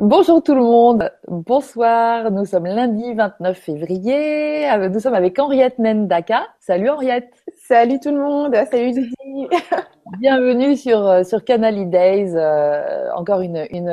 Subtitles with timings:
[0.00, 5.80] Bonjour tout le monde, bonsoir, nous sommes lundi 29 février, euh, nous sommes avec Henriette
[5.80, 6.46] Nendaka.
[6.60, 7.34] Salut Henriette.
[7.56, 9.12] Salut tout le monde, salut Didi
[10.20, 13.90] Bienvenue sur, euh, sur Canal Days, euh, encore une, une,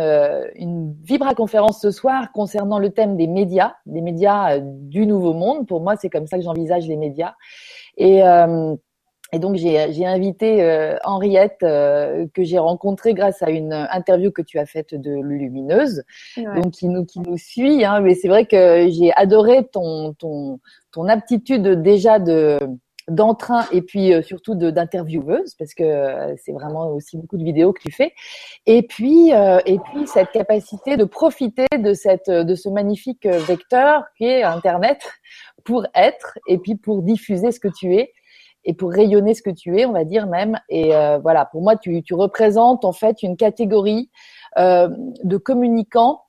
[0.53, 5.67] une Vibra conférence ce soir concernant le thème des médias, des médias du nouveau monde.
[5.67, 7.33] Pour moi, c'est comme ça que j'envisage les médias.
[7.97, 8.21] Et
[9.35, 14.41] et donc j'ai invité euh, Henriette euh, que j'ai rencontrée grâce à une interview que
[14.41, 16.03] tu as faite de Lumineuse,
[16.37, 17.83] donc qui nous qui nous suit.
[17.83, 20.61] Hein, mais c'est vrai que j'ai adoré ton ton
[20.93, 22.59] ton aptitude déjà de
[23.09, 25.83] d'entrain et puis euh, surtout d'intervieweuse parce que
[26.41, 28.13] c'est vraiment aussi beaucoup de vidéos que tu fais.
[28.65, 34.27] Et puis et puis cette capacité de profiter de cette de ce magnifique vecteur qui
[34.27, 35.01] est internet
[35.65, 38.13] pour être et puis pour diffuser ce que tu es
[38.65, 40.59] et pour rayonner ce que tu es, on va dire même.
[40.69, 44.09] Et euh, voilà, pour moi, tu, tu, représentes en fait une catégorie
[44.57, 44.89] euh,
[45.23, 46.21] de communicants,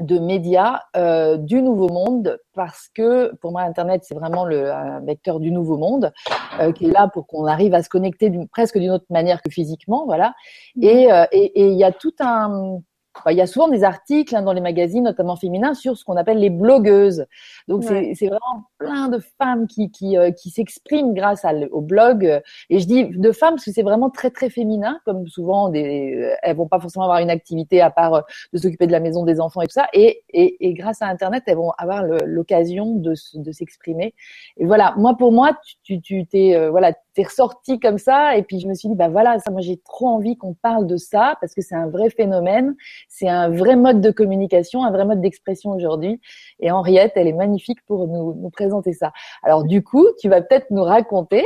[0.00, 4.72] de médias euh, du nouveau monde, parce que pour moi, Internet, c'est vraiment le
[5.04, 6.12] vecteur du nouveau monde
[6.60, 9.50] euh, qui est là pour qu'on arrive à se connecter presque d'une autre manière que
[9.50, 10.34] physiquement, voilà.
[10.76, 10.84] Mmh.
[10.84, 12.80] Et il et, y a tout un
[13.28, 16.16] il y a souvent des articles hein, dans les magazines, notamment féminins, sur ce qu'on
[16.16, 17.26] appelle les blogueuses.
[17.68, 22.40] Donc c'est vraiment plein de femmes qui qui, euh, qui s'expriment grâce à, au blog.
[22.70, 26.14] Et je dis de femmes parce que c'est vraiment très très féminin, comme souvent des,
[26.16, 28.20] euh, elles vont pas forcément avoir une activité à part euh,
[28.52, 29.88] de s'occuper de la maison, des enfants et tout ça.
[29.92, 34.14] Et et, et grâce à Internet, elles vont avoir l'occasion de de s'exprimer.
[34.56, 38.36] Et voilà, moi pour moi, tu tu t'es voilà t'es ressorti comme ça.
[38.36, 40.86] Et puis je me suis dit bah voilà, ça moi j'ai trop envie qu'on parle
[40.86, 42.74] de ça parce que c'est un vrai phénomène
[43.08, 46.20] c'est un vrai mode de communication, un vrai mode d'expression aujourd'hui.
[46.60, 49.12] Et Henriette, elle est magnifique pour nous, nous présenter ça.
[49.42, 51.44] Alors du coup, tu vas peut-être nous raconter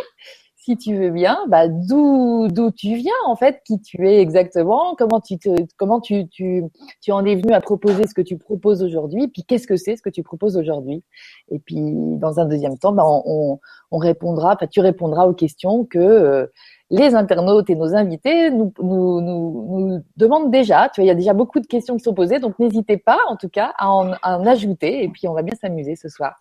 [0.64, 4.94] si tu veux bien, bah, d'où d'où tu viens en fait, qui tu es exactement,
[4.96, 6.64] comment tu te, comment tu, tu
[7.02, 9.96] tu en es venu à proposer ce que tu proposes aujourd'hui, puis qu'est-ce que c'est
[9.96, 11.04] ce que tu proposes aujourd'hui,
[11.50, 11.76] et puis
[12.18, 16.46] dans un deuxième temps, bah, on, on répondra, enfin tu répondras aux questions que euh,
[16.90, 20.88] les internautes et nos invités nous, nous, nous, nous, demandent déjà.
[20.88, 23.18] Tu vois, il y a déjà beaucoup de questions qui sont posées, donc n'hésitez pas,
[23.28, 26.40] en tout cas, à en, en, ajouter, et puis on va bien s'amuser ce soir.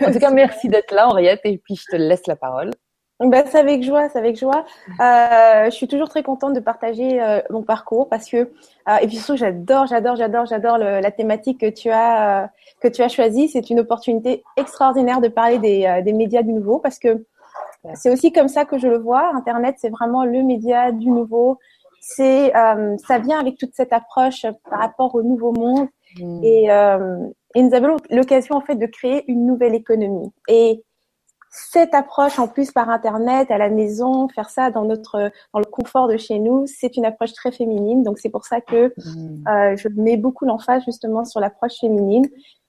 [0.00, 2.70] En tout cas, merci d'être là, Henriette, et puis je te laisse la parole.
[3.20, 4.64] Ben, c'est avec joie, c'est avec joie.
[5.00, 9.08] Euh, je suis toujours très contente de partager euh, mon parcours parce que euh, et
[9.08, 12.46] puis surtout j'adore, j'adore, j'adore, j'adore la thématique que tu as euh,
[12.80, 13.48] que tu as choisie.
[13.48, 17.24] C'est une opportunité extraordinaire de parler des, euh, des médias du nouveau parce que
[17.94, 19.34] c'est aussi comme ça que je le vois.
[19.34, 21.58] Internet, c'est vraiment le média du nouveau.
[22.00, 25.88] C'est ça vient avec toute cette approche par rapport au nouveau monde
[26.20, 26.44] mmh.
[26.44, 26.64] et,
[27.54, 30.82] et nous avons l'occasion en fait de créer une nouvelle économie et
[31.50, 35.64] cette approche en plus par internet à la maison, faire ça dans notre dans le
[35.64, 38.02] confort de chez nous, c'est une approche très féminine.
[38.02, 39.48] Donc c'est pour ça que mmh.
[39.48, 42.26] euh, je mets beaucoup l'emphase justement sur l'approche féminine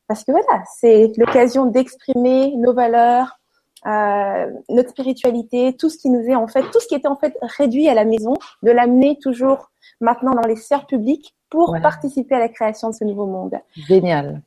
[0.07, 3.39] parce que voilà, c'est l'occasion d'exprimer nos valeurs,
[3.85, 7.15] euh, notre spiritualité, tout ce qui nous est en fait, tout ce qui était en
[7.15, 9.69] fait réduit à la maison, de l'amener toujours
[10.01, 13.55] maintenant dans les sphères publiques pour participer à la création de ce nouveau monde.
[13.75, 14.41] Génial.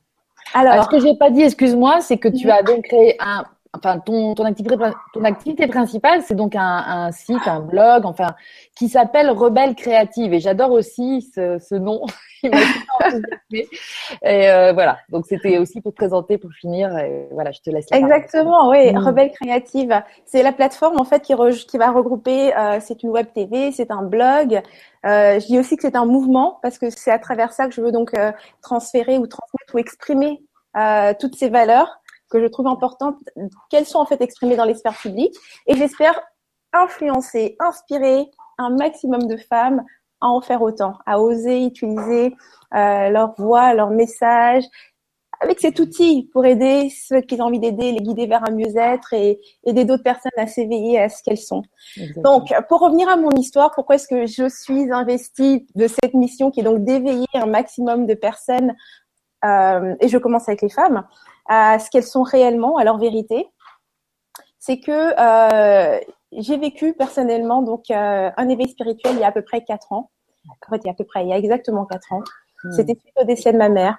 [0.53, 3.99] Alors, ce que j'ai pas dit, excuse-moi, c'est que tu as donc créé un enfin
[3.99, 4.75] ton, ton, activité,
[5.13, 8.35] ton activité principale, c'est donc un, un, site, un blog, enfin,
[8.75, 10.33] qui s'appelle Rebelle Créative.
[10.33, 12.01] Et j'adore aussi ce, ce nom.
[12.43, 13.67] et
[14.23, 14.97] euh, voilà.
[15.09, 16.97] Donc c'était aussi pour te présenter, pour finir.
[16.97, 17.87] Et voilà, je te laisse.
[17.91, 18.93] La Exactement, oui.
[18.93, 18.97] Mm.
[18.97, 21.33] Rebelle Créative, c'est la plateforme en fait qui,
[21.67, 22.55] qui va regrouper.
[22.55, 24.61] Euh, c'est une web TV, c'est un blog.
[25.05, 27.73] Euh, je dis aussi que c'est un mouvement parce que c'est à travers ça que
[27.73, 28.31] je veux donc euh,
[28.61, 30.41] transférer ou transmettre ou exprimer
[30.77, 31.99] euh, toutes ces valeurs
[32.33, 33.17] que je trouve importantes,
[33.69, 35.35] qu'elles sont en fait exprimées dans les sphères publiques.
[35.67, 36.19] Et j'espère
[36.73, 38.25] influencer, inspirer
[38.57, 39.83] un maximum de femmes
[40.19, 42.35] à en faire autant, à oser utiliser
[42.73, 44.63] euh, leur voix, leur message
[45.43, 49.13] avec cet outil pour aider ceux qui ont envie d'aider, les guider vers un mieux-être
[49.13, 51.63] et aider d'autres personnes à s'éveiller à ce qu'elles sont.
[52.17, 56.49] Donc, pour revenir à mon histoire, pourquoi est-ce que je suis investie de cette mission
[56.49, 58.73] qui est donc d'éveiller un maximum de personnes
[59.43, 61.05] et je commence avec les femmes
[61.47, 63.49] à ce qu'elles sont réellement, à leur vérité,
[64.59, 65.99] c'est que euh,
[66.31, 69.91] j'ai vécu personnellement donc euh, un éveil spirituel il y a à peu près quatre
[69.91, 70.09] ans.
[70.47, 72.23] En fait, il y a à peu près, il y a exactement quatre ans.
[72.63, 72.71] Hmm.
[72.71, 73.97] C'était suite au décès de ma mère.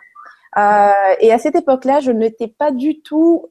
[0.57, 3.51] Euh, et à cette époque-là, je n'étais pas du tout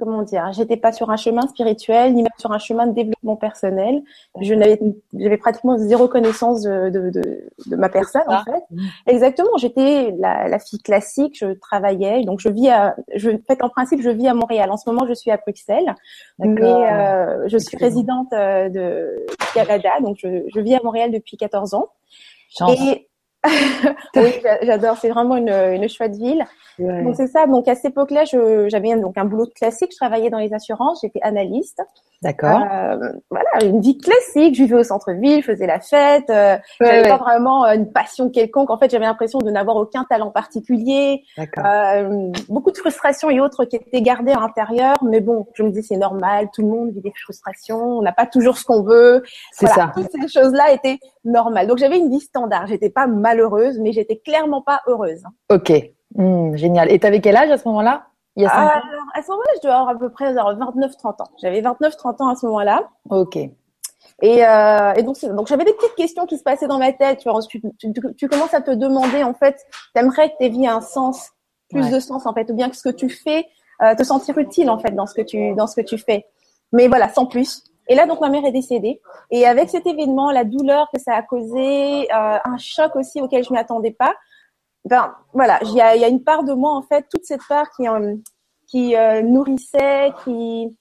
[0.00, 3.36] comment dire, j'étais pas sur un chemin spirituel, ni même sur un chemin de développement
[3.36, 4.02] personnel.
[4.40, 4.80] Je n'avais,
[5.16, 8.64] j'avais pratiquement zéro connaissance de, de, de, de ma personne, en fait.
[8.70, 8.86] Mmh.
[9.06, 9.56] Exactement.
[9.58, 13.68] J'étais la, la, fille classique, je travaillais, donc je vis à, je, en fait, en
[13.68, 14.70] principe, je vis à Montréal.
[14.70, 15.94] En ce moment, je suis à Bruxelles,
[16.38, 21.36] mais euh, je suis résidente euh, de Canada, donc je, je, vis à Montréal depuis
[21.36, 21.90] 14 ans.
[22.56, 22.80] Chance.
[22.80, 23.09] Et
[24.16, 24.96] oui, j'adore.
[24.98, 26.44] C'est vraiment une, une chouette ville.
[26.78, 27.46] Donc c'est ça.
[27.46, 29.90] Donc à cette époque-là, j'avais donc un boulot classique.
[29.92, 31.00] Je travaillais dans les assurances.
[31.02, 31.82] J'étais analyste.
[32.22, 32.60] D'accord.
[32.70, 34.54] Euh, voilà, une vie classique.
[34.54, 36.28] Je vivais au centre-ville, je faisais la fête.
[36.28, 38.68] Euh, j'avais pas vraiment euh, une passion quelconque.
[38.68, 41.22] En fait, j'avais l'impression de n'avoir aucun talent particulier.
[41.38, 44.96] Euh, beaucoup de frustrations et autres qui étaient gardées à l'intérieur.
[45.02, 46.48] Mais bon, je me dis c'est normal.
[46.52, 47.98] Tout le monde vit des frustrations.
[47.98, 49.22] On n'a pas toujours ce qu'on veut.
[49.52, 49.90] C'est ça.
[49.94, 51.66] Toutes ces choses-là étaient normales.
[51.66, 52.66] Donc j'avais une vie standard.
[52.66, 55.22] J'étais pas malheureuse, mais j'étais clairement pas heureuse.
[55.50, 55.72] Ok.
[56.14, 56.90] Hmm, génial.
[56.90, 58.06] Et t'avais quel âge à ce moment-là?
[58.36, 58.82] Il y a Alors,
[59.14, 61.28] à ce moment-là, je devais avoir à peu près 29-30 ans.
[61.40, 62.88] J'avais 29-30 ans à ce moment-là.
[63.08, 63.36] Ok.
[64.22, 67.20] Et, euh, et donc, donc j'avais des petites questions qui se passaient dans ma tête.
[67.48, 69.56] Tu, tu, tu, commences à te demander, en fait,
[69.94, 71.30] t'aimerais que tes vies aient un sens,
[71.70, 73.46] plus de sens, en fait, ou bien que ce que tu fais,
[73.82, 76.26] euh, te sentir utile, en fait, dans ce que tu, dans ce que tu fais.
[76.72, 77.64] Mais voilà, sans plus.
[77.90, 79.00] Et là, donc, ma mère est décédée.
[79.32, 83.42] Et avec cet événement, la douleur que ça a causé, euh, un choc aussi auquel
[83.44, 84.14] je m'y attendais pas,
[84.84, 87.42] ben voilà, il y a, y a, une part de moi en fait, toute cette
[87.48, 88.14] part qui euh,
[88.68, 90.74] qui euh, nourrissait, qui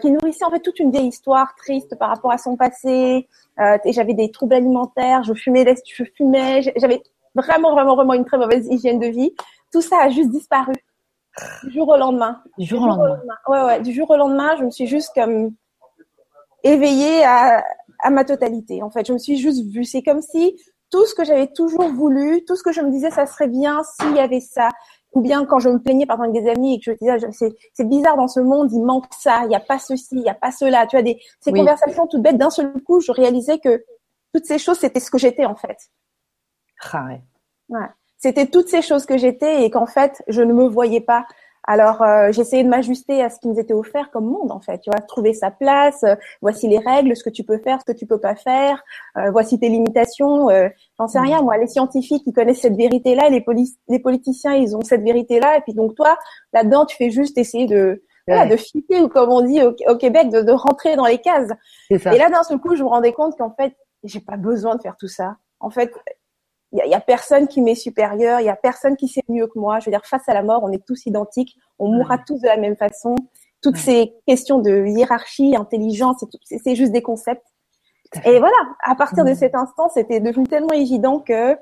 [0.00, 3.28] qui nourrissait en fait toute une vieille histoire triste par rapport à son passé.
[3.84, 7.00] Et j'avais des troubles alimentaires, je fumais, je fumais, j'avais
[7.36, 9.32] vraiment vraiment vraiment une très mauvaise hygiène de vie.
[9.72, 10.72] Tout ça a juste disparu
[11.62, 12.42] du jour au lendemain.
[12.58, 13.20] Du jour, au lendemain.
[13.46, 15.52] Ouais ouais, du jour au lendemain, je me suis juste comme
[16.62, 17.64] éveillée à
[18.00, 18.82] à ma totalité.
[18.82, 19.84] En fait, je me suis juste vue.
[19.84, 20.56] C'est comme si
[20.90, 23.82] tout ce que j'avais toujours voulu, tout ce que je me disais, ça serait bien
[23.82, 24.68] s'il y avait ça.
[25.14, 27.32] Ou bien quand je me plaignais par exemple avec des amis et que je disais,
[27.32, 30.20] c'est, c'est bizarre dans ce monde, il manque ça, il n'y a pas ceci, il
[30.20, 30.86] n'y a pas cela.
[30.86, 32.36] Tu as des ces conversations toutes bêtes.
[32.36, 33.82] D'un seul coup, je réalisais que
[34.34, 35.78] toutes ces choses, c'était ce que j'étais en fait.
[36.92, 37.22] Ah ouais.
[37.70, 37.86] ouais.
[38.18, 41.24] C'était toutes ces choses que j'étais et qu'en fait, je ne me voyais pas
[41.70, 44.78] alors, euh, j'essayais de m'ajuster à ce qui nous était offert comme monde, en fait.
[44.78, 46.02] Tu vois, trouver sa place.
[46.02, 48.82] Euh, voici les règles, ce que tu peux faire, ce que tu peux pas faire.
[49.18, 50.48] Euh, voici tes limitations.
[50.48, 51.42] Euh, J'en sais rien.
[51.42, 53.28] Moi, les scientifiques, ils connaissent cette vérité-là.
[53.28, 53.44] Les,
[53.88, 55.58] les politiciens, ils ont cette vérité-là.
[55.58, 56.16] Et puis donc toi,
[56.54, 60.30] là-dedans, tu fais juste essayer de voilà, de fitter ou comme on dit au, Québec,
[60.30, 61.50] de, de, rentrer dans les cases.
[61.98, 62.14] Ça.
[62.14, 63.74] Et là, d'un seul coup, je me rendais compte qu'en fait,
[64.04, 65.36] j'ai pas besoin de faire tout ça.
[65.60, 65.92] En fait,
[66.72, 69.58] il y, a, personne qui m'est supérieur, il y a personne qui sait mieux que
[69.58, 69.80] moi.
[69.80, 72.46] Je veux dire, face à la mort, on est tous identiques, on mourra tous de
[72.46, 73.14] la même façon.
[73.62, 77.46] Toutes ces questions de hiérarchie, intelligence, c'est juste des concepts.
[78.24, 81.54] Et voilà, à partir de cet instant, c'était devenu tellement évident que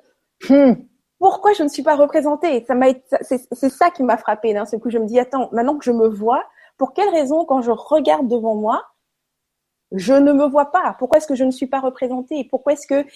[0.49, 0.75] hmm.
[1.21, 2.65] pourquoi je ne suis pas représentée?
[2.67, 2.87] Ça m'a,
[3.23, 4.91] c'est ça qui m'a frappé d'un ce coup.
[4.91, 6.45] Je me dis attends, maintenant que je me vois,
[6.79, 8.85] pour quelle raison quand je regarde devant moi,
[9.93, 10.97] je ne me vois pas?
[10.99, 12.47] Pourquoi est-ce que je ne suis pas représentée?
[12.51, 13.07] Pourquoi est-ce que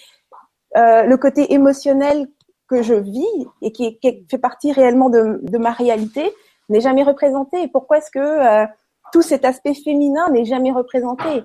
[0.77, 2.27] euh, le côté émotionnel
[2.67, 6.31] que je vis et qui, fait partie réellement de, ma réalité
[6.69, 7.67] n'est jamais représenté.
[7.67, 8.65] Pourquoi est-ce que euh,
[9.11, 11.43] tout cet aspect féminin n'est jamais représenté?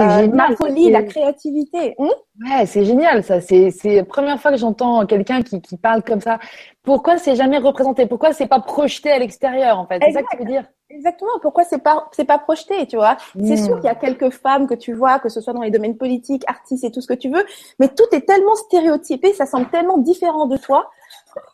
[0.00, 0.50] Euh, génial.
[0.50, 1.94] La folie, la créativité.
[1.98, 2.10] Hum
[2.40, 3.40] ouais, c'est génial ça.
[3.40, 6.38] C'est c'est la première fois que j'entends quelqu'un qui, qui parle comme ça.
[6.82, 8.06] Pourquoi c'est jamais représenté?
[8.06, 10.00] Pourquoi c'est pas projeté à l'extérieur en fait?
[10.04, 10.64] C'est ça que tu veux dire?
[10.90, 11.32] Exactement.
[11.40, 13.16] Pourquoi c'est pas c'est pas projeté, tu vois?
[13.40, 13.80] C'est sûr hmm.
[13.80, 16.44] qu'il y a quelques femmes que tu vois, que ce soit dans les domaines politiques,
[16.46, 17.44] artistes et tout ce que tu veux,
[17.78, 20.90] mais tout est tellement stéréotypé, ça semble tellement différent de toi.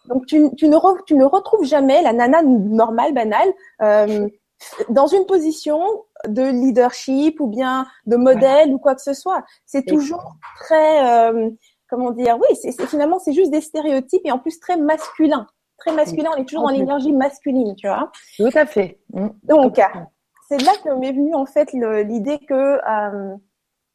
[0.06, 0.76] Donc tu, tu ne
[1.06, 3.48] tu ne retrouves jamais la nana normale, banale,
[3.82, 4.28] euh,
[4.88, 5.80] dans une position
[6.26, 9.44] de leadership ou bien de modèle ou quoi que ce soit.
[9.66, 11.50] C'est toujours très, euh,
[11.88, 15.46] comment dire, oui, c'est finalement c'est juste des stéréotypes et en plus très masculin,
[15.78, 16.30] très masculin.
[16.36, 18.10] On est toujours dans l'énergie masculine, tu vois.
[18.36, 19.00] Tout à fait.
[19.12, 19.28] Mm.
[19.44, 19.80] Donc
[20.48, 23.36] c'est là que m'est venue en fait l'idée que euh,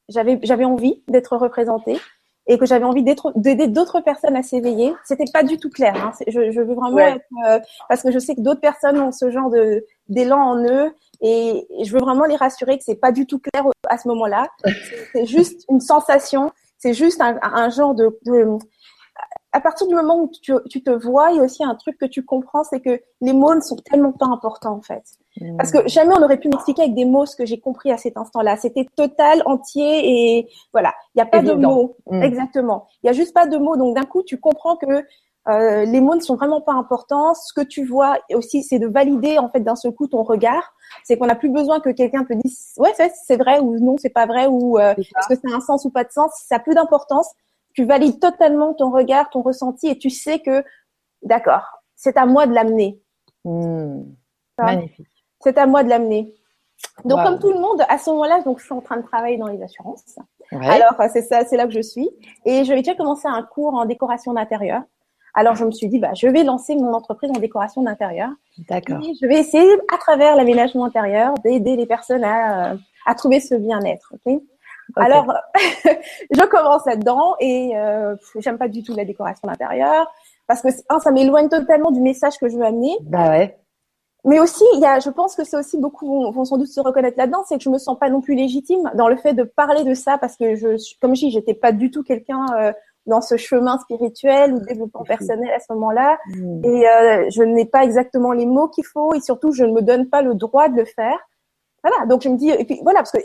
[0.09, 1.99] j'avais j'avais envie d'être représentée
[2.47, 4.93] et que j'avais envie d'aider d'autres personnes à s'éveiller.
[5.05, 5.95] C'était pas du tout clair.
[5.95, 6.11] Hein.
[6.27, 9.31] Je, je, veux vraiment être euh, parce que je sais que d'autres personnes ont ce
[9.31, 13.25] genre de d'élan en eux et, je veux vraiment les rassurer que c'est pas du
[13.25, 14.47] tout clair à ce moment-là.
[15.13, 16.51] C'est juste une sensation.
[16.77, 18.57] C'est juste un, un genre de, de,
[19.53, 21.97] à partir du moment où tu, tu, te vois, il y a aussi un truc
[21.97, 25.03] que tu comprends, c'est que les mots ne sont tellement pas importants en fait.
[25.57, 27.97] Parce que jamais on aurait pu m'expliquer avec des mots ce que j'ai compris à
[27.97, 28.55] cet instant-là.
[28.57, 30.93] C'était total, entier et voilà.
[31.13, 31.97] Il n'y a pas de mots.
[32.09, 32.21] Mmh.
[32.21, 32.87] Exactement.
[33.01, 33.75] Il n'y a juste pas de mots.
[33.75, 35.03] Donc d'un coup, tu comprends que
[35.49, 37.33] euh, les mots ne sont vraiment pas importants.
[37.33, 40.73] Ce que tu vois aussi, c'est de valider en fait d'un seul coup ton regard.
[41.03, 44.11] C'est qu'on n'a plus besoin que quelqu'un te dise ouais c'est vrai ou non c'est
[44.11, 46.31] pas vrai ou euh, est-ce que c'est un sens ou pas de sens?
[46.47, 47.27] Ça a plus d'importance.
[47.73, 50.63] Tu valides totalement ton regard, ton ressenti et tu sais que
[51.23, 53.01] d'accord, c'est à moi de l'amener.
[53.43, 54.03] Mmh.
[54.59, 55.12] Magnifique
[55.43, 56.33] c'est à moi de l'amener.
[57.05, 59.37] Donc, comme tout le monde, à ce moment-là, donc je suis en train de travailler
[59.37, 60.17] dans les assurances.
[60.51, 62.09] Alors, c'est ça, c'est là que je suis.
[62.45, 64.81] Et je vais déjà commencer un cours en décoration d'intérieur.
[65.33, 68.29] Alors, je me suis dit, bah, je vais lancer mon entreprise en décoration d'intérieur.
[68.69, 69.01] D'accord.
[69.01, 73.55] Je vais essayer, à travers l'aménagement intérieur, d'aider les personnes à, euh, à trouver ce
[73.55, 74.13] bien-être.
[74.95, 75.33] Alors,
[76.31, 80.11] je commence là-dedans et euh, j'aime pas du tout la décoration d'intérieur
[80.45, 82.95] parce que un, ça m'éloigne totalement du message que je veux amener.
[83.01, 83.57] Bah ouais.
[84.25, 86.79] Mais aussi, il y a, je pense que c'est aussi beaucoup vont, sans doute se
[86.79, 89.43] reconnaître là-dedans, c'est que je me sens pas non plus légitime dans le fait de
[89.43, 92.71] parler de ça parce que je, comme je dis, j'étais pas du tout quelqu'un euh,
[93.05, 96.65] dans ce chemin spirituel ou développement personnel à ce moment-là, mmh.
[96.65, 99.81] et euh, je n'ai pas exactement les mots qu'il faut et surtout je ne me
[99.81, 101.19] donne pas le droit de le faire.
[101.83, 103.19] Voilà, donc je me dis et puis voilà parce que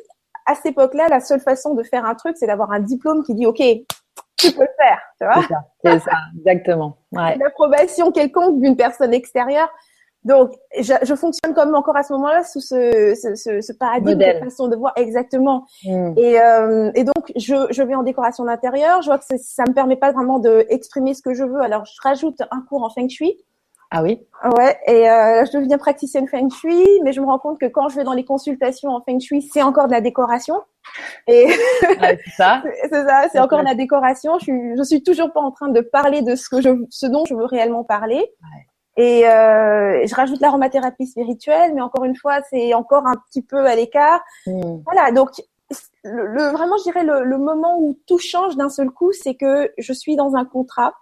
[0.46, 3.34] à cette époque-là, la seule façon de faire un truc, c'est d'avoir un diplôme qui
[3.34, 3.62] dit OK,
[4.36, 5.60] tu peux le faire, tu vois.
[5.84, 6.96] C'est ça, ça, exactement.
[7.12, 7.36] Ouais.
[7.36, 9.68] L'approbation quelconque d'une personne extérieure.
[10.24, 14.18] Donc, je, je, fonctionne comme encore à ce moment-là sous ce, ce, ce, ce paradigme
[14.18, 15.64] de façon de voir exactement.
[15.84, 16.12] Mm.
[16.16, 19.00] Et, euh, et donc, je, je vais en décoration d'intérieur.
[19.02, 21.60] Je vois que ça me permet pas vraiment de exprimer ce que je veux.
[21.60, 23.36] Alors, je rajoute un cours en feng shui.
[23.90, 24.20] Ah oui.
[24.58, 24.76] Ouais.
[24.86, 27.96] Et euh, je deviens praticienne feng shui, mais je me rends compte que quand je
[27.96, 30.56] vais dans les consultations en feng shui, c'est encore de la décoration.
[31.26, 32.62] Et ouais, c'est ça.
[32.82, 33.28] c'est ça.
[33.32, 34.38] C'est encore de la décoration.
[34.40, 37.06] Je suis, je suis toujours pas en train de parler de ce que je, ce
[37.06, 38.16] dont je veux réellement parler.
[38.16, 38.66] Ouais.
[38.98, 43.64] Et euh, je rajoute l'aromathérapie spirituelle, mais encore une fois, c'est encore un petit peu
[43.64, 44.20] à l'écart.
[44.44, 44.78] Mm.
[44.84, 45.30] Voilà, donc
[46.02, 49.72] le, vraiment, je dirais le, le, moment où tout change d'un seul coup, c'est que
[49.78, 50.94] je suis dans un contrat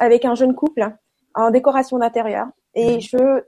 [0.00, 0.90] avec un jeune couple
[1.36, 3.00] en décoration d'intérieur, et mm.
[3.00, 3.42] je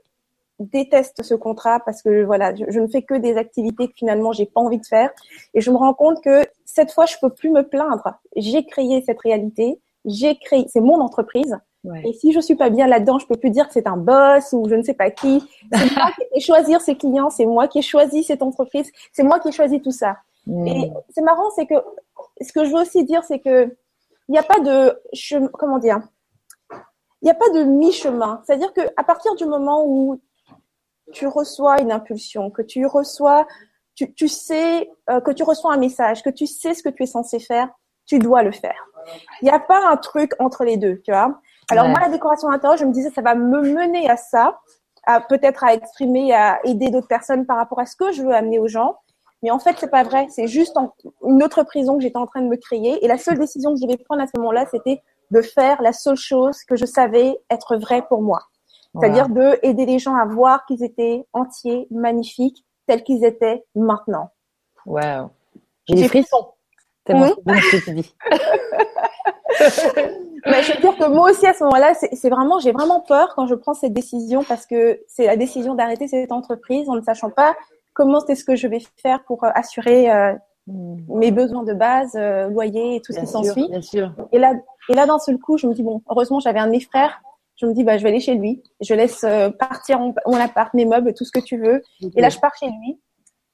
[0.59, 4.31] déteste ce contrat parce que voilà, je, je, ne fais que des activités que finalement
[4.31, 5.09] j'ai pas envie de faire,
[5.53, 8.13] et je me rends compte que cette fois, je peux plus me plaindre.
[8.37, 11.57] J'ai créé cette réalité, j'ai créé, c'est mon entreprise.
[12.03, 14.51] Et si je suis pas bien là-dedans, je peux plus dire que c'est un boss
[14.51, 15.43] ou je ne sais pas qui.
[15.71, 19.23] C'est moi qui ai choisi ses clients, c'est moi qui ai choisi cette entreprise, c'est
[19.23, 20.17] moi qui ai choisi tout ça.
[20.45, 20.67] Hmm.
[20.67, 21.75] Et c'est marrant, c'est que
[22.41, 23.75] ce que je veux aussi dire, c'est que
[24.27, 25.01] il n'y a pas de
[25.53, 25.99] comment dire,
[27.21, 28.41] il n'y a pas de mi-chemin.
[28.45, 30.19] C'est-à-dire que à partir du moment où
[31.13, 33.47] tu reçois une impulsion, que tu reçois,
[33.95, 37.03] tu, tu sais euh, que tu reçois un message, que tu sais ce que tu
[37.03, 37.69] es censé faire,
[38.05, 38.85] tu dois le faire.
[39.41, 41.39] Il n'y a pas un truc entre les deux, tu vois?
[41.69, 44.59] Alors moi, la décoration d'intérieur, je me disais, ça va me mener à ça,
[45.05, 48.33] à peut-être à exprimer, à aider d'autres personnes par rapport à ce que je veux
[48.33, 48.97] amener aux gens.
[49.41, 50.27] Mais en fait, c'est pas vrai.
[50.29, 50.75] C'est juste
[51.23, 53.03] une autre prison que j'étais en train de me créer.
[53.03, 55.93] Et la seule décision que je devais prendre à ce moment-là, c'était de faire la
[55.93, 58.39] seule chose que je savais être vraie pour moi.
[58.95, 64.31] C'est-à-dire de aider les gens à voir qu'ils étaient entiers, magnifiques, tels qu'ils étaient maintenant.
[64.85, 65.29] Wow.
[65.87, 66.53] J'ai des frissons.
[67.09, 67.33] Tellement mmh.
[67.43, 68.15] bien ce que tu dis.
[70.45, 73.33] Mais je veux dire que moi aussi à ce moment-là, c'est vraiment, j'ai vraiment peur
[73.35, 77.01] quand je prends cette décision parce que c'est la décision d'arrêter cette entreprise en ne
[77.01, 77.55] sachant pas
[77.93, 80.33] comment c'est ce que je vais faire pour euh, assurer euh,
[80.67, 81.17] hmm.
[81.17, 83.69] mes besoins de base, euh, loyer et tout ce qui s'ensuit.
[84.31, 84.53] Et là,
[84.87, 87.21] et là d'un seul coup, je me dis bon, heureusement j'avais un de mes frères.
[87.55, 88.61] Je me dis bah je vais aller chez lui.
[88.79, 89.25] Je laisse
[89.57, 91.81] partir mon, appart, mes meubles, tout ce que tu veux.
[92.15, 93.01] Et là je pars chez lui.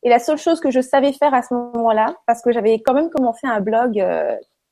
[0.05, 2.93] Et la seule chose que je savais faire à ce moment-là, parce que j'avais quand
[2.93, 4.00] même commencé un blog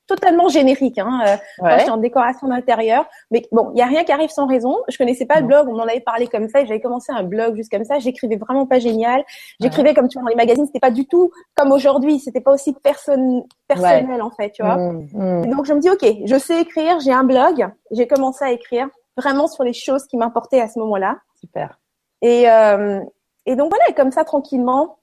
[0.07, 0.99] totalement générique.
[0.99, 1.79] Hein, euh, ouais.
[1.79, 3.05] j'étais en décoration d'intérieur.
[3.31, 4.77] Mais bon, il y a rien qui arrive sans raison.
[4.89, 6.63] Je connaissais pas le blog, on m'en avait parlé comme ça.
[6.65, 7.99] J'avais commencé un blog juste comme ça.
[7.99, 9.23] J'écrivais vraiment pas génial.
[9.59, 10.65] J'écrivais comme tu vois dans les magazines.
[10.65, 12.19] C'était pas du tout comme aujourd'hui.
[12.19, 14.77] C'était pas aussi personne personnel en fait, tu vois.
[14.77, 15.45] Mmh, mmh.
[15.49, 16.99] Donc je me dis ok, je sais écrire.
[16.99, 17.67] J'ai un blog.
[17.91, 18.87] J'ai commencé à écrire
[19.17, 21.17] vraiment sur les choses qui m'importaient à ce moment-là.
[21.39, 21.79] Super.
[22.21, 22.99] Et euh,
[23.45, 24.97] et donc voilà, et comme ça tranquillement,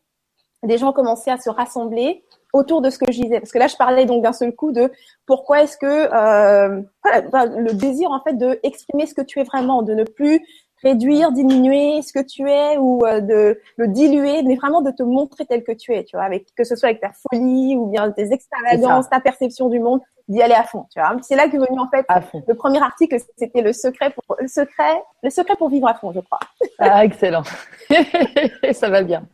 [0.63, 3.41] des gens commençaient à se rassembler autour de ce que je disais.
[3.41, 4.91] Parce que là, je parlais donc d'un seul coup de
[5.27, 9.45] pourquoi est-ce que euh, voilà, le désir en fait de exprimer ce que tu es
[9.45, 10.45] vraiment, de ne plus
[10.83, 15.03] réduire, diminuer ce que tu es ou euh, de le diluer, mais vraiment de te
[15.03, 17.87] montrer tel que tu es, tu vois, avec que ce soit avec ta folie ou
[17.87, 21.15] bien tes extravagances, ta perception du monde, d'y aller à fond, tu vois.
[21.23, 22.07] C'est là que venu en fait
[22.47, 26.13] le premier article, c'était le secret pour le secret, le secret pour vivre à fond,
[26.13, 26.41] je crois.
[26.79, 27.43] Ah excellent,
[28.73, 29.27] ça va bien.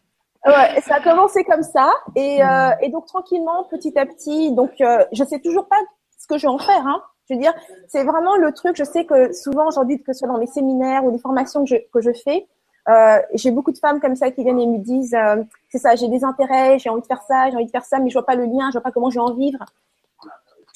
[0.46, 4.52] Ouais, ça a commencé comme ça et, euh, et donc tranquillement, petit à petit.
[4.52, 5.76] Donc, euh, je sais toujours pas
[6.18, 6.86] ce que je vais en faire.
[6.86, 7.02] Hein.
[7.28, 7.52] Je veux dire,
[7.88, 8.76] c'est vraiment le truc.
[8.76, 11.70] Je sais que souvent aujourd'hui, que ce soit dans les séminaires ou les formations que
[11.70, 12.46] je, que je fais,
[12.88, 15.96] euh, j'ai beaucoup de femmes comme ça qui viennent et me disent, euh, c'est ça,
[15.96, 18.14] j'ai des intérêts, j'ai envie de faire ça, j'ai envie de faire ça, mais je
[18.14, 19.58] vois pas le lien, je vois pas comment je vais en vivre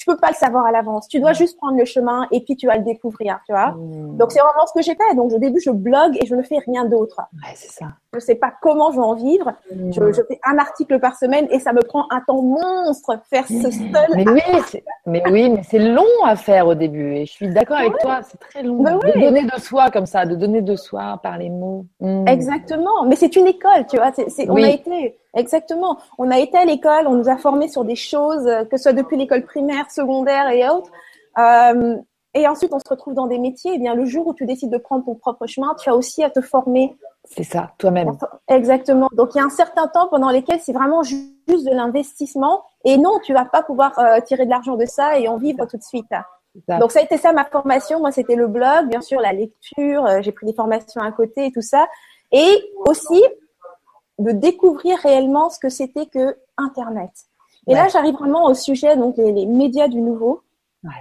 [0.01, 1.07] tu peux pas le savoir à l'avance.
[1.07, 3.73] Tu dois juste prendre le chemin et puis tu vas le découvrir, tu vois.
[3.73, 4.17] Mmh.
[4.17, 5.13] Donc c'est vraiment ce que j'ai fait.
[5.13, 7.21] Donc au début je blogue et je ne fais rien d'autre.
[7.33, 7.85] Ouais, c'est ça.
[8.13, 9.53] Je sais pas comment je vais en vivre.
[9.73, 9.91] Mmh.
[9.93, 13.47] Je, je, fais un article par semaine et ça me prend un temps monstre faire
[13.47, 13.71] ce mmh.
[13.71, 14.09] seul.
[14.15, 17.15] Mais oui, mais oui, mais c'est long à faire au début.
[17.15, 18.83] Et je suis d'accord avec toi, c'est très long.
[18.83, 21.85] Ben de donner de soi comme ça, de donner de soi par les mots.
[22.27, 23.05] Exactement.
[23.05, 24.11] Mais c'est une école, tu vois.
[24.13, 25.97] C'est, On a été Exactement.
[26.17, 28.83] On a été à l'école, on nous a formés sur des choses, euh, que ce
[28.83, 30.91] soit depuis l'école primaire, secondaire et autres.
[31.37, 31.95] Euh,
[32.33, 33.71] et ensuite, on se retrouve dans des métiers.
[33.71, 35.95] Et eh bien, le jour où tu décides de prendre ton propre chemin, tu as
[35.95, 36.95] aussi à te former
[37.35, 38.17] C'est ça, toi-même.
[38.47, 39.07] Exactement.
[39.13, 42.97] Donc il y a un certain temps pendant lesquels c'est vraiment juste de l'investissement et
[42.97, 45.77] non, tu vas pas pouvoir euh, tirer de l'argent de ça et en vivre tout
[45.77, 46.11] de suite.
[46.67, 47.99] Donc ça a été ça ma formation.
[47.99, 50.05] Moi, c'était le blog, bien sûr, la lecture.
[50.05, 51.87] Euh, j'ai pris des formations à côté et tout ça,
[52.31, 53.23] et aussi
[54.19, 57.11] de découvrir réellement ce que c'était que Internet.
[57.67, 60.41] Et là, j'arrive vraiment au sujet donc les, médias du nouveau.
[60.83, 60.91] Ouais.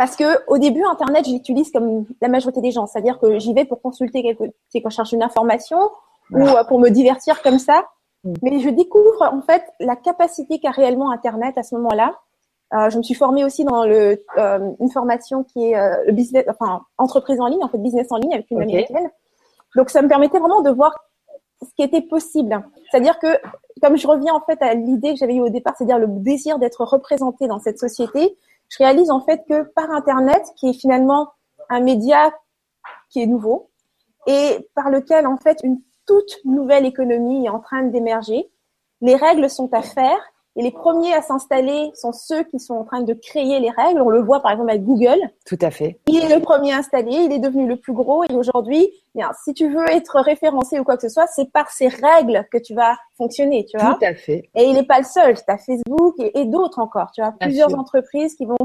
[0.00, 3.66] Parce que au début, Internet, j'utilise comme la majorité des gens, c'est-à-dire que j'y vais
[3.66, 5.90] pour consulter quelque, c'est quand je cherche une information
[6.30, 7.84] ou euh, pour me divertir comme ça.
[8.24, 8.32] Mm.
[8.40, 12.14] Mais je découvre en fait la capacité qu'a réellement Internet à ce moment-là.
[12.72, 16.12] Euh, je me suis formée aussi dans le, euh, une formation qui est euh, le
[16.12, 19.10] business, enfin entreprise en ligne, en fait business en ligne avec une américaine.
[19.76, 20.96] Donc ça me permettait vraiment de voir
[21.60, 22.64] ce qui était possible.
[22.90, 23.36] C'est-à-dire que
[23.82, 26.58] comme je reviens en fait à l'idée que j'avais eue au départ, c'est-à-dire le désir
[26.58, 28.38] d'être représentée dans cette société,
[28.70, 31.28] je réalise en fait que par Internet, qui est finalement
[31.68, 32.32] un média
[33.10, 33.70] qui est nouveau
[34.26, 38.50] et par lequel en fait une toute nouvelle économie est en train d'émerger,
[39.00, 40.18] les règles sont à faire
[40.56, 44.00] et les premiers à s'installer sont ceux qui sont en train de créer les règles.
[44.00, 45.18] On le voit par exemple avec Google.
[45.46, 46.00] Tout à fait.
[46.06, 49.54] Il est le premier installé, il est devenu le plus gros et aujourd'hui, bien, si
[49.54, 52.74] tu veux être référencé ou quoi que ce soit, c'est par ces règles que tu
[52.74, 53.94] vas fonctionner, tu vois.
[53.94, 54.48] Tout à fait.
[54.54, 55.34] Et il n'est pas le seul.
[55.36, 57.10] Tu as Facebook et, d'autres encore.
[57.12, 58.56] Tu as plusieurs entreprises qui vont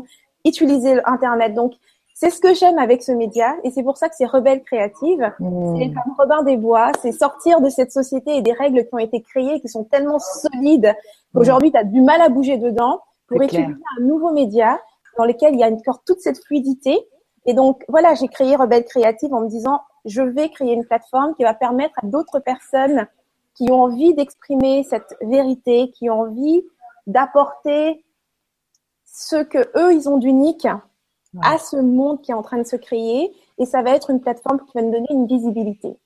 [0.45, 1.53] utiliser Internet.
[1.53, 1.73] Donc,
[2.13, 5.33] c'est ce que j'aime avec ce média et c'est pour ça que c'est Rebelle Créative.
[5.39, 5.77] Mmh.
[5.77, 8.99] C'est comme Robin des Bois, c'est sortir de cette société et des règles qui ont
[8.99, 10.95] été créées, qui sont tellement solides
[11.33, 14.79] qu'aujourd'hui tu as du mal à bouger dedans pour utiliser un nouveau média
[15.17, 16.97] dans lequel il y a encore toute cette fluidité.
[17.45, 21.35] Et donc voilà, j'ai créé Rebelle Créative en me disant je vais créer une plateforme
[21.35, 23.07] qui va permettre à d'autres personnes
[23.55, 26.63] qui ont envie d'exprimer cette vérité, qui ont envie
[27.07, 28.05] d'apporter
[29.05, 30.67] ce que eux ils ont d'unique
[31.41, 34.21] à ce monde qui est en train de se créer et ça va être une
[34.21, 35.97] plateforme qui va nous donner une visibilité.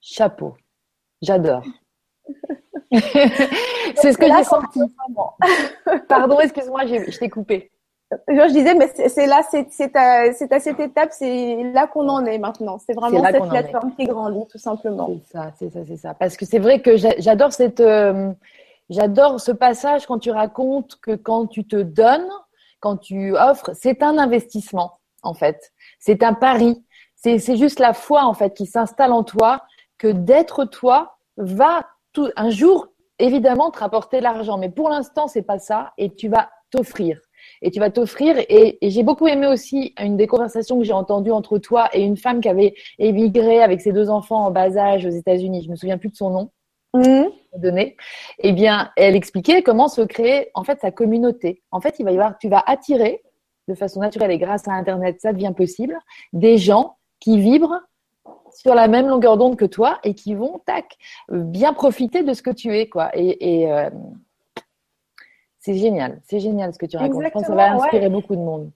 [0.00, 0.56] Chapeau.
[1.20, 1.64] J'adore.
[2.92, 4.80] c'est ce que j'ai senti.
[6.08, 7.71] Pardon, excuse-moi, je t'ai coupé.
[8.28, 12.38] Je disais, mais c'est là, c'est à, à, cette étape, c'est là qu'on en est
[12.38, 12.78] maintenant.
[12.78, 15.08] C'est vraiment cette plateforme qui grandit, tout simplement.
[15.08, 16.14] C'est ça, c'est ça, c'est ça.
[16.14, 18.30] Parce que c'est vrai que j'adore cette, euh,
[18.90, 22.28] j'adore ce passage quand tu racontes que quand tu te donnes,
[22.80, 25.72] quand tu offres, c'est un investissement en fait.
[25.98, 26.84] C'est un pari.
[27.14, 29.62] C'est juste la foi en fait qui s'installe en toi
[29.96, 32.88] que d'être toi va tout, un jour
[33.20, 34.58] évidemment te rapporter l'argent.
[34.58, 37.20] Mais pour l'instant c'est pas ça et tu vas t'offrir.
[37.62, 38.36] Et tu vas t'offrir.
[38.48, 42.16] Et, j'ai beaucoup aimé aussi une des conversations que j'ai entendues entre toi et une
[42.16, 45.62] femme qui avait émigré avec ses deux enfants en bas âge aux États-Unis.
[45.64, 46.50] Je me souviens plus de son nom.
[46.94, 47.30] Mmh.
[47.56, 47.96] donné,
[48.40, 51.62] eh bien, elle expliquait comment se créer en fait sa communauté.
[51.70, 53.22] En fait, il va y avoir, tu vas attirer
[53.66, 55.98] de façon naturelle et grâce à Internet, ça devient possible,
[56.34, 57.80] des gens qui vibrent
[58.54, 60.96] sur la même longueur d'onde que toi et qui vont, tac,
[61.30, 63.10] bien profiter de ce que tu es, quoi.
[63.14, 63.90] Et, euh,
[65.62, 67.22] c'est génial, c'est génial ce que tu racontes.
[67.24, 68.70] Je pense que ça va inspirer beaucoup de monde.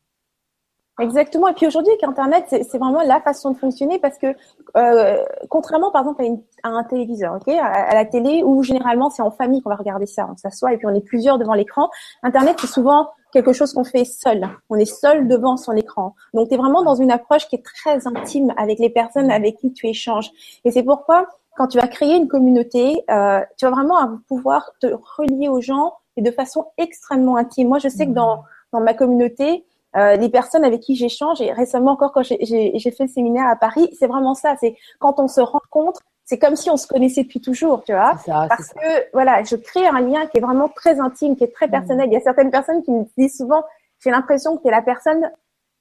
[0.99, 1.49] Exactement.
[1.49, 4.29] Et puis aujourd'hui, avec Internet, c'est vraiment la façon de fonctionner parce que,
[4.77, 6.25] euh, contrairement par exemple
[6.63, 10.07] à, un téléviseur, ok, à, la télé où généralement c'est en famille qu'on va regarder
[10.07, 11.91] ça, on s'assoit et puis on est plusieurs devant l'écran.
[12.23, 14.49] Internet, c'est souvent quelque chose qu'on fait seul.
[14.71, 16.15] On est seul devant son écran.
[16.33, 19.57] Donc, tu es vraiment dans une approche qui est très intime avec les personnes avec
[19.59, 20.31] qui tu échanges.
[20.65, 24.87] Et c'est pourquoi, quand tu vas créer une communauté, euh, tu vas vraiment pouvoir te
[25.19, 27.69] relier aux gens et de façon extrêmement intime.
[27.69, 29.65] Moi, je sais que dans, dans ma communauté,
[29.97, 32.39] euh, les personnes avec qui j'échange, et récemment encore quand j'ai
[32.79, 34.55] fait le séminaire à Paris, c'est vraiment ça.
[34.61, 38.19] C'est quand on se rencontre, c'est comme si on se connaissait depuis toujours, tu vois.
[38.19, 41.55] Ça, Parce que voilà, je crée un lien qui est vraiment très intime, qui est
[41.55, 41.71] très mmh.
[41.71, 42.09] personnel.
[42.11, 43.63] Il y a certaines personnes qui me disent souvent,
[44.01, 45.31] j'ai l'impression que tu es la personne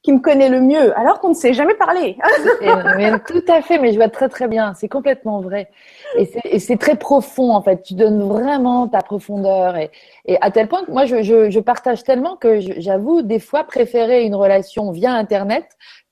[0.05, 2.15] qui me connaît le mieux, alors qu'on ne s'est jamais parlé.
[3.27, 5.67] tout à fait, mais je vois très très bien, c'est complètement vrai.
[6.45, 9.75] Et c'est très profond en fait, tu donnes vraiment ta profondeur.
[9.77, 9.89] Et,
[10.41, 14.91] à tel point que moi, je partage tellement que j'avoue des fois préférer une relation
[14.91, 15.65] via Internet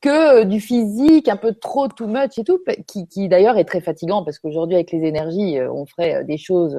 [0.04, 3.64] que euh, du physique, un peu trop too much et tout, qui, qui d'ailleurs est
[3.64, 6.78] très fatigant parce qu'aujourd'hui avec les énergies, euh, on ferait euh, des choses,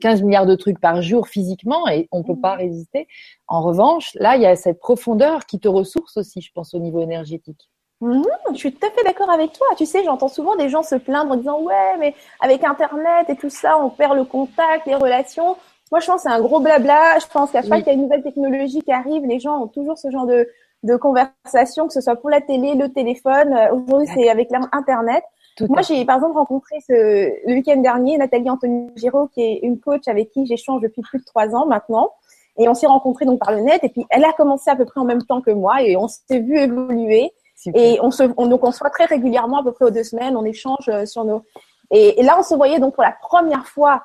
[0.00, 2.60] 15 milliards de trucs par jour physiquement et on peut pas mmh.
[2.60, 3.08] résister.
[3.46, 6.78] En revanche, là, il y a cette profondeur qui te ressource aussi, je pense, au
[6.78, 7.68] niveau énergétique.
[8.00, 9.66] Mmh, je suis tout à fait d'accord avec toi.
[9.76, 13.36] Tu sais, j'entends souvent des gens se plaindre en disant ouais, mais avec Internet et
[13.36, 15.56] tout ça, on perd le contact, les relations.
[15.90, 17.18] Moi, je pense que c'est un gros blabla.
[17.18, 19.62] Je pense qu'à chaque fois qu'il y a une nouvelle technologie qui arrive, les gens
[19.62, 20.48] ont toujours ce genre de,
[20.82, 23.52] de conversation, que ce soit pour la télé, le téléphone.
[23.52, 25.24] Euh, aujourd'hui, c'est avec l'Internet.
[25.68, 29.78] Moi, j'ai par exemple rencontré ce, le week-end dernier Nathalie Anthony Giraud, qui est une
[29.78, 32.10] coach avec qui j'échange depuis plus de trois ans maintenant.
[32.58, 33.82] Et on s'est rencontrés donc par le net.
[33.84, 36.08] Et puis, elle a commencé à peu près en même temps que moi et on
[36.08, 37.32] s'est vu évoluer.
[37.74, 40.36] Et on se, donc on se voit très régulièrement, à peu près aux deux semaines,
[40.36, 41.42] on échange euh, sur nos.
[41.92, 44.02] Et, là, on se voyait donc pour la première fois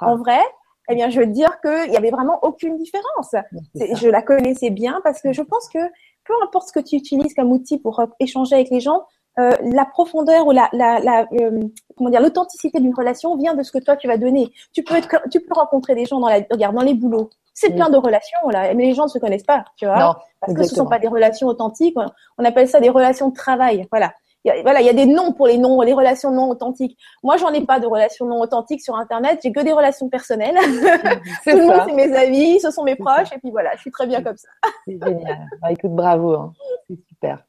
[0.00, 0.10] ah.
[0.10, 0.40] en vrai.
[0.88, 3.34] Eh bien, je veux dire qu'il y avait vraiment aucune différence.
[3.74, 5.80] Je la connaissais bien parce que je pense que
[6.26, 9.04] peu importe ce que tu utilises comme outil pour euh, échanger avec les gens,
[9.38, 11.60] euh, la profondeur ou la, la, la euh,
[11.96, 14.50] comment dire l'authenticité d'une relation vient de ce que toi tu vas donner.
[14.72, 17.30] Tu peux être, tu peux rencontrer des gens dans la regarde dans les boulots.
[17.52, 20.14] C'est plein de relations là, mais les gens ne se connaissent pas, tu vois, non,
[20.40, 21.96] parce que ce sont pas des relations authentiques.
[22.36, 23.86] On appelle ça des relations de travail.
[23.90, 24.12] Voilà.
[24.46, 26.48] Il y a, voilà, il y a des noms pour les noms, les relations non
[26.48, 26.96] authentiques.
[27.24, 29.40] Moi, j'en ai pas de relations non authentiques sur Internet.
[29.42, 30.54] J'ai que des relations personnelles.
[31.44, 33.90] Tout le monde, c'est mes amis, ce sont mes proches, et puis voilà, je suis
[33.90, 34.48] très bien comme ça.
[34.86, 35.46] c'est génial.
[35.60, 36.52] Bah, écoute, bravo, hein.
[36.88, 37.44] c'est super.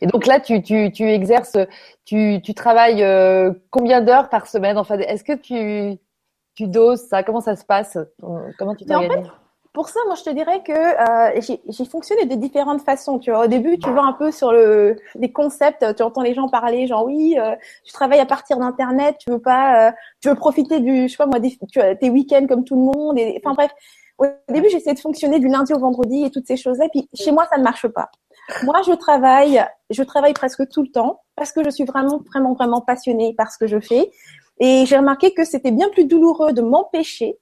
[0.00, 1.58] Et donc là, tu, tu, tu exerces,
[2.06, 5.98] tu, tu travailles euh, combien d'heures par semaine Enfin, est-ce que tu,
[6.54, 7.22] tu doses ça?
[7.22, 7.98] Comment ça se passe?
[8.58, 9.30] Comment tu t'organises?
[9.72, 13.20] Pour ça, moi, je te dirais que euh, j'ai fonctionné de différentes façons.
[13.20, 15.94] Tu vois, au début, tu vas un peu sur le les concepts.
[15.94, 17.54] Tu entends les gens parler, genre oui, euh,
[17.84, 19.16] tu travailles à partir d'internet.
[19.20, 22.10] Tu veux pas, euh, tu veux profiter du, je sais pas moi, des, tu tes
[22.10, 23.18] week-ends comme tout le monde.
[23.18, 23.70] Et, enfin bref,
[24.18, 26.88] au début, j'essayais de fonctionner du lundi au vendredi et toutes ces choses-là.
[26.90, 28.10] Puis chez moi, ça ne marche pas.
[28.64, 32.54] Moi, je travaille, je travaille presque tout le temps parce que je suis vraiment, vraiment,
[32.54, 34.10] vraiment passionnée par ce que je fais.
[34.58, 37.38] Et j'ai remarqué que c'était bien plus douloureux de m'empêcher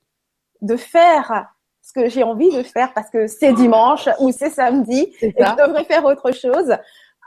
[0.60, 1.46] de faire
[1.88, 5.56] ce que j'ai envie de faire parce que c'est dimanche ou c'est samedi et je
[5.56, 6.70] devrais faire autre chose.
[6.70, 6.76] Euh,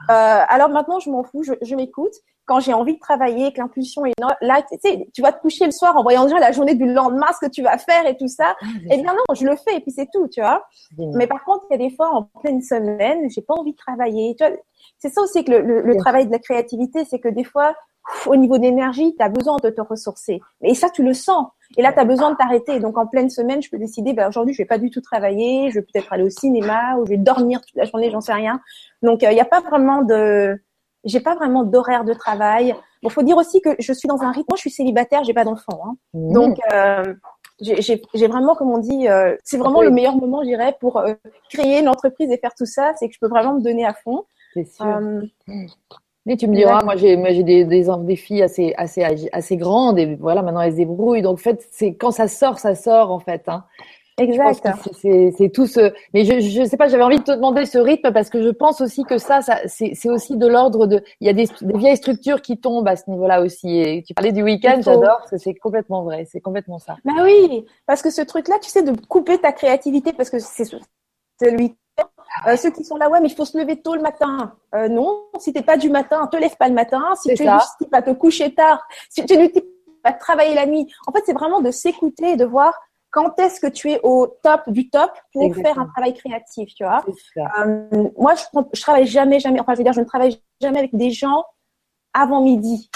[0.10, 2.14] alors maintenant, je m'en fous, je, je m'écoute.
[2.46, 5.66] Quand j'ai envie de travailler, que l'impulsion est là, tu sais, tu vas te coucher
[5.66, 8.18] le soir en voyant déjà la journée du lendemain, ce que tu vas faire et
[8.18, 8.56] tout ça.
[8.62, 10.66] Ah, eh bien non, je le fais et puis c'est tout, tu vois.
[10.98, 13.78] Mais par contre, il y a des fois en pleine semaine, j'ai pas envie de
[13.78, 14.36] travailler.
[14.38, 14.56] Tu vois,
[14.98, 17.74] c'est ça aussi que le, le, travail de la créativité, c'est que des fois,
[18.26, 20.42] au niveau d'énergie, tu as besoin de te ressourcer.
[20.64, 21.48] Et ça, tu le sens.
[21.78, 22.80] Et là, tu as besoin de t'arrêter.
[22.80, 25.70] Donc, en pleine semaine, je peux décider, ben, aujourd'hui, je vais pas du tout travailler,
[25.70, 28.34] je vais peut-être aller au cinéma ou je vais dormir toute la journée, j'en sais
[28.34, 28.60] rien.
[29.02, 30.60] Donc, il euh, n'y a pas vraiment de,
[31.04, 32.76] j'ai pas vraiment d'horaire de travail.
[33.02, 34.48] Bon, faut dire aussi que je suis dans un rythme.
[34.50, 35.82] Moi, je suis célibataire, j'ai pas d'enfant.
[35.86, 35.96] Hein.
[36.14, 36.34] Mmh.
[36.34, 37.14] Donc, euh,
[37.62, 41.14] j'ai vraiment, comme on dit, euh, c'est vraiment le meilleur moment, je dirais, pour euh,
[41.50, 42.94] créer une entreprise et faire tout ça.
[42.98, 44.26] C'est que je peux vraiment me donner à fond.
[44.54, 45.00] C'est sûr.
[46.26, 49.98] Mais tu me diras, moi j'ai j'ai des, des, des filles assez assez assez grandes
[49.98, 51.22] et voilà maintenant elles se débrouillent.
[51.24, 53.44] Donc en fait c'est quand ça sort ça sort en fait.
[53.48, 53.64] Hein.
[54.18, 54.68] Exact.
[54.94, 55.94] C'est tout ce.
[56.14, 58.50] Mais je je sais pas, j'avais envie de te demander ce rythme parce que je
[58.50, 61.04] pense aussi que ça, ça c'est aussi de l'ordre de.
[61.22, 63.80] Il y a des, des, vieilles structures qui tombent à ce niveau-là aussi.
[63.80, 66.98] Et tu parlais du week-end, j'adore, c'est complètement vrai, c'est complètement ça.
[67.06, 70.66] Bah oui, parce que ce truc-là, tu sais, de couper ta créativité parce que c'est
[71.42, 71.76] celui
[72.48, 74.56] euh, ceux qui sont là, ouais, mais il faut se lever tôt le matin.
[74.76, 77.14] Euh, non, si t'es pas du matin, te lève pas le matin.
[77.16, 79.66] Si tu es du type à te coucher tard, si tu es du type
[80.04, 80.92] à travailler la nuit.
[81.08, 82.74] En fait, c'est vraiment de s'écouter et de voir
[83.12, 86.84] quand est-ce que tu es au top du top pour faire un travail créatif, tu
[86.84, 87.04] vois.
[87.60, 90.80] Euh, moi, je, je travaille jamais, jamais, enfin, je veux dire, je ne travaille jamais
[90.80, 91.44] avec des gens
[92.14, 92.90] avant midi.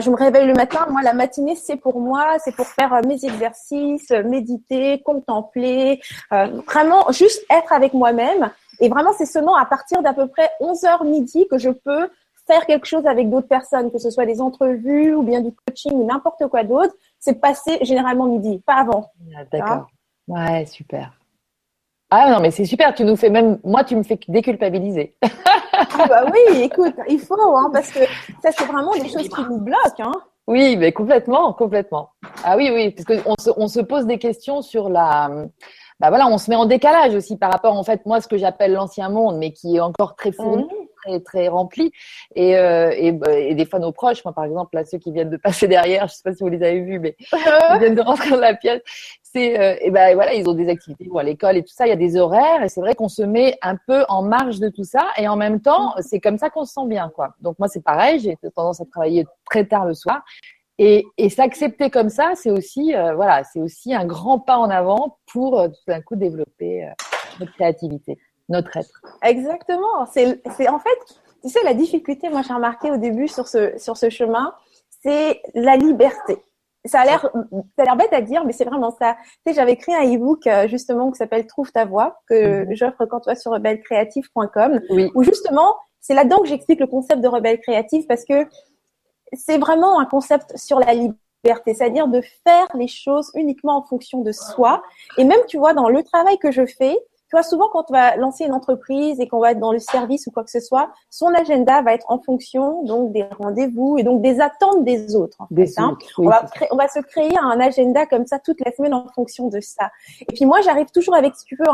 [0.00, 0.86] Je me réveille le matin.
[0.90, 6.00] Moi, la matinée, c'est pour moi, c'est pour faire euh, mes exercices, méditer, contempler,
[6.32, 8.50] euh, vraiment juste être avec moi-même.
[8.80, 12.08] Et vraiment, c'est seulement à partir d'à peu près 11 heures midi que je peux
[12.46, 15.92] faire quelque chose avec d'autres personnes, que ce soit des entrevues ou bien du coaching
[15.92, 16.94] ou n'importe quoi d'autre.
[17.18, 19.10] C'est passé généralement midi, pas avant.
[19.36, 19.86] Ah, d'accord.
[20.26, 21.12] Ouais, super.
[22.10, 22.94] Ah non, mais c'est super.
[22.94, 25.16] Tu nous fais même, moi, tu me fais déculpabiliser.
[25.22, 28.00] ah bah oui, écoute, il faut, hein, parce que
[28.42, 30.00] ça, c'est vraiment des choses qui nous bloquent.
[30.00, 30.20] Hein.
[30.46, 32.10] Oui, mais complètement, complètement.
[32.44, 35.30] Ah oui, oui, parce qu'on se, on se pose des questions sur la,
[36.00, 38.38] bah voilà, on se met en décalage aussi par rapport, en fait, moi, ce que
[38.38, 40.64] j'appelle l'ancien monde, mais qui est encore très fourni.
[40.64, 41.92] Mmh très très rempli.
[42.34, 45.12] Et, euh, et, bah, et, des fois nos proches moi par exemple là ceux qui
[45.12, 47.94] viennent de passer derrière je sais pas si vous les avez vus mais ils viennent
[47.94, 48.80] de rentrer dans la pièce
[49.22, 51.86] c'est euh, et ben voilà ils ont des activités ou à l'école et tout ça.
[51.86, 54.60] Il y a des horaires et c'est vrai qu'on se met un peu en marge
[54.60, 55.06] de tout ça.
[55.16, 56.02] Et en même temps mm.
[56.02, 57.34] c'est comme ça qu'on se sent bien quoi.
[57.40, 60.22] Donc moi c'est pareil j'ai tendance à travailler très tard le soir.
[60.82, 64.70] Et, et s'accepter comme ça, c'est aussi, euh, voilà, c'est aussi un grand pas en
[64.70, 66.90] avant pour euh, tout d'un coup développer euh,
[67.38, 68.16] notre créativité
[68.50, 69.00] notre être.
[69.22, 70.06] Exactement.
[70.12, 70.98] C'est, en fait,
[71.42, 74.54] tu sais, la difficulté, moi j'ai remarqué au début sur ce, sur ce chemin,
[75.02, 76.36] c'est la liberté.
[76.86, 77.20] Ça a l'air,
[77.76, 79.16] ça a l'air bête à dire, mais c'est vraiment ça.
[79.44, 82.74] Tu sais, j'avais écrit un e-book euh, justement qui s'appelle Trouve ta voix que mhm.
[82.74, 85.10] j'offre quand vas sur rebellecreative.com, oui.
[85.14, 88.46] où justement c'est là-dedans que j'explique le concept de rebelle créative parce que
[89.32, 94.22] c'est vraiment un concept sur la liberté, c'est-à-dire de faire les choses uniquement en fonction
[94.22, 94.82] de soi.
[95.18, 96.98] Et même, tu vois, dans le travail que je fais,
[97.30, 99.78] tu vois, souvent quand on va lancer une entreprise et qu'on va être dans le
[99.78, 103.98] service ou quoi que ce soit, son agenda va être en fonction donc des rendez-vous
[103.98, 105.36] et donc des attentes des autres.
[105.38, 105.96] En des hein.
[106.18, 109.46] on, va on va se créer un agenda comme ça toute la semaine en fonction
[109.46, 109.92] de ça.
[110.22, 111.66] Et puis moi, j'arrive toujours avec, si tu veux,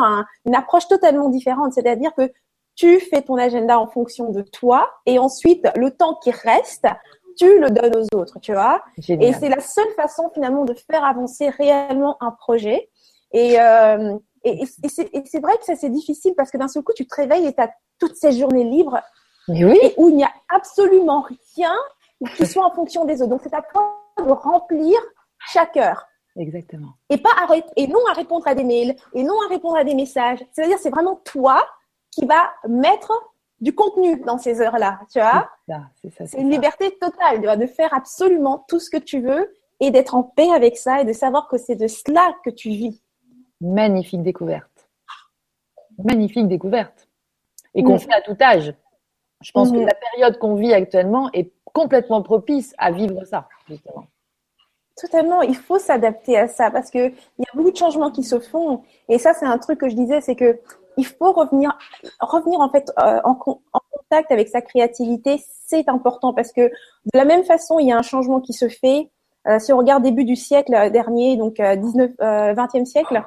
[0.44, 2.30] une approche totalement différente, c'est-à-dire que
[2.74, 6.86] tu fais ton agenda en fonction de toi et ensuite le temps qui reste,
[7.38, 8.82] tu le donnes aux autres, tu vois.
[9.08, 12.90] Et c'est la seule façon finalement de faire avancer réellement un projet.
[13.32, 17.06] Et, euh, et, c'est vrai que ça c'est difficile parce que d'un seul coup tu
[17.06, 19.00] te réveilles et tu as toutes ces journées libres
[19.48, 19.78] oui.
[19.82, 21.74] et où il n'y a absolument rien
[22.36, 23.30] qui soit en fonction des autres.
[23.30, 24.98] Donc c'est à toi de remplir
[25.38, 26.06] chaque heure.
[26.36, 26.90] Exactement.
[27.08, 27.30] Et pas
[27.76, 30.44] et non à répondre à des mails et non à répondre à des messages.
[30.52, 31.66] C'est-à-dire c'est vraiment toi
[32.10, 33.12] qui va mettre
[33.60, 35.48] du contenu dans ces heures-là, tu vois.
[36.26, 39.90] C'est une liberté totale, tu vois, de faire absolument tout ce que tu veux et
[39.90, 43.02] d'être en paix avec ça et de savoir que c'est de cela que tu vis.
[43.60, 44.88] Magnifique découverte.
[45.98, 47.08] Magnifique découverte.
[47.74, 48.00] Et qu'on mm.
[48.00, 48.74] fait à tout âge.
[49.42, 49.86] Je pense que mm-hmm.
[49.86, 54.06] la période qu'on vit actuellement est complètement propice à vivre ça, justement.
[54.96, 58.24] Totalement, il faut s'adapter à ça parce que il y a beaucoup de changements qui
[58.24, 58.82] se font.
[59.10, 60.58] Et ça, c'est un truc que je disais, c'est que
[60.96, 61.76] il faut revenir,
[62.20, 67.26] revenir en fait euh, en, contact avec sa créativité, c'est important parce que de la
[67.26, 69.10] même façon, il y a un changement qui se fait.
[69.46, 73.22] Euh, si on regarde début du siècle dernier, donc 19, euh, 20e siècle,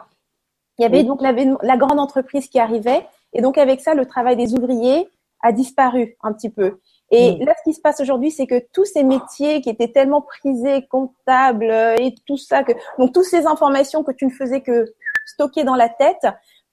[0.80, 4.06] il y avait donc la, la, grande entreprise qui arrivait et donc avec ça, le
[4.06, 5.10] travail des ouvriers
[5.42, 6.80] a disparu un petit peu.
[7.12, 10.22] Et là, ce qui se passe aujourd'hui, c'est que tous ces métiers qui étaient tellement
[10.22, 14.94] prisés, comptables et tout ça, que donc toutes ces informations que tu ne faisais que
[15.26, 16.28] stocker dans la tête,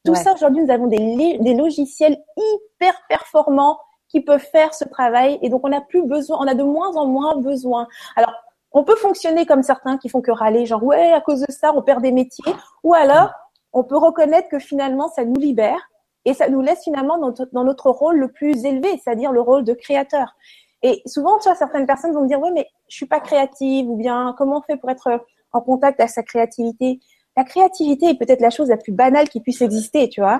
[0.04, 5.38] tout ça, aujourd'hui, nous avons des, des logiciels hyper performants qui peuvent faire ce travail.
[5.42, 7.88] Et donc, on n'a plus besoin, on a de moins en moins besoin.
[8.14, 8.32] Alors,
[8.72, 11.72] on peut fonctionner comme certains qui font que râler, genre, ouais, à cause de ça,
[11.74, 12.54] on perd des métiers.
[12.84, 13.32] Ou alors,
[13.76, 15.78] on peut reconnaître que finalement, ça nous libère
[16.24, 19.74] et ça nous laisse finalement dans, notre rôle le plus élevé, c'est-à-dire le rôle de
[19.74, 20.34] créateur.
[20.82, 23.86] Et souvent, tu vois, certaines personnes vont me dire, ouais, mais je suis pas créative,
[23.86, 27.00] ou bien comment on fait pour être en contact avec sa créativité?
[27.36, 30.38] La créativité est peut-être la chose la plus banale qui puisse exister, tu vois.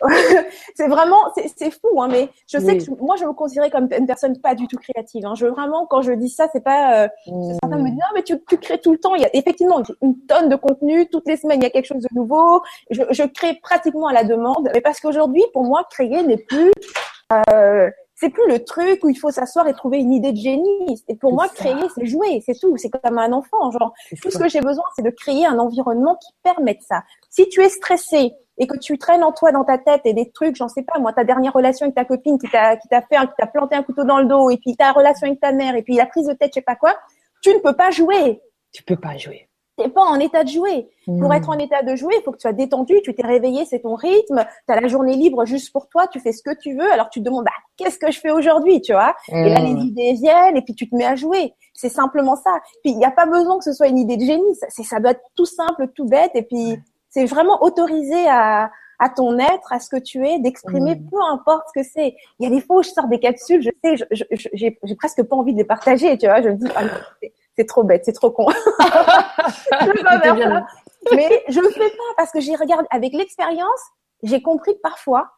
[0.74, 4.06] c'est vraiment, c'est fou, hein, mais je sais que moi, je me considérais comme une
[4.06, 5.26] personne pas du tout créative.
[5.26, 5.34] Hein.
[5.34, 7.04] Je vraiment, quand je dis ça, c'est pas.
[7.04, 7.08] Euh,
[7.60, 9.14] Certains me disent non, mais tu, tu, crées tout le temps.
[9.16, 11.08] Il y a effectivement une tonne de contenu.
[11.08, 12.62] Toutes les semaines, il y a quelque chose de nouveau.
[12.90, 16.70] Je, je crée pratiquement à la demande, mais parce qu'aujourd'hui, pour moi, créer n'est plus.
[17.32, 21.02] Euh, c'est plus le truc où il faut s'asseoir et trouver une idée de génie.
[21.06, 22.76] Et pour moi, créer, c'est jouer, c'est tout.
[22.76, 23.70] C'est comme un enfant.
[23.70, 27.04] Genre, tout ce que j'ai besoin, c'est de créer un environnement qui permette ça.
[27.30, 30.32] Si tu es stressé et que tu traînes en toi dans ta tête et des
[30.32, 33.02] trucs, j'en sais pas, moi, ta dernière relation avec ta copine qui t'a qui t'a
[33.02, 35.52] fait, qui t'a planté un couteau dans le dos, et puis ta relation avec ta
[35.52, 36.96] mère, et puis la prise de tête, je sais pas quoi,
[37.40, 38.42] tu ne peux pas jouer.
[38.72, 39.47] Tu peux pas jouer
[39.78, 40.90] t'es pas en état de jouer.
[41.06, 41.32] Pour hmm.
[41.32, 43.80] être en état de jouer, il faut que tu sois détendu, tu t'es réveillé, c'est
[43.80, 46.74] ton rythme, tu as la journée libre juste pour toi, tu fais ce que tu
[46.74, 49.14] veux, alors tu te demandes bah, qu'est-ce que je fais aujourd'hui, tu vois?
[49.28, 49.78] Et là les hmm.
[49.78, 51.54] idées viennent et puis tu te mets à jouer.
[51.72, 52.60] C'est simplement ça.
[52.82, 55.00] Puis il n'y a pas besoin que ce soit une idée de génie, ça, ça
[55.00, 59.72] doit être tout simple, tout bête et puis c'est vraiment autorisé à à ton être,
[59.72, 61.08] à ce que tu es, d'exprimer hmm.
[61.08, 62.16] peu importe ce que c'est.
[62.38, 64.06] Il y a des fois où je sors des capsules, je sais,
[64.52, 66.42] j'ai presque pas envie de les partager, tu vois.
[66.42, 66.82] Je me dis, ah,
[67.58, 68.46] c'est trop bête, c'est trop con.
[71.12, 73.80] Mais je le fais pas parce que j'ai regardé avec l'expérience,
[74.22, 75.30] j'ai compris que parfois,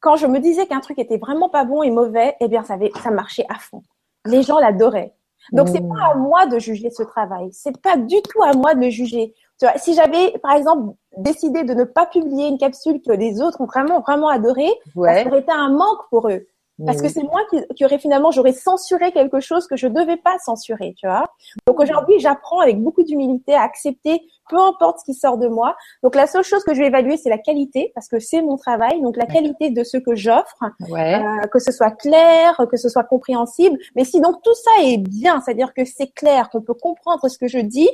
[0.00, 2.74] quand je me disais qu'un truc était vraiment pas bon et mauvais, eh bien ça,
[2.74, 3.82] avait, ça marchait à fond.
[4.24, 5.14] Les gens l'adoraient.
[5.52, 6.22] Donc c'est pas à mmh.
[6.22, 7.48] moi de juger ce travail.
[7.52, 9.32] C'est pas du tout à moi de le juger.
[9.60, 13.40] Tu vois, si j'avais par exemple décidé de ne pas publier une capsule que les
[13.40, 16.48] autres ont vraiment vraiment adoré, ça aurait été un manque pour eux.
[16.84, 20.18] Parce que c'est moi qui, qui, aurais finalement, j'aurais censuré quelque chose que je devais
[20.18, 21.24] pas censurer, tu vois.
[21.66, 25.76] Donc aujourd'hui, j'apprends avec beaucoup d'humilité à accepter peu importe ce qui sort de moi.
[26.02, 28.56] Donc la seule chose que je vais évaluer, c'est la qualité, parce que c'est mon
[28.56, 29.00] travail.
[29.00, 33.04] Donc la qualité de ce que j'offre, euh, que ce soit clair, que ce soit
[33.04, 33.78] compréhensible.
[33.94, 37.38] Mais si donc tout ça est bien, c'est-à-dire que c'est clair, qu'on peut comprendre ce
[37.38, 37.88] que je dis,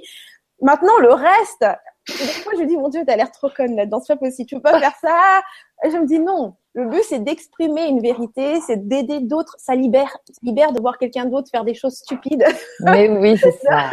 [0.61, 1.65] maintenant le reste,
[2.09, 4.57] des fois je dis mon Dieu, t'as l'air trop conne là-dedans, c'est pas possible, tu
[4.57, 5.43] peux pas faire ça?
[5.85, 9.57] Et je me dis non, le but, c'est d'exprimer une vérité, c'est d'aider d'autres.
[9.59, 12.45] Ça libère, ça libère de voir quelqu'un d'autre faire des choses stupides.
[12.81, 13.91] Mais oui, c'est ça.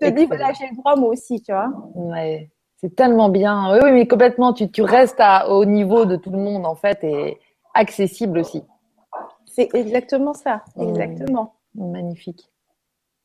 [0.00, 1.70] te dis, voilà, j'ai le droit, moi aussi, tu vois.
[1.94, 2.50] Ouais.
[2.80, 3.72] C'est tellement bien.
[3.72, 4.52] Oui, oui, mais complètement.
[4.52, 7.38] Tu, tu restes à, au niveau de tout le monde, en fait, et
[7.74, 8.62] accessible aussi.
[9.46, 10.62] C'est exactement ça.
[10.76, 10.88] Mmh.
[10.88, 11.54] Exactement.
[11.74, 12.52] Magnifique.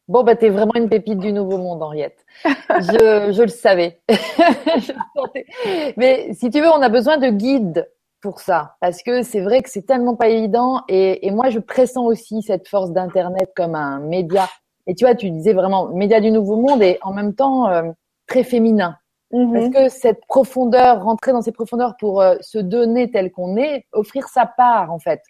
[0.08, 2.26] Bon, bah, t'es vraiment une pépite du nouveau monde, Henriette.
[2.46, 4.02] Je, je le savais.
[5.98, 7.88] Mais si tu veux, on a besoin de guides
[8.24, 8.76] pour ça.
[8.80, 12.42] Parce que c'est vrai que c'est tellement pas évident et, et, moi je pressens aussi
[12.42, 14.48] cette force d'internet comme un média.
[14.88, 17.84] Et tu vois tu disais vraiment média du nouveau monde et en même temps euh,
[18.26, 18.96] très féminin.
[19.32, 19.52] Mm-hmm.
[19.52, 23.88] parce que cette profondeur rentrer dans ces profondeurs pour euh, se donner tel qu'on est
[23.92, 25.22] offrir sa part en fait.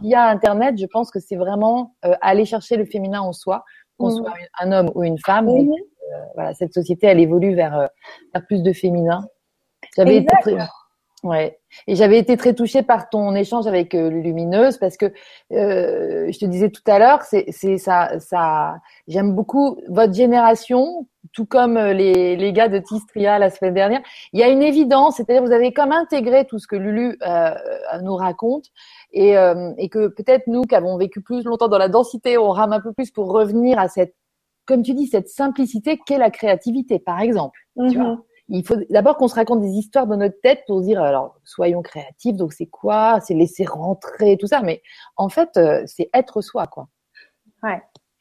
[0.00, 3.64] Via internet je pense que c'est vraiment euh, aller chercher le féminin en soi
[3.98, 4.16] qu'on mm-hmm.
[4.16, 5.48] soit un homme ou une femme.
[5.48, 5.74] Mm-hmm.
[6.34, 7.88] voilà cette société elle évolue vers,
[8.32, 9.26] vers plus de féminin.
[9.96, 10.34] J'avais été
[11.24, 11.58] Ouais.
[11.88, 15.06] Et j'avais été très touchée par ton échange avec euh, Lumineuse parce que
[15.52, 18.76] euh, je te disais tout à l'heure, c'est ça, ça.
[19.08, 24.00] J'aime beaucoup votre génération, tout comme euh, les, les gars de Tistria la semaine dernière.
[24.32, 27.50] Il y a une évidence, c'est-à-dire vous avez comme intégré tout ce que Lulu euh,
[28.02, 28.66] nous raconte
[29.12, 32.50] et, euh, et que peut-être nous qui avons vécu plus longtemps dans la densité, on
[32.50, 34.14] rame un peu plus pour revenir à cette,
[34.66, 37.58] comme tu dis, cette simplicité qu'est la créativité, par exemple.
[37.90, 38.22] Tu vois Mhm.
[38.48, 41.82] Il faut d'abord qu'on se raconte des histoires dans notre tête pour dire alors soyons
[41.82, 43.20] créatifs donc c'est quoi?
[43.20, 44.62] C'est laisser rentrer tout ça.
[44.62, 44.82] Mais
[45.16, 46.88] en fait euh, c'est être soi quoi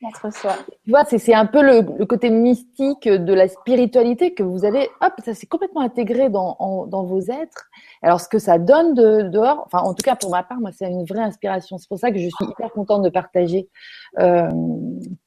[0.08, 0.54] être soi.
[0.84, 4.90] tu vois c'est un peu le, le côté mystique de la spiritualité que vous avez
[5.02, 7.70] hop ça s'est complètement intégré dans en- dans vos êtres
[8.04, 10.70] alors ce que ça donne de dehors enfin en tout cas pour ma part moi
[10.72, 13.70] c'est une vraie inspiration c'est pour ça que je suis hyper contente de partager
[14.20, 14.50] euh,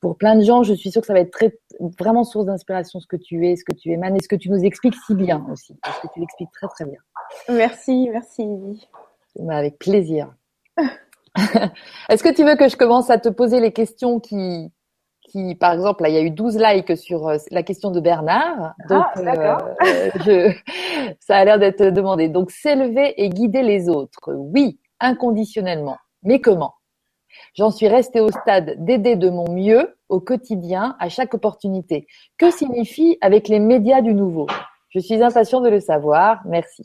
[0.00, 1.59] pour plein de gens je suis sûre que ça va être très
[1.98, 4.50] vraiment source d'inspiration ce que tu es ce que tu émanes et ce que tu
[4.50, 7.00] nous expliques si bien aussi parce que tu l'expliques très très bien
[7.48, 8.88] Merci, merci.
[9.48, 10.35] Avec plaisir.
[12.09, 14.72] Est-ce que tu veux que je commence à te poser les questions qui,
[15.22, 18.00] qui par exemple, là, il y a eu 12 likes sur euh, la question de
[18.00, 18.74] Bernard.
[18.88, 19.68] Donc, Ah, d'accord.
[19.85, 20.53] euh, je,
[21.20, 22.29] ça a l'air d'être demandé.
[22.29, 24.33] Donc, s'élever et guider les autres.
[24.35, 25.96] Oui, inconditionnellement.
[26.22, 26.74] Mais comment?
[27.55, 32.07] J'en suis restée au stade d'aider de mon mieux au quotidien, à chaque opportunité.
[32.38, 34.46] Que signifie avec les médias du nouveau?
[34.90, 36.40] Je suis impatient de le savoir.
[36.44, 36.83] Merci.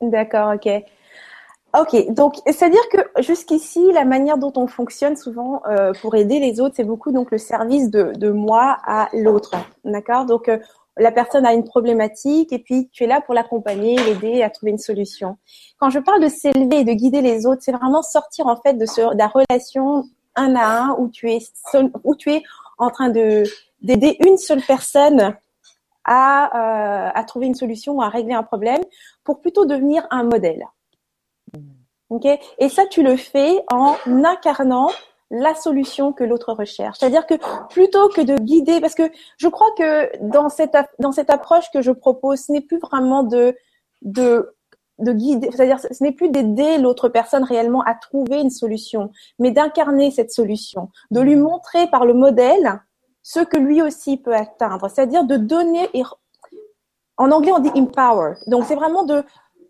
[0.00, 0.68] D'accord, ok.
[1.78, 6.60] Ok, donc c'est-à-dire que jusqu'ici, la manière dont on fonctionne souvent euh, pour aider les
[6.60, 10.26] autres, c'est beaucoup donc le service de, de moi à l'autre, d'accord?
[10.26, 10.58] Donc euh,
[10.98, 14.72] la personne a une problématique et puis tu es là pour l'accompagner, l'aider à trouver
[14.72, 15.38] une solution.
[15.78, 18.74] Quand je parle de s'élever et de guider les autres, c'est vraiment sortir en fait
[18.74, 20.04] de, ce, de la relation
[20.36, 21.38] un à un où tu es
[21.70, 22.42] seul, où tu es
[22.76, 23.44] en train de
[23.80, 25.34] d'aider une seule personne
[26.04, 28.82] à, euh, à trouver une solution ou à régler un problème
[29.24, 30.66] pour plutôt devenir un modèle.
[32.10, 32.26] Ok
[32.58, 34.90] Et ça, tu le fais en incarnant
[35.30, 36.98] la solution que l'autre recherche.
[36.98, 37.34] C'est-à-dire que
[37.70, 41.80] plutôt que de guider, parce que je crois que dans cette dans cette approche que
[41.80, 43.56] je propose, ce n'est plus vraiment de
[44.02, 44.54] de
[44.98, 49.50] de guider, c'est-à-dire ce n'est plus d'aider l'autre personne réellement à trouver une solution, mais
[49.50, 52.80] d'incarner cette solution, de lui montrer par le modèle
[53.22, 55.88] ce que lui aussi peut atteindre, c'est-à-dire de donner
[57.16, 58.34] en anglais on dit empower.
[58.48, 59.24] Donc c'est vraiment de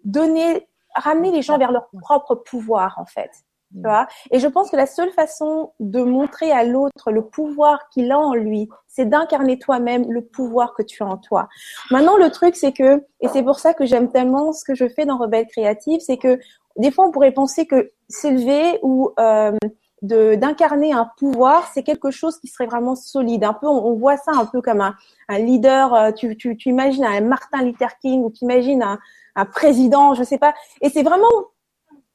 [0.04, 3.30] donner ramener les gens vers leur propre pouvoir en fait.
[3.74, 7.88] Tu vois et je pense que la seule façon de montrer à l'autre le pouvoir
[7.88, 11.48] qu'il a en lui, c'est d'incarner toi-même le pouvoir que tu as en toi.
[11.90, 14.86] Maintenant, le truc, c'est que, et c'est pour ça que j'aime tellement ce que je
[14.88, 16.38] fais dans Rebelle Créative, c'est que
[16.76, 19.56] des fois, on pourrait penser que s'élever ou euh,
[20.02, 23.44] d'incarner un pouvoir, c'est quelque chose qui serait vraiment solide.
[23.44, 24.94] Un peu, on, on voit ça un peu comme un,
[25.28, 25.94] un leader.
[25.94, 28.98] euh, Tu, tu, tu imagines un Martin Luther King ou tu imagines un,
[29.36, 30.54] un président, je sais pas.
[30.80, 31.28] Et c'est vraiment,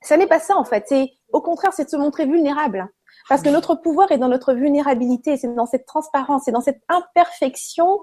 [0.01, 0.83] ça n'est pas ça en fait.
[0.87, 2.87] C'est au contraire, c'est de se montrer vulnérable.
[3.29, 6.81] Parce que notre pouvoir est dans notre vulnérabilité, c'est dans cette transparence, c'est dans cette
[6.89, 7.99] imperfection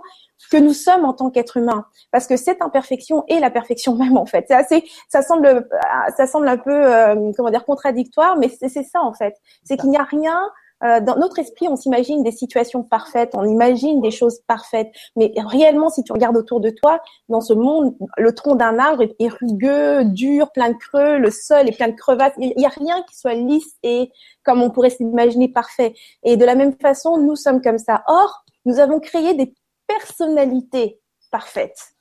[0.51, 1.87] que nous sommes en tant qu'être humain.
[2.11, 4.45] Parce que cette imperfection est la perfection même en fait.
[4.49, 5.69] C'est assez, ça semble,
[6.17, 9.35] ça semble un peu, euh, comment dire, contradictoire, mais c'est ça en fait.
[9.65, 10.39] C'est qu'il n'y a rien
[10.83, 15.33] euh, dans notre esprit, on s'imagine des situations parfaites, on imagine des choses parfaites, mais
[15.37, 19.15] réellement, si tu regardes autour de toi, dans ce monde, le tronc d'un arbre est,
[19.19, 22.35] est rugueux, dur, plein de creux, le sol est plein de crevasses.
[22.39, 24.11] Il n'y a rien qui soit lisse et
[24.45, 25.95] comme on pourrait s'imaginer parfait.
[26.23, 28.03] Et de la même façon, nous sommes comme ça.
[28.09, 29.55] Or, nous avons créé des
[29.87, 31.94] personnalités parfaites.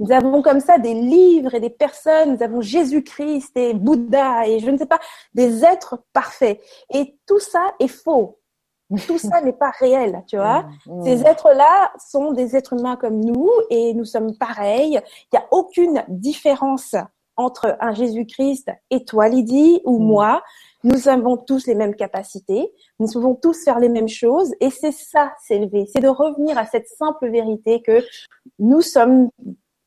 [0.00, 4.58] Nous avons comme ça des livres et des personnes, nous avons Jésus-Christ et Bouddha et
[4.58, 5.00] je ne sais pas,
[5.34, 6.60] des êtres parfaits.
[6.92, 8.38] Et tout ça est faux.
[9.06, 10.64] Tout ça n'est pas réel, tu vois.
[10.86, 11.02] Mmh.
[11.04, 15.00] Ces êtres-là sont des êtres humains comme nous et nous sommes pareils.
[15.00, 16.94] Il n'y a aucune différence
[17.36, 20.04] entre un Jésus-Christ et toi, Lydie, ou Mm.
[20.04, 20.42] moi.
[20.84, 24.92] Nous avons tous les mêmes capacités, nous pouvons tous faire les mêmes choses et c'est
[24.92, 25.86] ça, s'élever.
[25.90, 28.04] C'est de revenir à cette simple vérité que
[28.58, 29.30] nous sommes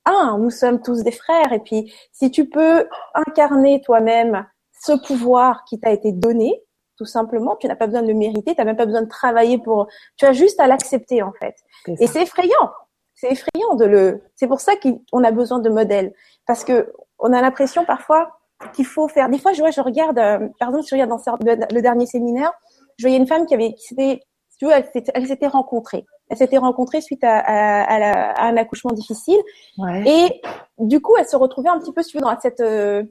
[0.10, 1.54] un, nous sommes tous des frères.
[1.54, 4.46] Et puis, si tu peux incarner toi-même
[4.84, 6.62] ce pouvoir qui t'a été donné,
[6.98, 9.08] tout simplement, tu n'as pas besoin de le mériter, tu n'as même pas besoin de
[9.08, 11.56] travailler pour, tu as juste à l'accepter en fait.
[12.00, 12.72] Et c'est effrayant.
[13.14, 14.22] C'est effrayant de le.
[14.36, 16.14] C'est pour ça qu'on a besoin de modèles,
[16.46, 18.38] parce que on a l'impression parfois
[18.74, 19.30] qu'il faut faire.
[19.30, 22.52] Des fois, je vois, je regarde, euh, par exemple, je regarde dans le, dernier séminaire,
[22.98, 24.22] je voyais une femme qui avait, qui s'était,
[24.58, 26.06] tu veux, elle s'était, elle s'était rencontrée.
[26.30, 29.40] Elle s'était rencontrée suite à, à, à, la- à un accouchement difficile,
[29.78, 30.04] Ouais.
[30.06, 30.42] et
[30.80, 33.04] du coup, elle se retrouvait un petit peu, veux, dans cette, euh,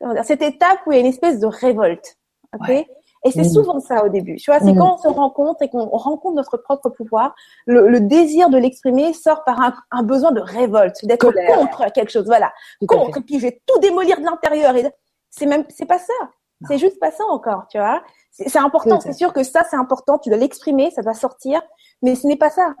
[0.00, 2.16] dire, cette étape où il y a une espèce de révolte.
[2.54, 2.68] ok?
[2.68, 2.86] Ouais.
[3.24, 3.50] Et c'est mmh.
[3.50, 4.36] souvent ça au début.
[4.36, 4.78] Tu vois, c'est mmh.
[4.78, 7.34] quand on se rencontre et qu'on rencontre notre propre pouvoir,
[7.66, 9.60] le, désir de l'exprimer sort par
[9.92, 12.24] un, besoin de révolte, d'être contre quelque chose.
[12.26, 12.52] Voilà,
[12.88, 13.18] contre.
[13.18, 14.74] Et puis je vais tout démolir de l'intérieur.
[14.74, 14.90] Et
[15.30, 16.12] c'est même, c'est pas ça.
[16.68, 17.66] C'est juste pas ça encore.
[17.68, 19.00] Tu vois, c'est important.
[19.00, 20.18] C'est sûr que ça, c'est important.
[20.18, 21.62] Tu dois l'exprimer, ça doit sortir.
[22.02, 22.74] Mais ce n'est pas ça.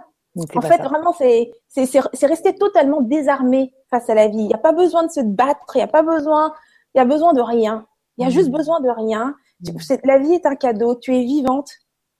[0.54, 4.38] En fait, vraiment, c'est c'est rester totalement désarmé face à la vie.
[4.38, 5.60] Il n'y a pas besoin de se battre.
[5.74, 6.54] Il n'y a pas besoin.
[6.94, 7.86] Il y a besoin de rien.
[8.18, 8.56] Il y a juste mmh.
[8.56, 9.34] besoin de rien.
[9.60, 9.96] Mmh.
[10.04, 10.94] La vie est un cadeau.
[10.94, 11.70] Tu es vivante.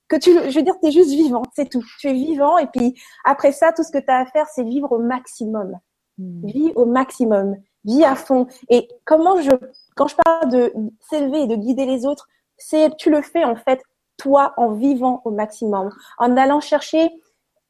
[0.09, 1.83] Que tu, je veux dire, tu es juste vivante, c'est tout.
[2.01, 2.95] Tu es vivant et puis
[3.25, 5.79] après ça, tout ce que tu as à faire, c'est vivre au maximum.
[6.19, 6.47] Mmh.
[6.47, 7.57] Vis au maximum.
[7.85, 8.47] Vis à fond.
[8.69, 9.51] Et comment je,
[9.95, 10.73] quand je parle de
[11.11, 13.83] s'élever et de guider les autres, c'est, tu le fais en fait,
[14.17, 17.11] toi, en vivant au maximum, en allant chercher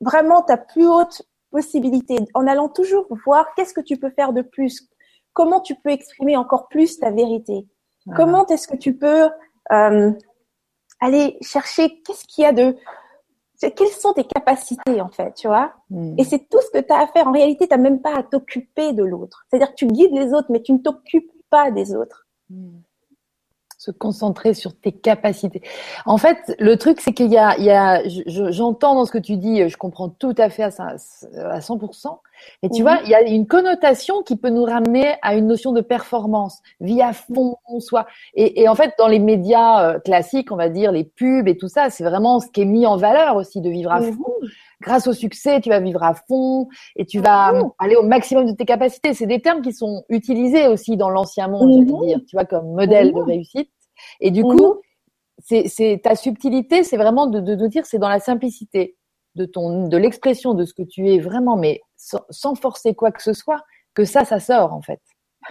[0.01, 4.43] vraiment ta plus haute possibilité, en allant toujours voir qu'est-ce que tu peux faire de
[4.43, 4.89] plus,
[5.33, 7.67] comment tu peux exprimer encore plus ta vérité.
[8.17, 9.31] Comment est-ce que tu peux
[9.71, 10.13] euh,
[11.01, 12.77] aller chercher qu'est-ce qu'il y a de
[13.61, 16.17] quelles sont tes capacités en fait, tu vois hmm.
[16.19, 17.29] Et c'est tout ce que tu as à faire.
[17.29, 19.45] En réalité, tu n'as même pas à t'occuper de l'autre.
[19.49, 22.27] C'est-à-dire que tu guides les autres, mais tu ne t'occupes pas des autres.
[23.79, 25.61] Se concentrer sur tes capacités.
[26.07, 29.19] En fait, le truc, c'est qu'il y a, il y a j'entends dans ce que
[29.19, 32.19] tu dis, je comprends tout à fait à, à 100%,
[32.63, 35.73] mais tu vois, il y a une connotation qui peut nous ramener à une notion
[35.73, 38.07] de performance, vie à fond, soit.
[38.35, 41.57] Et, et en fait, dans les médias euh, classiques, on va dire, les pubs et
[41.57, 44.15] tout ça, c'est vraiment ce qui est mis en valeur aussi, de vivre à mhm.
[44.15, 44.33] fond.
[44.83, 47.71] Grâce au succès, tu vas vivre à fond et tu vas mhm.
[47.79, 49.15] aller au maximum de tes capacités.
[49.15, 53.13] C'est des termes qui sont utilisés aussi dans l'ancien monde, dire, tu vois, comme modèle
[53.13, 53.71] de réussite.
[54.21, 54.75] Et du coup,
[55.39, 58.97] c'est ta subtilité, c'est vraiment de, de, de dire, c'est dans la simplicité
[59.35, 63.23] de ton, de l'expression de ce que tu es vraiment, mais sans, forcer quoi que
[63.23, 63.63] ce soit,
[63.95, 65.01] que ça, ça sort en fait.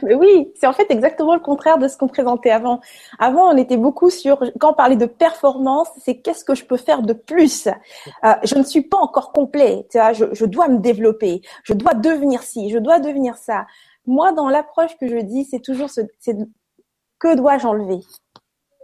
[0.04, 2.80] Mais oui, c'est en fait exactement le contraire de ce qu'on présentait avant.
[3.20, 6.78] Avant, on était beaucoup sur, quand on parlait de performance, c'est qu'est-ce que je peux
[6.78, 7.68] faire de plus?
[8.24, 11.94] Euh, Je ne suis pas encore complet, tu vois, je, dois me développer, je dois
[11.94, 13.66] devenir ci, je dois devenir ça.
[14.08, 16.02] Moi, dans l'approche que je dis, c'est toujours ce,
[17.20, 18.00] que dois-je enlever?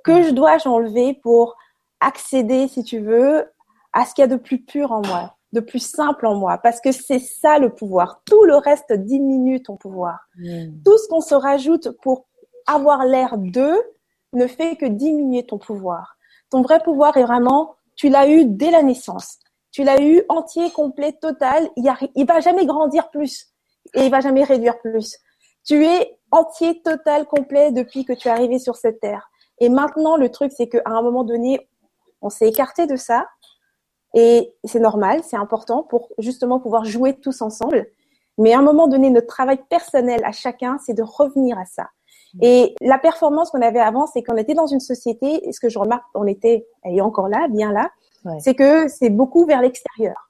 [0.03, 1.55] Que je dois-je enlever pour
[1.99, 3.45] accéder, si tu veux,
[3.93, 6.58] à ce qu'il y a de plus pur en moi, de plus simple en moi,
[6.58, 8.22] parce que c'est ça le pouvoir.
[8.26, 10.28] Tout le reste diminue ton pouvoir.
[10.38, 10.82] Hmm.
[10.84, 12.28] Tout ce qu'on se rajoute pour
[12.66, 13.82] avoir l'air d'eux
[14.34, 16.18] ne fait que diminuer ton pouvoir.
[16.50, 19.39] Ton vrai pouvoir est vraiment, tu l'as eu dès la naissance.
[19.72, 21.70] Tu l'as eu entier, complet, total.
[21.78, 23.48] Il, y il va jamais grandir plus
[23.93, 25.18] et il va jamais réduire plus.
[25.66, 29.30] Tu es entier, total, complet depuis que tu es arrivé sur cette terre.
[29.60, 31.70] Et maintenant, le truc, c'est qu'à un moment donné,
[32.22, 33.26] on s'est écarté de ça
[34.14, 37.88] et c'est normal, c'est important pour justement pouvoir jouer tous ensemble.
[38.38, 41.88] Mais à un moment donné, notre travail personnel à chacun, c'est de revenir à ça.
[42.41, 45.70] Et la performance qu'on avait avant, c'est qu'on était dans une société, et ce que
[45.70, 47.89] je remarque, on était, elle est encore là, bien là,
[48.39, 50.30] c'est que c'est beaucoup vers l'extérieur.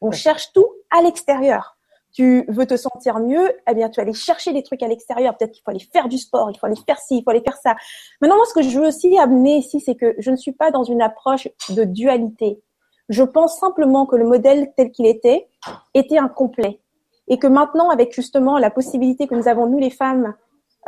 [0.00, 1.76] On cherche tout à l'extérieur.
[2.12, 5.34] Tu veux te sentir mieux, eh bien, tu vas aller chercher des trucs à l'extérieur.
[5.36, 7.40] Peut-être qu'il faut aller faire du sport, il faut aller faire ci, il faut aller
[7.40, 7.74] faire ça.
[8.20, 10.70] Maintenant, moi, ce que je veux aussi amener ici, c'est que je ne suis pas
[10.70, 12.60] dans une approche de dualité.
[13.12, 15.46] Je pense simplement que le modèle tel qu'il était
[15.92, 16.80] était incomplet
[17.28, 20.34] et que maintenant, avec justement la possibilité que nous avons, nous les femmes,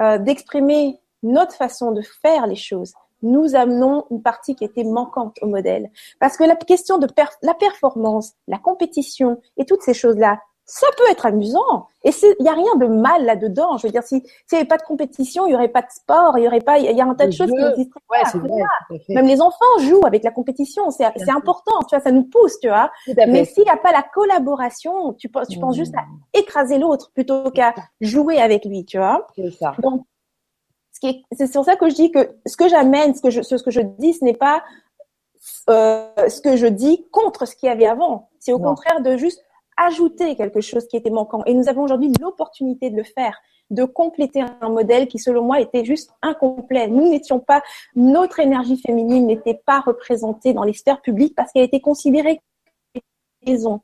[0.00, 5.36] euh, d'exprimer notre façon de faire les choses, nous amenons une partie qui était manquante
[5.42, 5.90] au modèle.
[6.18, 7.06] Parce que la question de
[7.42, 11.88] la performance, la compétition et toutes ces choses-là, ça peut être amusant.
[12.04, 13.76] Et il n'y a rien de mal là-dedans.
[13.76, 16.38] Je veux dire, s'il n'y avait pas de compétition, il n'y aurait pas de sport,
[16.38, 18.38] il y aurait pas, il y a un tas de choses qui n'existeraient pas.
[19.08, 20.90] Même les enfants jouent avec la compétition.
[20.90, 21.80] C'est important.
[21.88, 22.90] Tu vois, ça nous pousse, tu vois.
[23.28, 26.38] Mais s'il n'y a pas la collaboration, tu, tu penses juste à mmh.
[26.40, 29.26] écraser l'autre plutôt qu'à jouer avec lui, tu vois.
[29.36, 29.74] C'est ça.
[29.80, 30.04] Donc,
[31.32, 33.70] c'est sur ça que je dis que ce que j'amène, ce que je, ce que
[33.70, 34.62] je dis, ce n'est pas
[35.68, 38.30] euh, ce que je dis contre ce qu'il y avait avant.
[38.38, 39.43] C'est au contraire de juste
[39.76, 41.42] ajouter quelque chose qui était manquant.
[41.46, 43.38] Et nous avons aujourd'hui l'opportunité de le faire,
[43.70, 46.88] de compléter un modèle qui, selon moi, était juste incomplet.
[46.88, 47.62] Nous n'étions pas,
[47.94, 52.40] notre énergie féminine n'était pas représentée dans les sphères publiques parce qu'elle était considérée
[53.46, 53.80] maison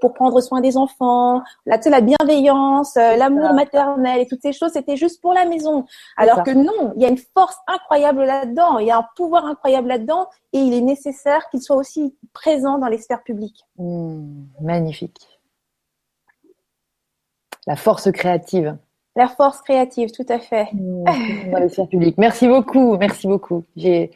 [0.00, 4.72] pour prendre soin des enfants, la, la bienveillance, euh, l'amour maternel et toutes ces choses,
[4.72, 5.86] c'était juste pour la maison.
[6.16, 9.46] Alors que non, il y a une force incroyable là-dedans, il y a un pouvoir
[9.46, 13.64] incroyable là-dedans et il est nécessaire qu'il soit aussi présent dans les sphères publiques.
[13.78, 15.33] Mmh, magnifique.
[17.66, 18.76] La force créative.
[19.16, 20.68] La force créative, tout à fait.
[20.72, 22.18] Dans les publiques.
[22.18, 23.64] Merci beaucoup, merci beaucoup.
[23.76, 24.10] J'ai,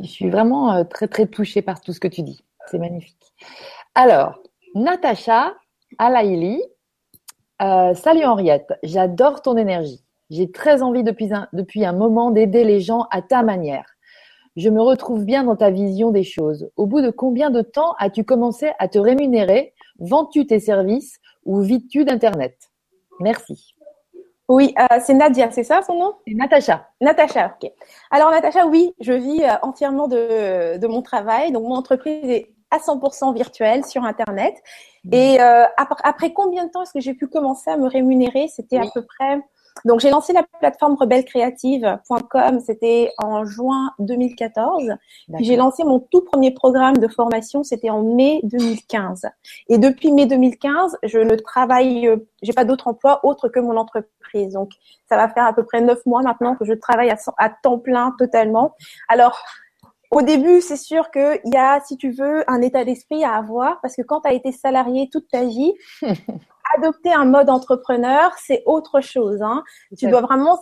[0.00, 2.44] je suis vraiment euh, très très touchée par tout ce que tu dis.
[2.70, 3.32] C'est magnifique.
[3.94, 4.38] Alors,
[4.74, 5.54] Natacha
[5.98, 6.62] Alaili,
[7.62, 10.04] euh, salut Henriette, j'adore ton énergie.
[10.30, 13.86] J'ai très envie depuis un, depuis un moment d'aider les gens à ta manière.
[14.56, 16.70] Je me retrouve bien dans ta vision des choses.
[16.76, 19.74] Au bout de combien de temps as-tu commencé à te rémunérer?
[19.98, 21.18] Vends-tu tes services?
[21.44, 22.56] Ou vis-tu d'Internet
[23.20, 23.74] Merci.
[24.48, 26.14] Oui, euh, c'est Nadia, c'est ça son nom?
[26.26, 26.88] C'est Natacha.
[27.00, 27.70] Natacha, ok.
[28.10, 31.52] Alors Natacha, oui, je vis euh, entièrement de, de mon travail.
[31.52, 34.54] Donc mon entreprise est à 100% virtuelle sur Internet.
[35.04, 35.14] Mmh.
[35.14, 38.48] Et euh, après, combien de temps est-ce que j'ai pu commencer à me rémunérer?
[38.48, 39.40] C'était à peu près
[39.84, 44.94] donc j'ai lancé la plateforme rebellecreative.com, c'était en juin 2014.
[45.34, 49.26] Puis j'ai lancé mon tout premier programme de formation, c'était en mai 2015.
[49.68, 52.08] Et depuis mai 2015, je ne travaille,
[52.42, 54.52] j'ai pas d'autre emploi autre que mon entreprise.
[54.52, 54.70] Donc
[55.08, 57.78] ça va faire à peu près neuf mois maintenant que je travaille à, à temps
[57.78, 58.74] plein totalement.
[59.08, 59.42] Alors
[60.12, 63.80] au début, c'est sûr qu'il y a, si tu veux, un état d'esprit à avoir
[63.80, 65.72] parce que quand tu as été salarié toute ta vie,
[66.76, 69.42] adopter un mode entrepreneur, c'est autre chose.
[69.42, 69.62] Hein.
[69.96, 70.58] Tu dois vraiment,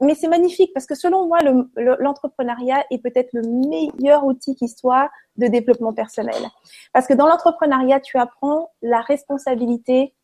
[0.00, 1.38] mais c'est magnifique parce que selon moi,
[1.76, 6.42] l'entrepreneuriat est peut-être le meilleur outil qui soit de développement personnel.
[6.92, 10.14] Parce que dans l'entrepreneuriat, tu apprends la responsabilité,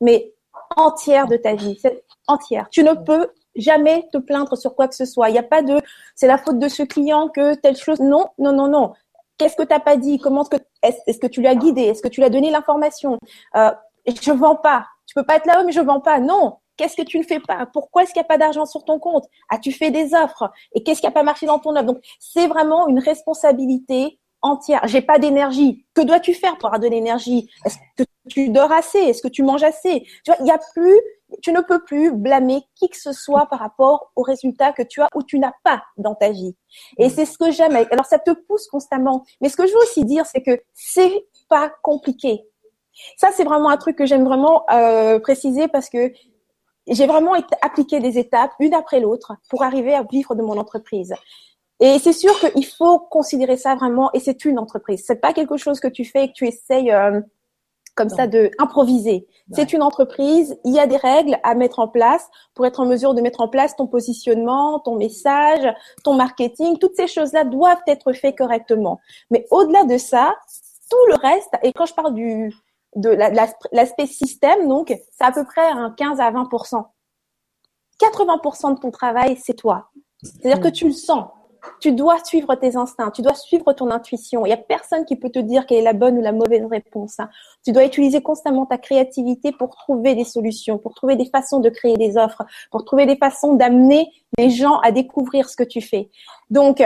[0.00, 0.34] mais
[0.76, 1.80] entière de ta vie,
[2.26, 2.68] entière.
[2.70, 5.28] Tu ne peux jamais te plaindre sur quoi que ce soit.
[5.28, 5.80] Il n'y a pas de,
[6.14, 8.00] c'est la faute de ce client que telle chose.
[8.00, 8.92] Non, non, non, non.
[9.38, 10.18] Qu'est-ce que tu n'as pas dit?
[10.18, 10.62] Comment est-ce que
[11.06, 11.82] est-ce que tu l'as guidé?
[11.82, 13.18] Est-ce que tu l'as donné l'information?
[13.56, 13.70] Euh,
[14.06, 14.86] je vends pas.
[15.06, 16.20] Tu peux pas être là-haut, mais je vends pas.
[16.20, 16.58] Non.
[16.76, 17.66] Qu'est-ce que tu ne fais pas?
[17.72, 19.26] Pourquoi est-ce qu'il n'y a pas d'argent sur ton compte?
[19.48, 21.84] As-tu fait des offres Et qu'est-ce qui n'a pas marché dans ton offre?
[21.84, 24.80] Donc, c'est vraiment une responsabilité entière.
[24.86, 25.86] J'ai pas d'énergie.
[25.94, 27.48] Que dois-tu faire pour avoir de l'énergie?
[27.64, 28.98] Est-ce que tu dors assez?
[28.98, 30.02] Est-ce que tu manges assez?
[30.24, 31.00] Tu vois, il y a plus,
[31.42, 35.00] tu ne peux plus blâmer qui que ce soit par rapport aux résultats que tu
[35.00, 36.56] as ou tu n'as pas dans ta vie.
[36.98, 37.76] Et c'est ce que j'aime.
[37.90, 39.24] Alors ça te pousse constamment.
[39.40, 42.44] Mais ce que je veux aussi dire, c'est que c'est pas compliqué.
[43.16, 46.12] Ça, c'est vraiment un truc que j'aime vraiment euh, préciser parce que
[46.86, 47.32] j'ai vraiment
[47.62, 51.14] appliqué des étapes, une après l'autre, pour arriver à vivre de mon entreprise.
[51.80, 55.04] Et c'est sûr qu'il faut considérer ça vraiment, et c'est une entreprise.
[55.06, 57.20] C'est pas quelque chose que tu fais et que tu essayes euh,
[57.94, 59.26] comme ça de improviser.
[59.52, 62.86] C'est une entreprise, il y a des règles à mettre en place pour être en
[62.86, 65.72] mesure de mettre en place ton positionnement, ton message,
[66.02, 66.78] ton marketing.
[66.78, 69.00] Toutes ces choses-là doivent être faites correctement.
[69.30, 70.34] Mais au-delà de ça,
[70.90, 72.52] tout le reste, et quand je parle du,
[72.96, 73.10] de
[73.72, 76.84] l'aspect système, donc, c'est à peu près un 15 à 20%
[77.98, 79.90] 80 de ton travail, c'est toi.
[80.22, 81.26] C'est-à-dire que tu le sens.
[81.80, 84.44] Tu dois suivre tes instincts, tu dois suivre ton intuition.
[84.44, 86.64] Il n'y a personne qui peut te dire quelle est la bonne ou la mauvaise
[86.66, 87.18] réponse.
[87.18, 87.30] Hein.
[87.64, 91.70] Tu dois utiliser constamment ta créativité pour trouver des solutions, pour trouver des façons de
[91.70, 95.80] créer des offres, pour trouver des façons d'amener les gens à découvrir ce que tu
[95.80, 96.10] fais.
[96.50, 96.82] Donc,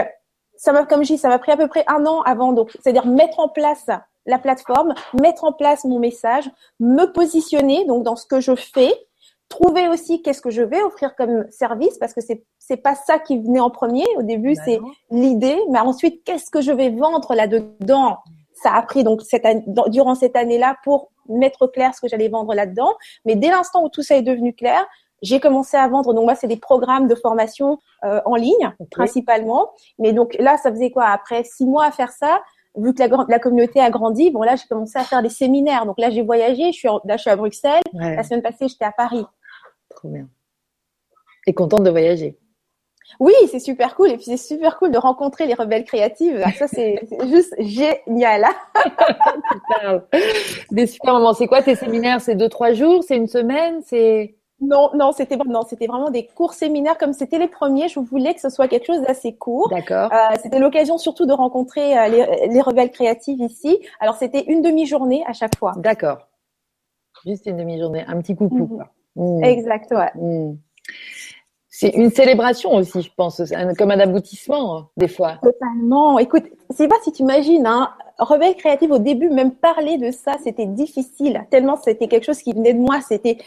[0.55, 2.71] ça m'a, comme je dis, ça m'a pris à peu près un an avant, donc,
[2.71, 3.89] c'est-à-dire mettre en place
[4.29, 6.49] la plateforme, mettre en place mon message,
[6.79, 8.93] me positionner donc dans ce que je fais,
[9.49, 13.17] trouver aussi qu'est-ce que je vais offrir comme service parce que c'est c'est pas ça
[13.17, 14.05] qui venait en premier.
[14.17, 18.19] Au début bah c'est l'idée mais ensuite qu'est-ce que je vais vendre là-dedans?
[18.53, 22.29] Ça a pris donc cette année, durant cette année-là pour mettre clair ce que j'allais
[22.29, 22.93] vendre là-dedans.
[23.25, 24.85] Mais dès l'instant où tout ça est devenu clair
[25.21, 26.13] j'ai commencé à vendre.
[26.13, 29.71] Donc moi c'est des programmes de formation euh, en ligne principalement.
[29.97, 31.07] Mais donc là ça faisait quoi?
[31.07, 32.41] Après six mois à faire ça
[32.79, 35.85] vu que la, la, communauté a grandi, bon là j'ai commencé à faire des séminaires.
[35.85, 37.83] Donc là j'ai voyagé, je suis là je suis à Bruxelles.
[37.93, 39.25] La semaine passée j'étais à Paris.
[39.89, 40.27] Trop bien.
[41.47, 42.37] Et contente de voyager.
[43.19, 44.11] Oui, c'est super cool.
[44.11, 46.43] Et puis c'est super cool de rencontrer les rebelles créatives.
[46.57, 48.45] Ça c'est juste génial.
[50.71, 51.33] Des super moments.
[51.33, 52.21] C'est quoi tes séminaires?
[52.21, 53.03] C'est deux trois jours?
[53.03, 53.81] C'est une semaine?
[53.83, 57.87] C'est non, non, c'était non, c'était vraiment des cours séminaires comme c'était les premiers.
[57.87, 59.69] Je voulais que ce soit quelque chose d'assez court.
[59.69, 60.11] D'accord.
[60.11, 63.79] Euh, c'était l'occasion surtout de rencontrer euh, les, les, rebelles créatives ici.
[63.99, 65.73] Alors c'était une demi-journée à chaque fois.
[65.77, 66.27] D'accord.
[67.25, 68.79] Juste une demi-journée, un petit coucou.
[69.15, 69.43] Mmh.
[69.43, 70.11] Exact, ouais.
[70.15, 70.57] Mmh.
[71.69, 73.41] C'est une célébration aussi, je pense,
[73.77, 75.37] comme un aboutissement des fois.
[75.41, 76.19] Totalement.
[76.19, 77.89] Écoute, c'est pas si tu imagines, hein,
[78.19, 81.45] Rebelle créative au début, même parler de ça, c'était difficile.
[81.49, 82.99] Tellement c'était quelque chose qui venait de moi.
[83.07, 83.37] C'était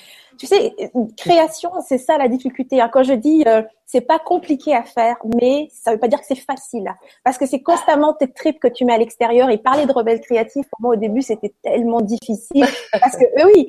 [0.42, 0.74] tu sais,
[1.16, 2.80] création, c'est ça la difficulté.
[2.80, 2.90] Hein.
[2.92, 3.62] Quand je dis euh,
[3.92, 6.90] c'est pas compliqué à faire, mais ça veut pas dire que c'est facile,
[7.24, 9.50] parce que c'est constamment tes tripes que tu mets à l'extérieur.
[9.50, 12.64] Et parler de rebelle créative, pour moi au début, c'était tellement difficile,
[13.00, 13.66] parce que oui,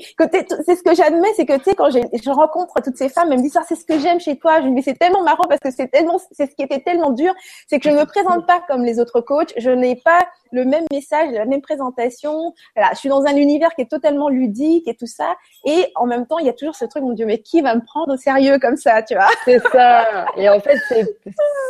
[0.65, 3.39] c'est ce que j'admets, c'est que tu sais, quand je rencontre toutes ces femmes, elles
[3.39, 4.61] me disent ça, c'est ce que j'aime chez toi.
[4.61, 7.11] Je me dis c'est tellement marrant parce que c'est tellement, c'est ce qui était tellement
[7.11, 7.33] dur,
[7.67, 9.53] c'est que je ne me présente pas comme les autres coachs.
[9.57, 12.53] Je n'ai pas le même message, la même présentation.
[12.75, 15.35] Voilà, je suis dans un univers qui est totalement ludique et tout ça.
[15.65, 17.75] Et en même temps, il y a toujours ce truc, mon Dieu, mais qui va
[17.75, 19.29] me prendre au sérieux comme ça, tu vois?
[19.43, 20.05] C'est ça.
[20.37, 20.77] Et en fait,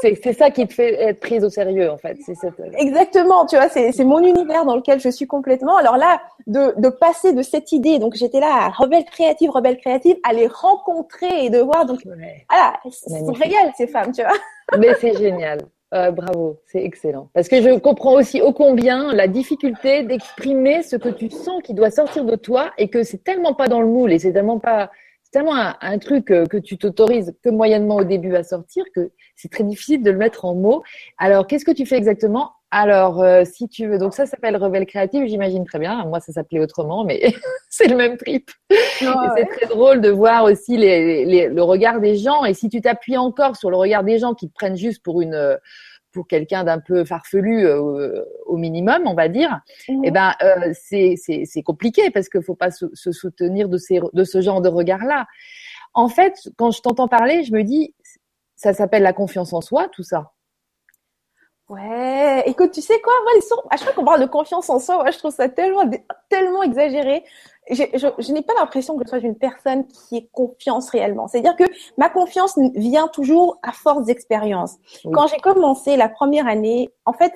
[0.02, 2.18] c'est ça qui te fait être prise au sérieux, en fait.
[2.22, 2.54] Cette...
[2.78, 5.78] Exactement, tu vois, c'est mon univers dans lequel je suis complètement.
[5.78, 10.18] Alors là, de, de passer de cette idée, donc j'étais là, rebelle créative, rebelle créative,
[10.24, 14.34] à les rencontrer et de voir, donc voilà, c'est réel ces femmes, tu vois.
[14.80, 15.60] Mais c'est génial.
[15.94, 17.30] Euh, bravo, c'est excellent.
[17.34, 21.76] Parce que je comprends aussi ô combien la difficulté d'exprimer ce que tu sens qui
[21.76, 24.58] doit sortir de toi et que c'est tellement pas dans le moule et c'est tellement
[24.58, 24.90] pas,
[25.34, 29.52] tellement un, truc que, que tu t'autorises que moyennement au début à sortir que c'est
[29.52, 30.84] très difficile de le mettre en mots.
[31.18, 32.52] Alors, qu'est-ce que tu fais exactement?
[32.76, 36.06] Alors, euh, si tu veux, donc ça s'appelle Rebelle Créative, j'imagine très bien.
[36.06, 37.22] Moi, ça s'appelait autrement, mais
[37.70, 38.50] c'est le même trip.
[38.70, 42.46] C'est très drôle de voir aussi les, le regard des gens.
[42.46, 45.22] Et si tu t'appuies encore sur le regard des gens qui te prennent juste pour
[45.22, 45.58] une
[46.14, 49.60] pour quelqu'un d'un peu farfelu euh, au minimum, on va dire,
[49.90, 50.02] mhm.
[50.06, 54.00] eh ben euh, c'est c'est compliqué parce qu'il faut pas se, se, soutenir de ces
[54.14, 55.26] de ce genre de regard-là.
[55.94, 57.94] En fait, quand je t'entends parler, je me dis
[58.56, 60.33] ça s'appelle la confiance en soi, tout ça.
[61.74, 64.80] Ouais, écoute, tu sais quoi, moi, les à chaque fois qu'on parle de confiance en
[64.80, 65.90] soi, je trouve ça tellement,
[66.30, 67.24] tellement exagéré.
[67.70, 71.28] Je, je, je n'ai pas l'impression que je sois une personne qui ait confiance réellement.
[71.28, 71.64] C'est-à-dire que
[71.98, 74.76] ma confiance vient toujours à force d'expérience.
[75.12, 77.34] Quand j'ai commencé la première année, en fait,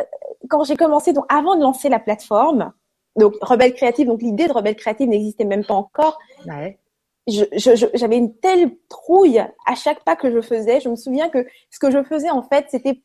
[0.00, 0.04] euh,
[0.48, 2.72] quand j'ai commencé, donc avant de lancer la plateforme,
[3.16, 6.18] donc Rebelle Créative, donc l'idée de Rebelle Créative n'existait même pas encore.
[6.46, 6.78] Ouais.
[7.26, 10.80] J'avais une telle trouille à chaque pas que je faisais.
[10.80, 13.00] Je me souviens que ce que je faisais en fait, c'était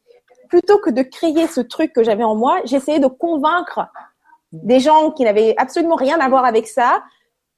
[0.50, 3.88] plutôt que de créer ce truc que j'avais en moi, j'essayais de convaincre
[4.52, 7.04] des gens qui n'avaient absolument rien à voir avec ça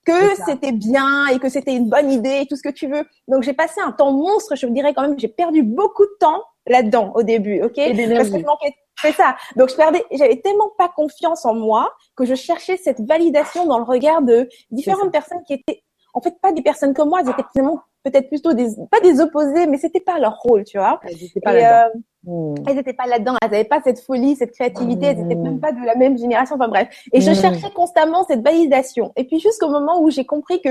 [0.06, 3.06] que c'était bien et que c'était une bonne idée, tout ce que tu veux.
[3.28, 6.18] Donc j'ai passé un temps monstre, je me dirais quand même, j'ai perdu beaucoup de
[6.20, 7.76] temps là-dedans au début, ok?
[7.76, 9.36] Parce que je manquais c'est ça.
[9.56, 13.78] Donc je perdais, j'avais tellement pas confiance en moi que je cherchais cette validation dans
[13.80, 15.84] le regard de différentes personnes qui étaient
[16.14, 19.22] en fait pas des personnes comme moi, elles étaient finalement peut-être plutôt des pas des
[19.22, 21.00] opposés, mais c'était pas leur rôle, tu vois?
[22.28, 23.36] Euh, elles n'étaient pas là-dedans.
[23.42, 25.08] Elles n'avaient pas cette folie, cette créativité.
[25.08, 26.56] Elles n'étaient même pas de la même génération.
[26.56, 26.88] Enfin bref.
[27.12, 29.12] Et je cherchais constamment cette validation.
[29.16, 30.70] Et puis jusqu'au moment où j'ai compris que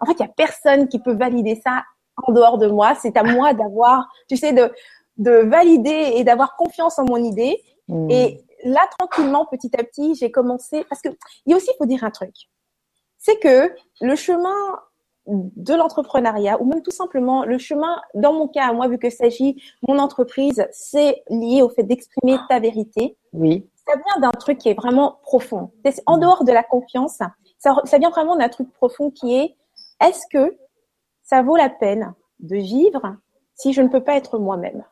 [0.00, 1.82] en fait il y a personne qui peut valider ça
[2.26, 2.94] en dehors de moi.
[3.00, 4.70] C'est à moi d'avoir, tu sais, de
[5.18, 7.62] de valider et d'avoir confiance en mon idée.
[8.08, 11.10] Et là, tranquillement, petit à petit, j'ai commencé parce que
[11.44, 12.34] il y a aussi, il faut dire un truc,
[13.18, 14.80] c'est que le chemin
[15.26, 19.62] de l'entrepreneuriat ou même tout simplement le chemin, dans mon cas, moi, vu que s'agit
[19.86, 23.16] mon entreprise, c'est lié au fait d'exprimer ta vérité.
[23.32, 23.68] Oui.
[23.86, 25.70] Ça vient d'un truc qui est vraiment profond.
[26.06, 27.18] En dehors de la confiance,
[27.58, 29.56] ça, ça vient vraiment d'un truc profond qui est
[30.00, 30.56] est-ce que
[31.22, 33.16] ça vaut la peine de vivre
[33.54, 34.84] si je ne peux pas être moi-même?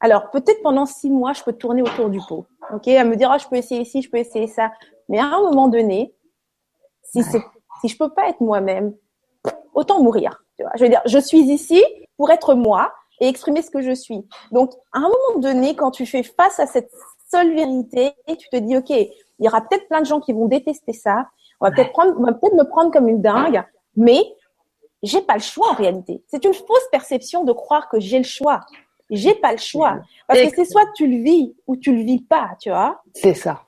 [0.00, 3.30] Alors, peut-être pendant six mois, je peux tourner autour du pot, ok, à me dire,
[3.32, 4.72] oh, je peux essayer ci, je peux essayer ça.
[5.08, 6.12] Mais à un moment donné,
[7.04, 7.42] si c'est
[7.82, 8.94] si je peux pas être moi-même,
[9.74, 10.42] autant mourir.
[10.56, 11.82] Tu vois je veux dire, je suis ici
[12.16, 14.26] pour être moi et exprimer ce que je suis.
[14.52, 16.90] Donc, à un moment donné, quand tu fais face à cette
[17.30, 19.10] seule vérité, tu te dis, OK, il
[19.40, 21.26] y aura peut-être plein de gens qui vont détester ça.
[21.60, 23.62] On va peut-être prendre, on va peut-être me prendre comme une dingue,
[23.96, 24.22] mais
[25.02, 26.22] j'ai pas le choix en réalité.
[26.28, 28.60] C'est une fausse perception de croire que j'ai le choix.
[29.10, 30.00] J'ai pas le choix.
[30.26, 33.02] Parce que c'est soit tu le vis ou tu le vis pas, tu vois.
[33.14, 33.62] C'est ça.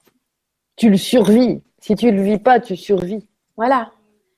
[0.76, 1.62] Tu le survis.
[1.80, 3.28] Si tu le vis pas, tu survis.
[3.56, 3.90] Voilà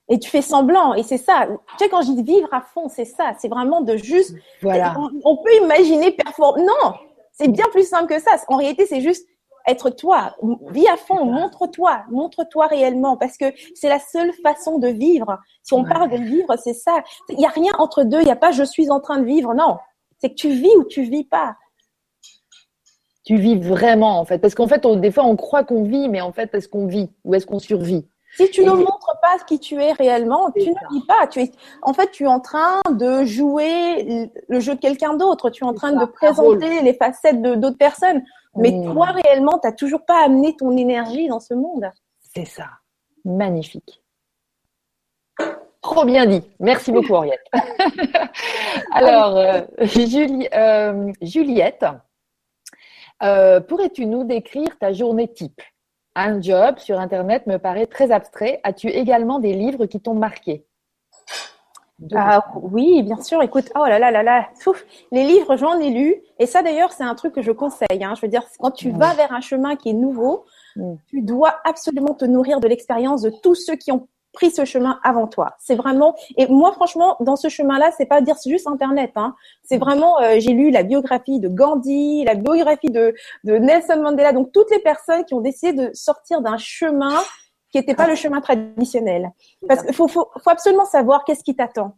[0.09, 0.95] et tu fais semblant.
[0.95, 1.47] Et c'est ça.
[1.79, 3.33] Tu sais, quand je dis vivre à fond, c'est ça.
[3.39, 4.35] C'est vraiment de juste.
[4.63, 4.95] Voilà.
[5.25, 6.63] On, peut imaginer performer.
[6.63, 6.95] Non,
[7.33, 8.31] c'est bien plus simple que ça.
[8.49, 9.27] En réalité, c'est juste
[9.67, 10.37] être toi.
[10.71, 11.25] Vis à fond.
[11.25, 12.05] Montre-toi.
[12.11, 13.17] Montre-toi réellement.
[13.17, 15.39] Parce que c'est la seule façon de vivre.
[15.63, 17.03] Si on parle de vivre, c'est ça.
[17.29, 18.21] Il n'y a rien entre deux.
[18.21, 19.55] Il n'y a pas je suis en train de vivre.
[19.55, 19.79] Non.
[20.19, 21.57] C'est que tu vis ou tu vis pas.
[23.25, 24.39] Tu vis vraiment, en fait.
[24.39, 27.11] Parce qu'en fait, des fois, on croit qu'on vit, mais en fait, est-ce qu'on vit
[27.25, 28.07] ou est-ce qu'on survit?
[28.37, 31.27] Si tu ne montres pas qui tu es réellement, tu ne vis pas.
[31.27, 35.51] Tu es, en fait, tu es en train de jouer le jeu de quelqu'un d'autre.
[35.51, 38.23] Tu es en train de présenter les facettes de d'autres personnes.
[38.57, 38.93] Mais mmh.
[38.93, 41.91] toi, réellement, tu n'as toujours pas amené ton énergie dans ce monde.
[42.35, 42.67] C'est ça.
[43.25, 44.03] Magnifique.
[45.81, 46.43] Trop bien dit.
[46.59, 47.45] Merci beaucoup, Henriette.
[48.93, 51.87] Alors, euh, Julie, euh, Juliette,
[53.23, 55.63] euh, pourrais-tu nous décrire ta journée type?
[56.17, 58.61] Un job sur Internet me paraît très abstrait.
[58.65, 60.65] As-tu également des livres qui t'ont marqué?
[62.15, 63.43] Ah, oui, bien sûr.
[63.43, 64.49] Écoute, oh là là là là,
[65.13, 66.17] les livres, j'en ai lu.
[66.39, 68.03] Et ça, d'ailleurs, c'est un truc que je conseille.
[68.03, 68.15] Hein.
[68.17, 70.45] Je veux dire, quand tu vas vers un chemin qui est nouveau,
[71.09, 75.01] tu dois absolument te nourrir de l'expérience de tous ceux qui ont pris ce chemin
[75.03, 75.57] avant toi.
[75.59, 79.35] C'est vraiment et moi franchement dans ce chemin-là, c'est pas dire juste internet hein.
[79.65, 83.15] C'est vraiment euh, j'ai lu la biographie de Gandhi, la biographie de
[83.45, 87.19] de Nelson Mandela, donc toutes les personnes qui ont décidé de sortir d'un chemin
[87.73, 89.33] qui n'était pas le chemin traditionnel.
[89.67, 91.97] Parce qu'il faut, absolument savoir qu'est-ce qui t'attend.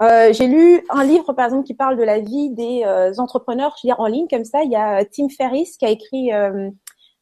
[0.00, 3.76] Euh, j'ai lu un livre, par exemple, qui parle de la vie des euh, entrepreneurs,
[3.80, 4.62] je veux en ligne, comme ça.
[4.62, 6.30] Il y a Tim Ferriss qui a écrit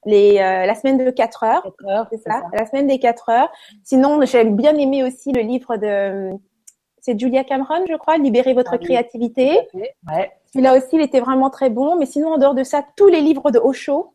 [0.07, 1.73] les, euh, la semaine de 4 heures.
[2.11, 3.53] c'est ça, La semaine des 4 heures.
[3.85, 6.33] Sinon, j'ai bien aimé aussi le livre de,
[7.01, 9.59] c'est Julia Cameron, je crois, Libérer votre ah créativité.
[9.75, 10.31] Ouais.
[10.53, 11.97] Celui-là aussi, il était vraiment très bon.
[11.97, 14.15] Mais sinon, en dehors de ça, tous les livres de Osho.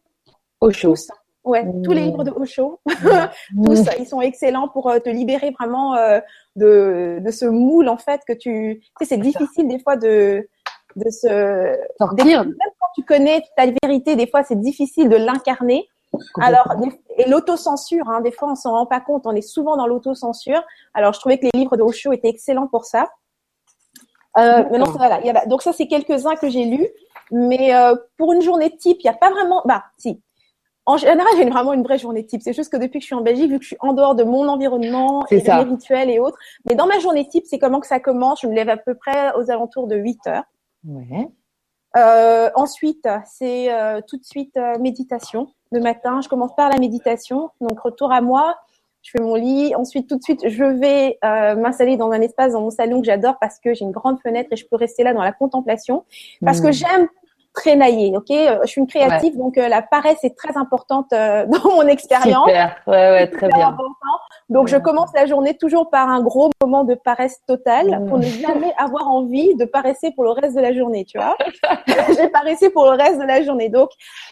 [0.62, 0.96] Osho.
[1.44, 3.66] Ouais, tous les livres de Osho, mmh.
[3.66, 6.20] tous, ils sont excellents pour euh, te libérer vraiment euh,
[6.56, 8.82] de, de ce moule en fait que tu.
[8.82, 10.50] Tu sais, c'est difficile des fois de
[10.96, 12.44] de se sortir.
[12.44, 12.56] Même
[12.96, 15.88] tu connais ta vérité, des fois c'est difficile de l'incarner.
[16.42, 16.74] Alors
[17.18, 20.64] et l'autocensure, hein, des fois on s'en rend pas compte, on est souvent dans l'autocensure.
[20.94, 23.10] Alors je trouvais que les livres de Osho étaient excellents pour ça.
[24.38, 26.88] Euh, maintenant, voilà, donc ça c'est quelques uns que j'ai lus,
[27.32, 29.62] mais euh, pour une journée type, il n'y a pas vraiment.
[29.66, 30.22] Bah si,
[30.86, 32.42] en général, j'ai vraiment une vraie journée type.
[32.44, 34.14] C'est juste que depuis que je suis en Belgique, vu que je suis en dehors
[34.14, 37.60] de mon environnement et de mes rituels et autres, mais dans ma journée type, c'est
[37.60, 38.42] comment que ça commence.
[38.42, 40.44] Je me lève à peu près aux alentours de 8 heures.
[40.88, 41.28] Ouais.
[41.96, 45.48] Euh, ensuite, c'est euh, tout de suite euh, méditation.
[45.72, 47.50] Le matin, je commence par la méditation.
[47.62, 48.58] Donc, retour à moi.
[49.02, 49.76] Je fais mon lit.
[49.76, 53.06] Ensuite, tout de suite, je vais euh, m'installer dans un espace dans mon salon que
[53.06, 56.06] j'adore parce que j'ai une grande fenêtre et je peux rester là dans la contemplation.
[56.44, 57.08] Parce que mmh.
[57.64, 61.12] J'aime naillé, Ok, euh, je suis une créative, donc euh, la paresse est très importante
[61.14, 62.48] euh, dans mon expérience.
[62.48, 63.78] Super, ouais, ouais, très bien.
[64.50, 68.26] Donc je commence la journée toujours par un gros moment de paresse totale pour ne
[68.26, 71.36] jamais avoir envie de paresser pour le reste de la journée, tu vois?
[72.16, 73.90] J'ai paressé pour le reste de la journée, donc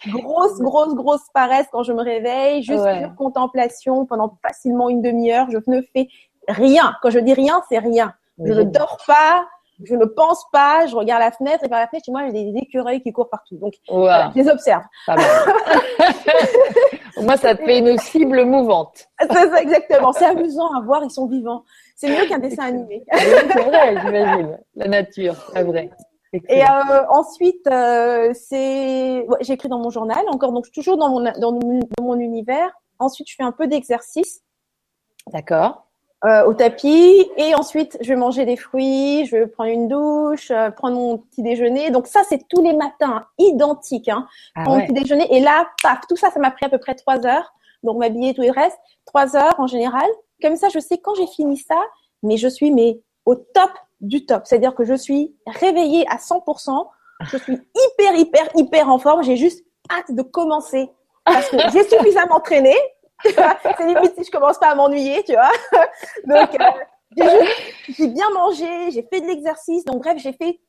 [0.07, 5.47] grosse, grosse, grosse paresse quand je me réveille, juste pure contemplation pendant facilement une demi-heure.
[5.49, 6.07] Je ne fais
[6.47, 6.95] rien.
[7.01, 8.13] Quand je dis rien, c'est rien.
[8.43, 9.45] Je ne dors pas,
[9.83, 12.31] je ne pense pas, je regarde la fenêtre et par la fenêtre, chez moi, j'ai
[12.31, 13.57] des écureuils qui courent partout.
[13.57, 14.83] Donc, je les observe.
[17.21, 19.07] moi, ça te fait une cible mouvante.
[19.19, 20.13] C'est ça, exactement.
[20.13, 21.63] C'est amusant à voir, ils sont vivants.
[21.95, 23.03] C'est mieux qu'un dessin animé.
[23.11, 24.59] c'est vrai, j'imagine.
[24.75, 25.89] La nature, c'est vrai.
[26.49, 31.31] Et euh, ensuite, euh, c'est, ouais, j'écris dans mon journal, encore donc toujours dans mon
[31.39, 31.59] dans
[32.01, 32.71] mon univers.
[32.97, 34.41] Ensuite, je fais un peu d'exercice.
[35.31, 35.85] D'accord.
[36.25, 40.51] Euh, au tapis et ensuite je vais manger des fruits, je vais prendre une douche,
[40.51, 41.91] euh, prendre mon petit déjeuner.
[41.91, 44.07] Donc ça c'est tous les matins, identique.
[44.07, 46.77] Hein, ah mon petit déjeuner et là, paf, tout ça, ça m'a pris à peu
[46.77, 47.53] près trois heures.
[47.83, 50.07] Donc m'habiller, tout le reste, trois heures en général.
[50.41, 51.81] Comme ça, je sais quand j'ai fini ça,
[52.21, 54.43] mais je suis mais au top du top.
[54.45, 56.87] C'est-à-dire que je suis réveillée à 100%.
[57.31, 59.23] Je suis hyper, hyper, hyper en forme.
[59.23, 60.89] J'ai juste hâte de commencer
[61.25, 62.75] parce que j'ai suffisamment traîné
[63.23, 65.51] c'est limite si je commence pas à m'ennuyer, tu vois.
[66.27, 67.45] Donc, euh,
[67.89, 69.85] j'ai bien mangé, j'ai fait de l'exercice.
[69.85, 70.59] Donc, bref, j'ai fait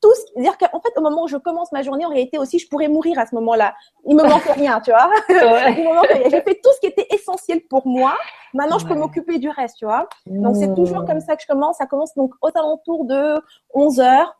[0.00, 2.58] tout ce C'est-à-dire qu'en fait, au moment où je commence ma journée, en réalité aussi,
[2.58, 3.74] je pourrais mourir à ce moment-là.
[4.06, 5.10] Il me manque rien, tu vois.
[5.28, 8.14] j'ai fait tout ce qui était essentiel pour moi.
[8.52, 10.08] Maintenant, je peux m'occuper du reste, tu vois.
[10.26, 11.06] Donc, c'est toujours mmh.
[11.06, 11.78] comme ça que je commence.
[11.78, 13.40] Ça commence donc aux alentours de
[13.72, 14.36] 11 heures.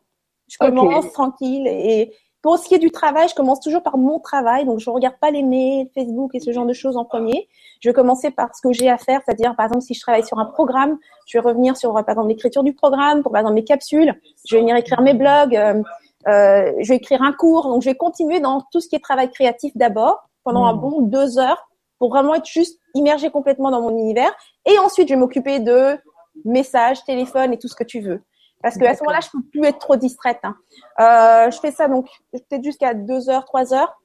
[0.47, 2.13] Je commence tranquille et,
[2.45, 4.65] pour ce qui est du travail, je commence toujours par mon travail.
[4.65, 7.49] Donc, je ne regarde pas les mails, Facebook et ce genre de choses en premier.
[7.81, 10.23] Je vais commencer par ce que j'ai à faire, c'est-à-dire, par exemple, si je travaille
[10.23, 13.55] sur un programme, je vais revenir sur, par exemple, l'écriture du programme, pour, par exemple,
[13.55, 14.13] mes capsules.
[14.47, 15.55] Je vais venir écrire mes blogs.
[15.55, 15.81] Euh,
[16.27, 17.63] euh, je vais écrire un cours.
[17.63, 20.81] Donc, je vais continuer dans tout ce qui est travail créatif d'abord pendant un mmh.
[20.81, 21.67] bon deux heures
[21.97, 24.31] pour vraiment être juste immergé complètement dans mon univers.
[24.67, 25.97] Et ensuite, je vais m'occuper de
[26.43, 28.21] messages, téléphone et tout ce que tu veux.
[28.61, 30.39] Parce qu'à ce moment-là, je peux plus être trop distraite.
[30.43, 30.55] Hein.
[30.99, 34.01] Euh, je fais ça donc peut-être jusqu'à 2 heures, 3 heures.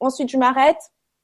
[0.00, 0.78] Ensuite, je m'arrête,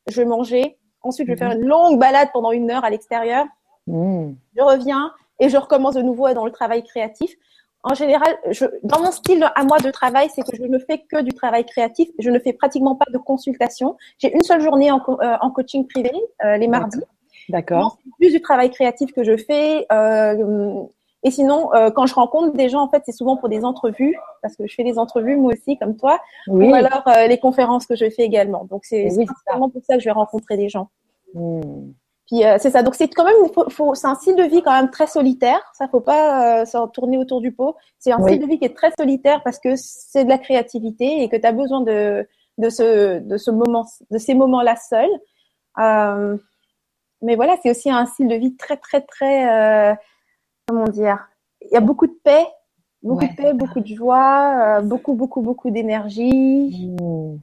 [0.09, 0.78] je vais manger.
[1.03, 1.62] Ensuite, je vais faire mhm.
[1.62, 3.46] une longue balade pendant une heure à l'extérieur.
[3.86, 4.36] Mhm.
[4.57, 7.34] Je reviens et je recommence de nouveau dans le travail créatif.
[7.84, 10.98] En général, je, dans mon style à moi de travail, c'est que je ne fais
[10.98, 12.09] que du travail créatif.
[12.20, 13.96] Je ne fais pratiquement pas de consultation.
[14.18, 16.12] J'ai une seule journée en, euh, en coaching privé
[16.44, 17.00] euh, les mardis.
[17.48, 17.98] D'accord.
[18.05, 19.84] C'est plus du travail créatif que je fais.
[19.90, 20.84] Euh,
[21.24, 24.16] et sinon, euh, quand je rencontre des gens, en fait, c'est souvent pour des entrevues,
[24.42, 26.68] parce que je fais des entrevues moi aussi, comme toi, oui.
[26.68, 28.64] ou alors euh, les conférences que je fais également.
[28.64, 30.88] Donc c'est oui, vraiment pour ça que je vais rencontrer des gens.
[31.34, 31.92] Hmm.
[32.26, 32.82] Puis euh, c'est ça.
[32.82, 35.60] Donc c'est quand même, faut, faut, c'est un style de vie quand même très solitaire.
[35.74, 37.76] Ça, faut pas s'en tourner autour du pot.
[37.98, 41.22] C'est un style de vie qui est très solitaire parce que c'est de la créativité
[41.22, 42.26] et que tu as besoin de
[42.58, 45.08] de ce de ce moment, de ces moments-là seuls.
[47.22, 49.96] mais voilà, c'est aussi un style de vie très très très
[50.66, 51.18] comment dire,
[51.60, 52.46] il y a beaucoup de paix,
[53.02, 56.96] beaucoup de paix, beaucoup de joie, euh, beaucoup, beaucoup, beaucoup d'énergie.
[57.00, 57.38] Mmh.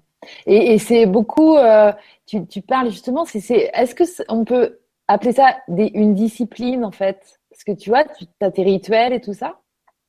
[0.45, 1.93] Et, c'est beaucoup, euh,
[2.25, 3.39] tu, tu, parles justement, c'est,
[3.73, 7.39] est-ce que on peut appeler ça des, une discipline en fait?
[7.49, 9.59] Parce que tu vois, tu as tes rituels et tout ça?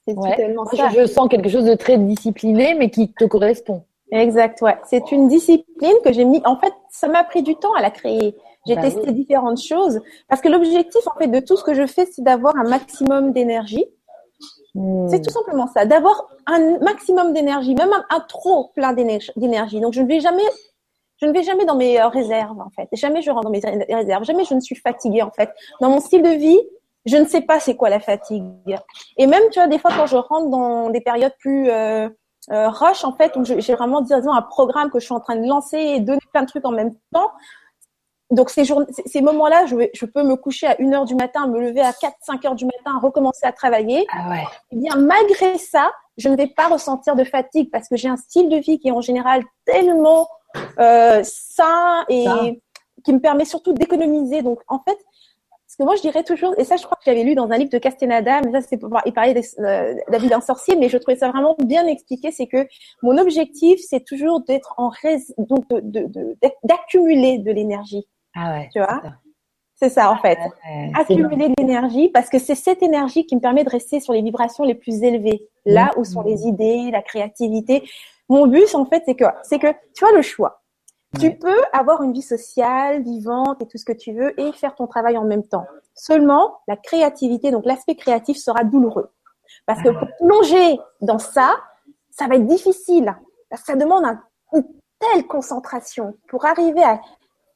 [0.07, 0.89] C'est totalement ça.
[0.91, 3.85] Je, sens quelque chose de très discipliné, mais qui te correspond.
[4.11, 4.77] Exact, ouais.
[4.85, 6.43] C'est une discipline que j'ai mis.
[6.45, 8.35] En fait, ça m'a pris du temps à la créer.
[8.67, 11.87] J'ai bah testé différentes choses parce que l'objectif en fait de tout ce que je
[11.87, 13.85] fais, c'est d'avoir un maximum d'énergie.
[14.75, 15.09] Hmm.
[15.09, 19.81] C'est tout simplement ça, d'avoir un maximum d'énergie, même un, trop plein d'énergie.
[19.81, 20.45] Donc je ne vais jamais,
[21.21, 22.89] je ne vais jamais dans mes euh, réserves en fait.
[22.93, 24.25] Jamais je rentre dans mes réserves.
[24.25, 25.51] Jamais je ne suis fatiguée en fait.
[25.81, 26.61] Dans mon style de vie,
[27.07, 28.45] je ne sais pas c'est quoi la fatigue.
[29.17, 32.09] Et même tu vois des fois quand je rentre dans des périodes plus euh,
[32.49, 35.47] rush en fait où j'ai vraiment disons un programme que je suis en train de
[35.47, 37.31] lancer et donner plein de trucs en même temps
[38.31, 38.65] donc ces,
[39.21, 42.15] moments-là, je, je, peux me coucher à 1 heure du matin, me lever à 4,
[42.21, 44.07] 5 heures du matin, recommencer à travailler.
[44.13, 44.45] Ah ouais.
[44.71, 48.17] Eh bien, malgré ça, je ne vais pas ressentir de fatigue parce que j'ai un
[48.17, 50.29] style de vie qui est en général tellement
[50.79, 52.27] euh, sain et
[53.05, 54.43] qui me permet surtout d'économiser.
[54.43, 54.99] Donc, en fait,
[55.67, 57.57] ce que moi je dirais toujours, et ça je crois que j'avais lu dans un
[57.57, 60.75] livre de Castaneda, mais ça c'est pour il parlait de euh, la vie d'un sorcier,
[60.75, 62.67] mais je trouvais ça vraiment bien expliqué, c'est que
[63.03, 64.91] mon objectif c'est toujours d'être en
[65.39, 65.65] donc
[66.65, 68.05] d'accumuler de, de l'énergie.
[68.35, 68.69] Ah ouais.
[68.73, 69.03] Tu vois?
[69.75, 70.39] C'est ça en fait.
[70.95, 74.65] Accumuler l'énergie parce que c'est cette énergie qui me permet de rester sur les vibrations
[74.65, 77.89] les plus élevées, là où sont les idées, la créativité.
[78.29, 80.61] Mon but en fait c'est que c'est que tu as le choix.
[81.19, 84.75] Tu peux avoir une vie sociale, vivante et tout ce que tu veux et faire
[84.77, 85.67] ton travail en même temps.
[85.95, 89.11] Seulement, la créativité, donc l'aspect créatif sera douloureux.
[89.67, 91.57] Parce que pour plonger dans ça,
[92.11, 93.17] ça va être difficile.
[93.55, 94.05] Ça demande
[94.53, 94.65] une
[95.01, 97.01] telle concentration pour arriver à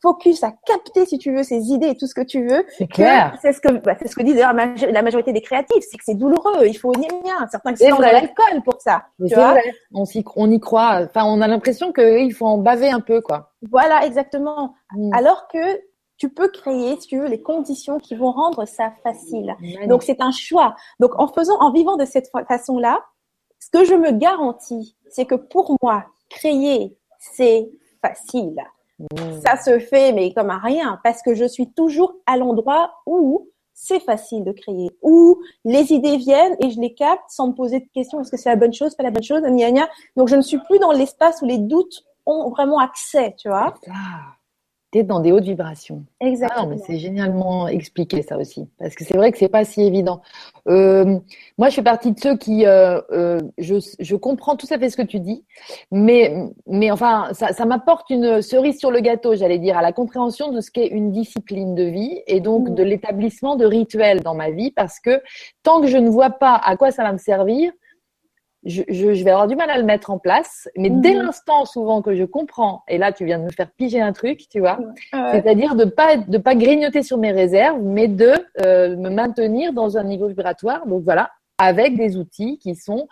[0.05, 2.67] focus à capter, si tu veux, ces idées et tout ce que tu veux.
[2.77, 3.39] C'est clair.
[3.41, 6.05] C'est ce que, bah, c'est ce que dit d'ailleurs la majorité des créatifs, c'est que
[6.05, 6.67] c'est douloureux.
[6.67, 7.47] Il faut ni rien.
[7.51, 9.05] Certains qui sont l'alcool pour ça.
[9.27, 9.57] Tu vois
[9.95, 11.01] on, y, on y croit.
[11.05, 13.55] Enfin, on a l'impression qu'il faut en baver un peu, quoi.
[13.71, 14.75] Voilà, exactement.
[14.93, 15.15] Mm.
[15.15, 15.81] Alors que
[16.19, 19.57] tu peux créer, si tu veux, les conditions qui vont rendre ça facile.
[19.89, 20.77] Donc, c'est un choix.
[21.01, 23.01] Donc, en faisant, en vivant de cette façon-là,
[23.59, 27.71] ce que je me garantis, c'est que pour moi, créer, c'est
[28.03, 28.63] facile.
[29.13, 29.41] Mmh.
[29.45, 33.51] Ça se fait, mais comme à rien, parce que je suis toujours à l'endroit où
[33.75, 37.81] c'est facile de créer, où les idées viennent et je les capte sans me poser
[37.81, 39.89] de questions, est-ce que c'est la bonne chose, pas la bonne chose, gna, gna.
[40.17, 43.75] Donc je ne suis plus dans l'espace où les doutes ont vraiment accès, tu vois
[45.03, 46.05] dans des hautes vibrations.
[46.21, 46.63] Exactement.
[46.65, 49.83] Ah mais c'est génialement expliqué ça aussi, parce que c'est vrai que c'est pas si
[49.83, 50.21] évident.
[50.69, 51.19] Euh,
[51.59, 54.89] moi, je fais partie de ceux qui, euh, euh, je, je, comprends tout à fait
[54.89, 55.45] ce que tu dis,
[55.91, 56.35] mais,
[56.67, 60.51] mais enfin, ça, ça m'apporte une cerise sur le gâteau, j'allais dire, à la compréhension
[60.51, 62.75] de ce qu'est une discipline de vie et donc mmh.
[62.75, 65.21] de l'établissement de rituels dans ma vie, parce que
[65.63, 67.73] tant que je ne vois pas à quoi ça va me servir,
[68.65, 70.69] je, je, vais avoir du mal à le mettre en place.
[70.77, 71.23] Mais dès mhm.
[71.23, 74.49] l'instant, souvent, que je comprends, et là, tu viens de me faire piger un truc,
[74.51, 74.79] tu vois,
[75.13, 78.33] c'est-à-dire de pas de pas grignoter sur mes réserves, mais de
[78.65, 80.87] euh, me maintenir dans un niveau vibratoire.
[80.87, 83.09] Donc voilà, avec des outils qui sont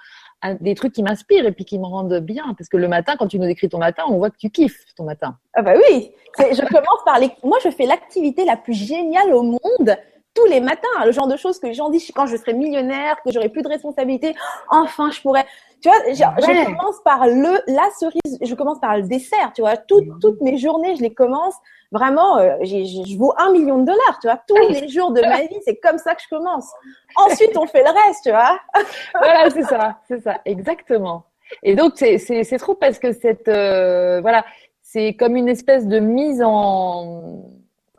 [0.61, 2.55] des trucs qui m'inspirent et puis qui me rendent bien.
[2.59, 4.84] Parce que le matin, quand tu nous écris ton matin, on voit que tu kiffes
[4.96, 5.36] ton matin.
[5.55, 7.30] Ah bah oui, je commence par les.
[7.44, 9.96] Moi, je fais l'activité la plus géniale au monde
[10.35, 13.16] tous les matins, le genre de choses que les gens disent quand je serai millionnaire,
[13.24, 14.35] que j'aurai plus de responsabilités,
[14.70, 15.45] enfin je pourrais.
[15.80, 19.76] Tu vois, je, commence par le la cerise, je commence par le dessert, tu vois.
[19.76, 20.18] Toutes mhm.
[20.20, 21.55] toutes mes journées, je les commence
[21.91, 22.39] vraiment.
[22.39, 24.41] Euh, je vaux un million de dollars, tu vois.
[24.47, 26.70] Tous les jours de ma vie, c'est comme ça que je commence.
[27.16, 28.59] Ensuite, on fait le reste, tu vois.
[29.14, 31.24] voilà, c'est ça, c'est ça, exactement.
[31.62, 34.45] Et donc c'est c'est c'est trop parce que cette euh, voilà,
[34.83, 37.45] c'est comme une espèce de mise en,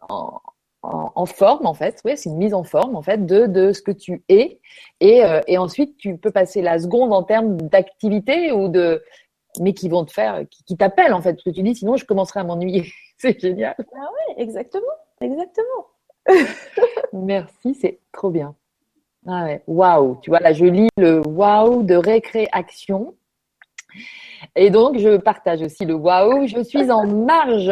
[0.10, 0.40] en
[0.84, 2.02] en, forme en fait.
[2.06, 4.60] Oui, c'est une mise en forme en fait de, de ce que tu es.
[5.00, 9.02] Et, euh, et ensuite, tu peux passer la seconde en termes d'activité ou de
[9.60, 11.34] mais qui vont te faire, qui, qui t'appellent en fait.
[11.34, 12.86] Parce que tu dis sinon je commencerai à m'ennuyer.
[13.18, 13.76] c'est génial.
[13.80, 14.84] Ah ouais, exactement,
[15.22, 15.88] exactement.
[17.14, 18.56] Merci, c'est trop bien.
[19.28, 20.20] Ah ouais, waouh.
[20.22, 23.16] Tu vois là, je lis le waouh de récréation.
[24.56, 26.48] Et donc, je partage aussi le waouh.
[26.48, 27.72] Je suis en marge,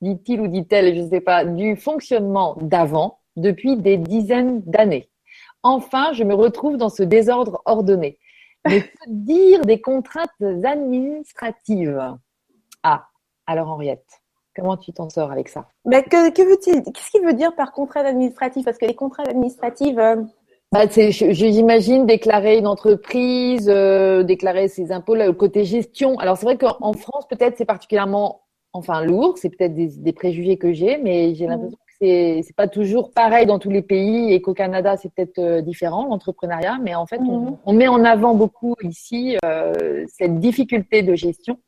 [0.00, 5.08] dit-il ou dit-elle, je ne sais pas, du fonctionnement d'avant depuis des dizaines d'années.
[5.62, 8.18] Enfin, je me retrouve dans ce désordre ordonné.
[8.66, 12.14] Mais que dire des contraintes administratives?
[12.82, 13.06] Ah,
[13.46, 14.22] alors Henriette,
[14.54, 15.68] comment tu t'en sors avec ça?
[15.84, 19.28] Mais que, que veut-il Qu'est-ce qu'il veut dire par contrainte administrative Parce que les contraintes
[19.28, 20.16] administratives, euh,
[20.72, 26.18] bah, j'imagine déclarer une entreprise, euh, déclarer ses impôts, le côté gestion.
[26.18, 28.45] Alors c'est vrai qu'en France, peut-être c'est particulièrement
[28.76, 29.38] enfin lourd.
[29.38, 31.50] C'est peut-être des, préjugés que j'ai, mais j'ai mmh.
[31.50, 35.12] l'impression que c'est c'est pas toujours pareil dans tous les pays et qu'au Canada c'est
[35.12, 36.78] peut-être euh, différent l'entrepreneuriat.
[36.82, 41.58] Mais en fait, on, met en avant beaucoup ici euh, cette difficulté de gestion.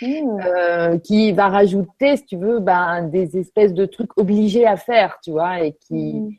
[0.00, 0.40] Mmh.
[0.46, 5.18] Euh, qui va rajouter, si tu veux, ben, des espèces de trucs obligés à faire,
[5.22, 6.38] tu vois, et qui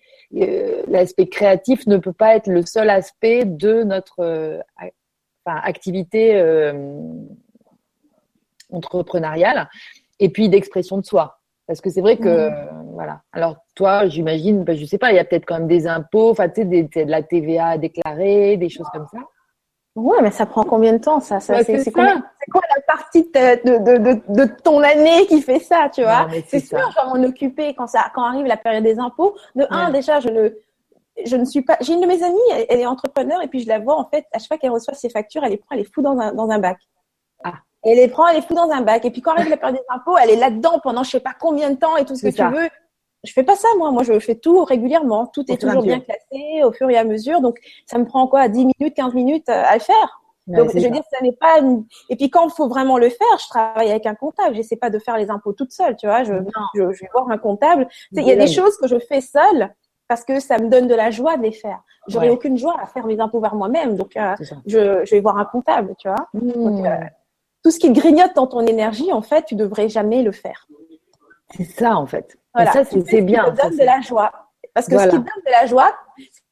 [0.88, 4.60] l'aspect créatif ne peut pas être le seul aspect de notre
[5.46, 6.42] enfin, activité
[8.74, 9.70] entrepreneuriale
[10.20, 11.40] et puis d'expression de soi.
[11.68, 12.92] Parce que c'est vrai que, mmh.
[12.94, 13.22] voilà.
[13.32, 16.32] Alors, toi, j'imagine, ben, je sais pas, il y a peut-être quand même des impôts,
[16.32, 19.20] enfin, tu sais, de la TVA à déclarer, des choses comme ça.
[19.96, 23.98] Ouais, mais ça prend combien de temps, ça, ça C'est quoi la partie de, de,
[23.98, 26.28] de, de, ton année qui fait ça, tu vois?
[26.48, 29.36] C'est sûr, je vais m'en occuper quand, ça, quand arrive la période des impôts.
[29.56, 30.50] De un, déjà, je ne,
[31.24, 31.78] je ne suis pas.
[31.80, 34.26] J'ai une de mes amies, elle, est entrepreneur et puis je la vois en fait
[34.34, 36.34] à chaque fois qu'elle reçoit ses factures, elle les prend, elle les fout dans un
[36.34, 36.80] dans un bac.
[37.44, 37.54] Ah.
[37.84, 39.78] Elle les prend, elle les fout dans un bac et puis quand arrive la période
[39.78, 42.28] des impôts, elle est là-dedans pendant je sais pas combien de temps et tout ce
[42.28, 42.70] que tu veux.
[43.24, 46.64] Je fais pas ça moi, moi je fais tout régulièrement, tout est toujours bien classé
[46.64, 49.64] au fur et à mesure, donc ça me prend quoi 10 minutes, 15 minutes euh,
[49.66, 50.20] à le faire.
[50.48, 51.62] Donc, je veux dire, ça n'est pas.
[52.10, 54.56] Et puis, quand il faut vraiment le faire, je travaille avec un comptable.
[54.56, 56.24] J'essaie pas de faire les impôts toute seule, tu vois.
[56.24, 56.34] Je,
[56.76, 57.88] je, vais voir un comptable.
[58.12, 59.74] Il y a des choses que je fais seule
[60.08, 61.82] parce que ça me donne de la joie de les faire.
[62.08, 63.96] J'aurais aucune joie à faire mes impôts vers moi-même.
[63.96, 66.28] Donc, euh, je, je, vais voir un comptable, tu vois.
[66.34, 66.86] Hmm.
[66.86, 66.98] Euh,
[67.64, 70.68] tout ce qui grignote dans ton énergie, en fait, tu devrais jamais le faire.
[71.56, 72.38] C'est ça, en fait.
[72.54, 72.72] Voilà.
[72.72, 73.46] ça, c'est bien.
[73.46, 74.32] Ça donne de la joie.
[74.74, 75.96] Parce que ce qui donne de la joie,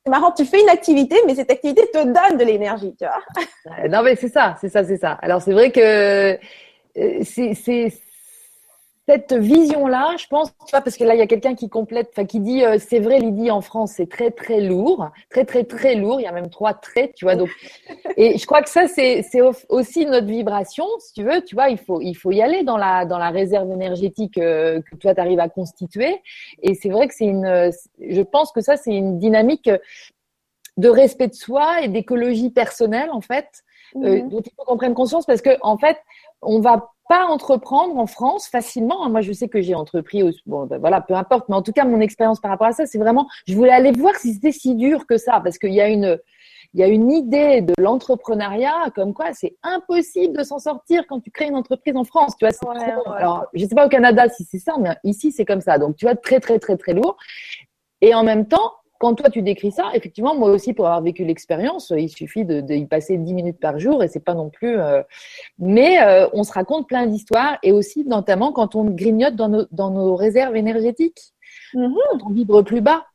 [0.03, 3.87] c'est marrant, tu fais une activité, mais cette activité te donne de l'énergie, tu vois.
[3.89, 5.11] non, mais c'est ça, c'est ça, c'est ça.
[5.21, 7.93] Alors, c'est vrai que euh, c'est
[9.11, 12.09] cette vision-là, je pense, tu vois, parce que là, il y a quelqu'un qui complète,
[12.13, 15.65] enfin, qui dit, euh, c'est vrai, Lydie, en France, c'est très, très lourd, très, très,
[15.65, 16.21] très lourd.
[16.21, 17.35] Il y a même trois traits, tu vois.
[17.35, 17.49] Donc,
[18.15, 21.43] et je crois que ça, c'est, c'est aussi notre vibration, si tu veux.
[21.43, 24.81] Tu vois, il faut, il faut y aller dans la, dans la réserve énergétique euh,
[24.81, 26.21] que toi, tu arrives à constituer.
[26.61, 29.69] Et c'est vrai que c'est une, je pense que ça, c'est une dynamique
[30.77, 33.63] de respect de soi et d'écologie personnelle, en fait,
[33.97, 34.29] euh, mmh.
[34.29, 35.97] dont il faut qu'on prenne conscience parce que, en fait,
[36.41, 39.09] on va pas entreprendre en France facilement.
[39.09, 41.83] Moi, je sais que j'ai entrepris, bon, ben voilà, peu importe, mais en tout cas,
[41.83, 44.75] mon expérience par rapport à ça, c'est vraiment, je voulais aller voir si c'était si
[44.75, 46.17] dur que ça, parce qu'il y a une,
[46.73, 51.19] il y a une idée de l'entrepreneuriat comme quoi c'est impossible de s'en sortir quand
[51.19, 52.37] tu crées une entreprise en France.
[52.39, 52.65] Tu vois, c'est
[53.17, 55.77] Alors, je sais pas au Canada si c'est ça, mais ici c'est comme ça.
[55.77, 57.17] Donc, tu vois, très très très très lourd.
[57.99, 58.71] Et en même temps,
[59.01, 62.61] quand toi tu décris ça, effectivement, moi aussi pour avoir vécu l'expérience, il suffit de,
[62.71, 64.77] y passer 10 minutes par jour et c'est pas non plus.
[64.77, 65.01] Euh,
[65.57, 69.65] mais euh, on se raconte plein d'histoires et aussi notamment quand on grignote dans nos,
[69.71, 71.33] dans nos réserves énergétiques,
[71.73, 71.95] mm-hmm.
[72.11, 73.07] quand on vibre plus bas,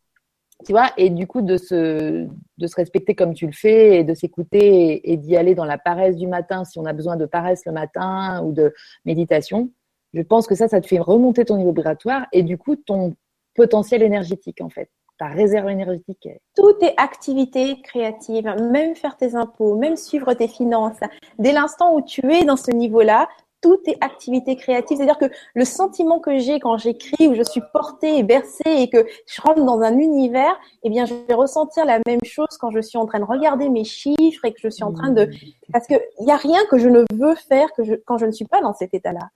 [0.65, 2.27] tu vois, et du coup de se
[2.59, 5.79] de se respecter comme tu le fais et de s'écouter et, d'y aller dans la
[5.79, 8.75] paresse du matin si on a besoin de paresse le matin ou de
[9.05, 9.71] méditation.
[10.15, 13.15] Je pense que ça, ça te fait remonter ton niveau vibratoire et du coup ton
[13.55, 16.29] potentiel énergétique en fait ta réserve énergétique.
[16.55, 21.01] Tout est activité créative, même faire tes impôts, même suivre tes finances.
[21.39, 23.29] Dès l'instant où tu es dans ce niveau-là,
[23.63, 24.99] tout est activité créative.
[24.99, 28.89] C'est-à-dire que le sentiment que j'ai quand j'écris, où je suis portée et bercée et
[28.89, 32.71] que je rentre dans un univers, eh bien, je vais ressentir la même chose quand
[32.71, 35.25] je suis en train de regarder mes chiffres et que je suis en train de,
[35.25, 35.73] mmh.
[35.73, 38.27] parce que il y a rien que je ne veux faire que je, quand je
[38.27, 39.31] ne suis pas dans cet état-là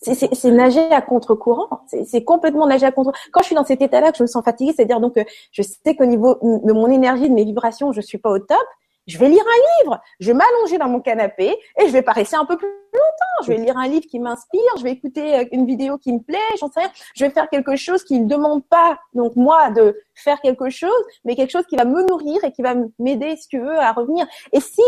[0.00, 1.68] c'est nager à contre-courant.
[2.04, 3.12] C'est complètement nager à contre.
[3.32, 5.14] Quand je suis dans cet état-là, que je me sens fatiguée, c'est-à-dire donc
[5.52, 8.58] je sais qu'au niveau de mon énergie, de mes vibrations, je suis pas au top.
[9.06, 10.00] Je vais lire un livre.
[10.18, 13.44] Je vais m'allonger dans mon canapé et je vais pas rester un peu plus longtemps.
[13.44, 14.60] Je vais lire un livre qui m'inspire.
[14.78, 16.38] Je vais écouter euh, une vidéo qui me plaît.
[16.58, 16.90] J'en sais rien.
[17.14, 20.90] Je vais faire quelque chose qui ne demande pas donc moi de faire quelque chose,
[21.24, 23.92] mais quelque chose qui va me nourrir et qui va m'aider, si tu veux, à
[23.92, 24.26] revenir.
[24.52, 24.82] Et si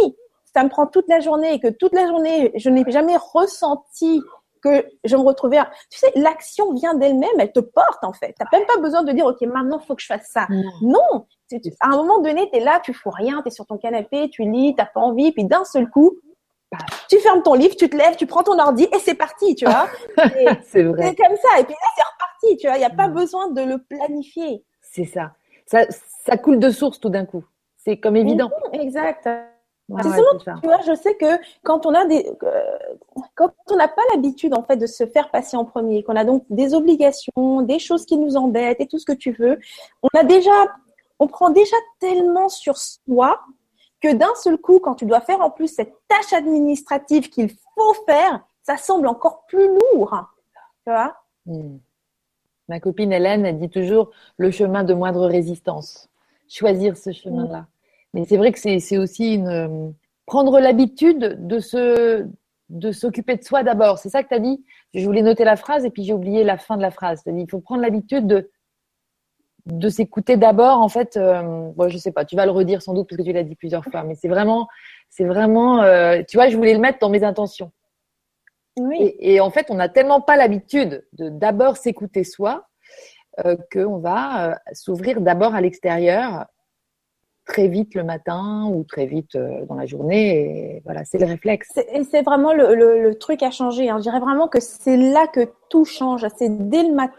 [0.53, 4.23] ça me prend toute la journée et que toute la journée je n'ai jamais ressenti
[4.63, 5.59] que je me retrouvais.
[5.91, 8.35] Tu sais, l'action vient d'elle-même, elle te porte en fait.
[8.39, 10.47] T'as même pas besoin de dire ok maintenant faut que je fasse ça.
[10.83, 11.27] Non,
[11.81, 14.29] à un moment donné tu es là, tu fous rien, tu es sur ton canapé,
[14.31, 16.19] tu lis, t'as pas envie, puis d'un seul coup
[16.71, 16.79] bah,
[17.09, 19.65] tu fermes ton livre, tu te lèves, tu prends ton ordi et c'est parti, tu
[19.65, 19.89] vois.
[20.63, 21.09] c'est vrai.
[21.09, 21.61] C'est comme ça.
[21.61, 22.77] Et puis là, c'est reparti, tu vois.
[22.77, 24.63] Il n'y a pas besoin de le planifier.
[24.83, 25.33] C'est ça.
[25.65, 25.87] ça.
[25.89, 27.43] Ça coule de source tout d'un coup.
[27.79, 28.51] C'est comme évident.
[28.75, 29.27] exact
[29.89, 32.79] tu vois, je sais que quand on a des, euh,
[33.35, 36.25] quand on n'a pas l'habitude en fait de se faire passer en premier, qu'on a
[36.25, 39.59] donc des obligations, des choses qui nous embêtent et tout ce que tu veux,
[40.03, 40.53] on a déjà,
[41.19, 43.41] on prend déjà tellement sur soi
[44.01, 47.95] que d'un seul coup, quand tu dois faire en plus cette tâche administrative qu'il faut
[48.07, 50.15] faire, ça semble encore plus lourd,
[50.85, 51.17] tu vois?
[51.47, 51.79] Hmm.
[52.69, 56.11] Ma copine Hélène, elle dit toujours le chemin de moindre résistance.
[56.47, 57.67] Choisir ce chemin-là.
[58.15, 59.91] Mais c'est vrai que c'est aussi une, euh,
[60.27, 62.27] prendre l'habitude de se
[62.69, 63.99] de s'occuper de soi d'abord.
[63.99, 64.63] C'est ça que tu as dit?
[64.93, 67.23] Je voulais noter la phrase et puis j'ai oublié la fin de la phrase.
[67.27, 68.51] Dit il faut prendre l'habitude de
[69.67, 70.79] de s'écouter d'abord.
[70.79, 73.23] En fait, euh, bon, je sais pas, tu vas le redire sans doute parce que
[73.23, 74.67] tu l'as dit plusieurs fois, mais c'est vraiment,
[75.11, 77.71] c'est vraiment, euh, tu vois, je voulais le mettre dans mes intentions.
[78.79, 78.97] Oui.
[79.01, 82.67] Et, et en fait, on n'a tellement pas l'habitude de d'abord s'écouter soi
[83.45, 86.47] euh, qu'on va s'ouvrir d'abord à l'extérieur
[87.49, 90.77] très vite le matin ou très vite euh, dans la journée.
[90.77, 91.69] Et voilà, c'est le réflexe.
[91.93, 93.89] Et c'est vraiment le, le, truc à changer.
[93.89, 93.97] Hein.
[93.99, 96.25] Je dirais vraiment que c'est là que tout change.
[96.37, 97.17] C'est dès le matin.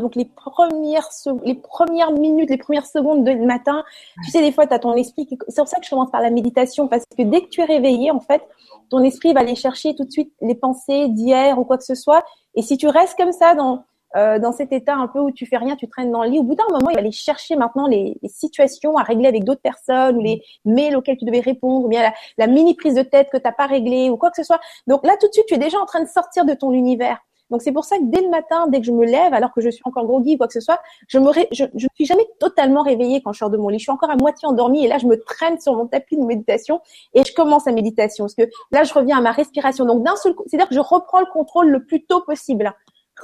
[0.00, 1.06] Donc les premières
[1.44, 3.84] les premières minutes, les premières secondes de matin,
[4.24, 6.22] tu sais des fois tu as ton esprit c'est pour ça que je commence par
[6.22, 8.40] la méditation parce que dès que tu es réveillé en fait,
[8.88, 11.94] ton esprit va aller chercher tout de suite les pensées d'hier ou quoi que ce
[11.94, 12.24] soit
[12.54, 13.84] et si tu restes comme ça dans
[14.14, 16.38] euh, dans cet état un peu où tu fais rien, tu traînes dans le lit.
[16.38, 19.44] Au bout d'un moment, il va aller chercher maintenant les, les situations à régler avec
[19.44, 22.94] d'autres personnes ou les mails auxquels tu devais répondre ou bien la, la mini prise
[22.94, 24.60] de tête que t'as pas réglée ou quoi que ce soit.
[24.86, 27.18] Donc là, tout de suite, tu es déjà en train de sortir de ton univers.
[27.50, 29.60] Donc c'est pour ça que dès le matin, dès que je me lève, alors que
[29.60, 32.26] je suis encore groggy ou quoi que ce soit, je me je, je suis jamais
[32.40, 33.78] totalement réveillée quand je sors de mon lit.
[33.78, 36.24] Je suis encore à moitié endormie et là je me traîne sur mon tapis de
[36.24, 36.80] méditation
[37.14, 39.84] et je commence la méditation parce que là je reviens à ma respiration.
[39.84, 42.74] Donc d'un seul coup, c'est-à-dire que je reprends le contrôle le plus tôt possible.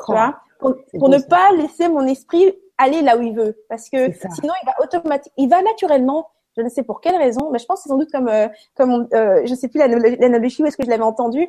[0.07, 0.37] Tu vois?
[0.63, 4.67] Pour, ne pas laisser mon esprit aller là où il veut, parce que sinon il
[4.67, 6.29] va automatiquement, il va naturellement.
[6.57, 8.47] Je ne sais pour quelle raison, mais je pense que c'est sans doute comme, euh,
[8.77, 11.49] comme euh, je sais plus l'analogie où est-ce que je l'avais entendu?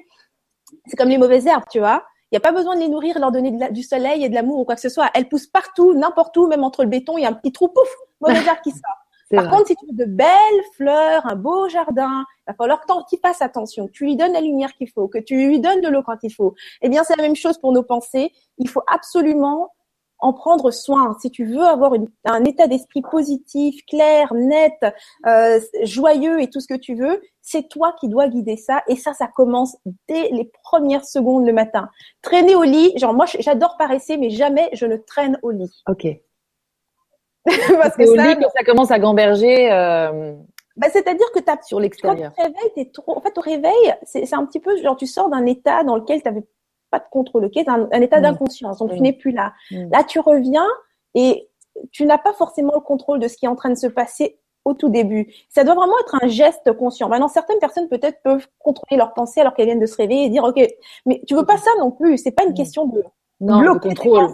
[0.86, 2.04] C'est comme les mauvaises herbes, tu vois.
[2.32, 4.60] Il n'y a pas besoin de les nourrir, leur donner du soleil et de l'amour
[4.60, 5.10] ou quoi que ce soit.
[5.14, 7.68] Elles poussent partout, n'importe où, même entre le béton, il y a un petit trou,
[7.68, 7.90] pouf,
[8.22, 9.03] mauvaise herbe qui sort.
[9.36, 12.88] Par contre, si tu veux de belles fleurs, un beau jardin, il va falloir que
[13.10, 15.82] tu fasses attention, que tu lui donnes la lumière qu'il faut, que tu lui donnes
[15.82, 16.54] de l'eau quand il faut.
[16.82, 18.32] Eh bien, c'est la même chose pour nos pensées.
[18.58, 19.72] Il faut absolument
[20.24, 21.18] en prendre soin.
[21.22, 21.94] Si tu veux avoir
[22.26, 24.74] un état d'esprit positif, clair, net,
[25.28, 28.84] euh, joyeux et tout ce que tu veux, c'est toi qui dois guider ça.
[28.88, 29.76] Et ça, ça commence
[30.08, 31.90] dès les premières secondes le matin.
[32.22, 35.84] Traîner au lit, genre moi, j'adore paresser, mais jamais je ne traîne au lit.
[35.90, 36.08] Ok.
[37.82, 39.72] Parce que ça, lit, quand ça commence à gamberger.
[39.72, 40.34] Euh...
[40.78, 42.32] Bah, c'est-à-dire que tu sur l'extérieur.
[42.36, 43.18] Quand tu réveilles, t'es trop.
[43.18, 46.22] En fait, au réveil, c'est un petit peu genre tu sors d'un état dans lequel
[46.22, 46.44] tu n'avais
[46.90, 48.24] pas de contrôle, ok, un, un état mm.
[48.24, 49.04] d'inconscience, donc tu mm.
[49.04, 49.54] n'es plus là.
[49.72, 49.90] Mm.
[49.92, 50.68] Là, tu reviens
[51.16, 51.50] et
[51.92, 54.40] tu n'as pas forcément le contrôle de ce qui est en train de se passer
[54.66, 55.34] au tout début.
[55.50, 57.10] Ça doit vraiment être un geste conscient.
[57.10, 60.30] Maintenant, certaines personnes peut-être peuvent contrôler leurs pensées alors qu'elles viennent de se réveiller et
[60.30, 60.66] dire, ok,
[61.06, 62.18] mais tu veux pas ça non plus.
[62.18, 63.04] C'est pas une question de
[63.42, 64.30] non, le contrôle.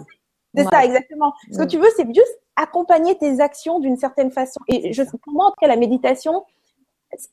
[0.54, 1.32] C'est ça, exactement.
[1.52, 4.60] Ce que tu veux, c'est juste accompagner tes actions d'une certaine façon.
[4.68, 6.44] Et je, pour moi, en tout cas, la méditation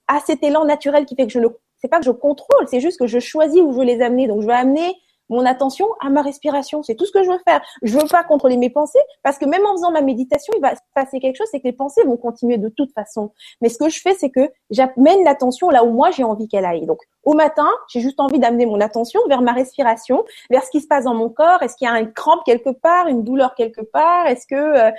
[0.07, 1.47] a cet élan naturel qui fait que je ne,
[1.77, 4.27] c'est pas que je contrôle, c'est juste que je choisis où je veux les amener.
[4.27, 4.95] Donc, je vais amener
[5.29, 6.83] mon attention à ma respiration.
[6.83, 7.61] C'est tout ce que je veux faire.
[7.81, 10.75] Je veux pas contrôler mes pensées parce que même en faisant ma méditation, il va
[10.75, 13.31] se passer quelque chose, c'est que les pensées vont continuer de toute façon.
[13.61, 16.65] Mais ce que je fais, c'est que j'amène l'attention là où moi j'ai envie qu'elle
[16.65, 16.85] aille.
[16.85, 20.81] Donc, au matin, j'ai juste envie d'amener mon attention vers ma respiration, vers ce qui
[20.81, 21.61] se passe dans mon corps.
[21.61, 24.27] Est-ce qu'il y a une crampe quelque part, une douleur quelque part?
[24.27, 24.91] Est-ce que euh,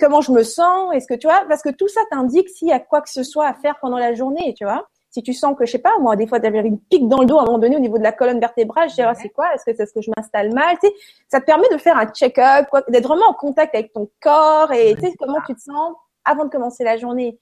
[0.00, 0.92] comment je me sens?
[0.94, 1.44] Est-ce que tu vois?
[1.48, 3.98] Parce que tout ça t'indique s'il y a quoi que ce soit à faire pendant
[3.98, 4.88] la journée, tu vois?
[5.10, 7.26] Si tu sens que, je sais pas, moi, des fois, avais une pique dans le
[7.26, 9.28] dos à un moment donné au niveau de la colonne vertébrale, je dirais, ah, c'est
[9.28, 9.52] quoi?
[9.54, 10.78] Est-ce que c'est ce que je m'installe mal?
[10.80, 10.94] Tu sais,
[11.28, 14.94] Ça te permet de faire un check-up, d'être vraiment en contact avec ton corps et
[14.94, 15.94] tu sais comment tu te sens
[16.24, 17.38] avant de commencer la journée.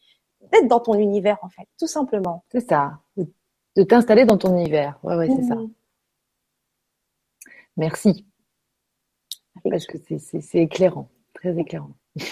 [0.52, 2.44] D'être dans ton univers, en fait, tout simplement.
[2.50, 2.92] C'est ça.
[3.16, 4.98] De t'installer dans ton univers.
[5.02, 5.56] Ouais, ouais, c'est ça.
[5.56, 5.70] Mhm.
[7.76, 8.24] Merci.
[9.68, 11.90] Parce que c'est éclairant, très éclairant.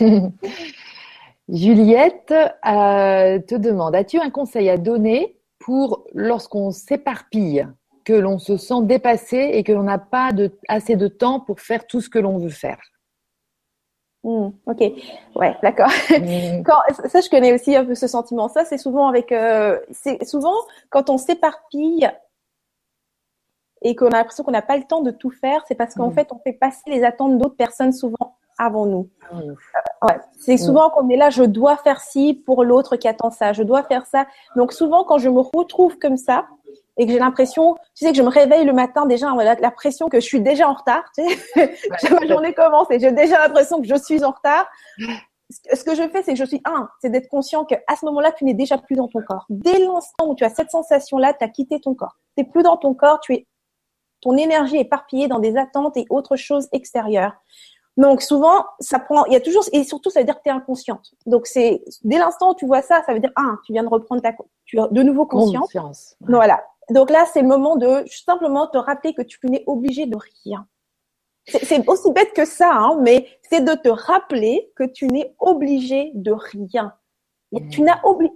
[1.49, 7.67] Juliette euh, te demande, as-tu un conseil à donner pour lorsqu'on s'éparpille,
[8.05, 11.61] que l'on se sent dépassé et que l'on n'a pas de, assez de temps pour
[11.61, 12.79] faire tout ce que l'on veut faire?
[14.25, 14.81] Hmm, ok,
[15.37, 15.91] ouais, d'accord.
[16.19, 16.65] Hmm.
[17.09, 18.49] ça, je connais aussi un peu ce sentiment.
[18.49, 20.55] Ça, c'est souvent avec, euh, c'est souvent
[20.91, 22.11] quand on s'éparpille
[23.83, 26.11] et qu'on a l'impression qu'on n'a pas le temps de tout faire, c'est parce qu'en
[26.11, 26.15] hmm.
[26.15, 29.09] fait, on fait passer les attentes d'autres personnes souvent avant nous.
[29.35, 29.55] Euh,
[30.03, 30.19] ouais.
[30.39, 33.63] C'est souvent qu'on est là, je dois faire ci pour l'autre qui attend ça, je
[33.63, 34.27] dois faire ça.
[34.55, 36.47] Donc souvent quand je me retrouve comme ça
[36.97, 40.09] et que j'ai l'impression, tu sais que je me réveille le matin déjà, la pression
[40.09, 41.77] que je suis déjà en retard, tu sais,
[42.11, 44.67] ma journée commence et j'ai déjà l'impression que je suis en retard.
[45.73, 48.33] Ce que je fais, c'est que je suis un, c'est d'être conscient qu'à ce moment-là,
[48.33, 49.47] tu n'es déjà plus dans ton corps.
[49.49, 52.17] Dès l'instant où tu as cette sensation-là, tu as quitté ton corps.
[52.37, 53.47] Tu n'es plus dans ton corps, tu es
[54.23, 57.33] ton énergie est éparpillée dans des attentes et autres choses extérieures.
[57.97, 60.51] Donc souvent, ça prend, il y a toujours, et surtout, ça veut dire que tu
[60.51, 61.15] es inconsciente.
[61.25, 63.89] Donc c'est, dès l'instant où tu vois ça, ça veut dire, ah, tu viens de
[63.89, 64.35] reprendre ta,
[64.65, 66.17] tu as de nouveau conscience.
[66.21, 66.63] Voilà.
[66.91, 70.67] Donc là, c'est le moment de simplement te rappeler que tu n'es obligé de rien.
[71.47, 76.11] C'est aussi bête que ça, hein, mais c'est de te rappeler que tu n'es obligé
[76.15, 76.93] de rien.
[77.71, 78.35] Tu n'as obligé,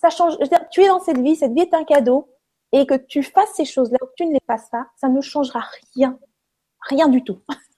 [0.00, 2.28] ça change, je veux dire, tu es dans cette vie, cette vie est un cadeau,
[2.72, 5.20] et que tu fasses ces choses-là ou que tu ne les fasses pas, ça ne
[5.20, 5.62] changera
[5.94, 6.18] rien.
[6.88, 7.40] Rien du tout.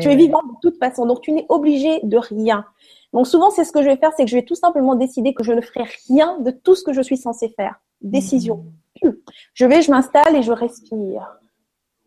[0.00, 2.64] tu es vivant de toute façon, donc tu n'es obligé de rien.
[3.12, 5.32] Donc souvent, c'est ce que je vais faire, c'est que je vais tout simplement décider
[5.32, 7.80] que je ne ferai rien de tout ce que je suis censé faire.
[8.02, 8.66] Décision.
[9.02, 9.10] Mmh.
[9.54, 11.38] Je vais, je m'installe et je respire.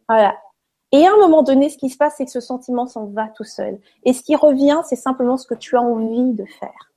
[0.07, 0.35] Voilà.
[0.91, 3.29] Et à un moment donné, ce qui se passe, c'est que ce sentiment s'en va
[3.29, 3.79] tout seul.
[4.03, 6.91] Et ce qui revient, c'est simplement ce que tu as envie de faire.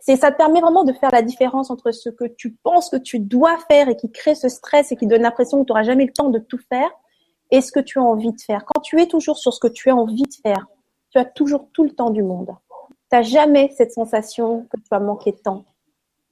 [0.00, 2.96] C'est, ça te permet vraiment de faire la différence entre ce que tu penses que
[2.96, 5.84] tu dois faire et qui crée ce stress et qui donne l'impression que tu n'auras
[5.84, 6.90] jamais le temps de tout faire
[7.50, 8.64] et ce que tu as envie de faire.
[8.64, 10.66] Quand tu es toujours sur ce que tu as envie de faire,
[11.10, 12.50] tu as toujours tout le temps du monde.
[13.10, 15.64] Tu n'as jamais cette sensation que tu vas manquer de temps.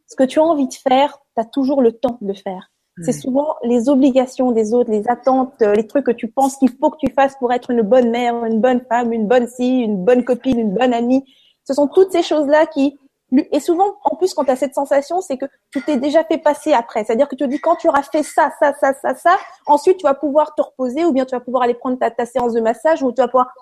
[0.06, 2.70] Ce que tu as envie de faire, tu as toujours le temps de le faire.
[3.02, 6.70] C'est souvent les obligations des autres, les attentes, euh, les trucs que tu penses qu'il
[6.70, 9.82] faut que tu fasses pour être une bonne mère, une bonne femme, une bonne fille,
[9.82, 11.22] une bonne copine, une bonne amie.
[11.64, 12.98] Ce sont toutes ces choses-là qui
[13.32, 16.38] et souvent, en plus, quand tu as cette sensation, c'est que tu t'es déjà fait
[16.38, 17.04] passer après.
[17.04, 19.36] C'est-à-dire que tu te dis, quand tu auras fait ça, ça, ça, ça, ça,
[19.66, 22.52] ensuite tu vas pouvoir te reposer ou bien tu vas pouvoir aller prendre ta, séance
[22.52, 23.52] de massage ou tu vas pouvoir...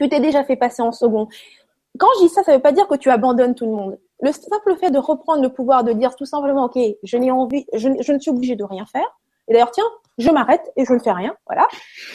[0.00, 1.28] Tu t'es déjà fait passer en second.
[1.98, 3.98] Quand je dis ça, ça ne veut pas dire que tu abandonnes tout le monde.
[4.20, 7.66] Le simple fait de reprendre le pouvoir, de dire tout simplement, OK, je n'ai envie,
[7.72, 9.18] je, je ne suis obligé de rien faire.
[9.48, 9.84] Et d'ailleurs, tiens,
[10.18, 11.34] je m'arrête et je ne fais rien.
[11.46, 11.66] Voilà.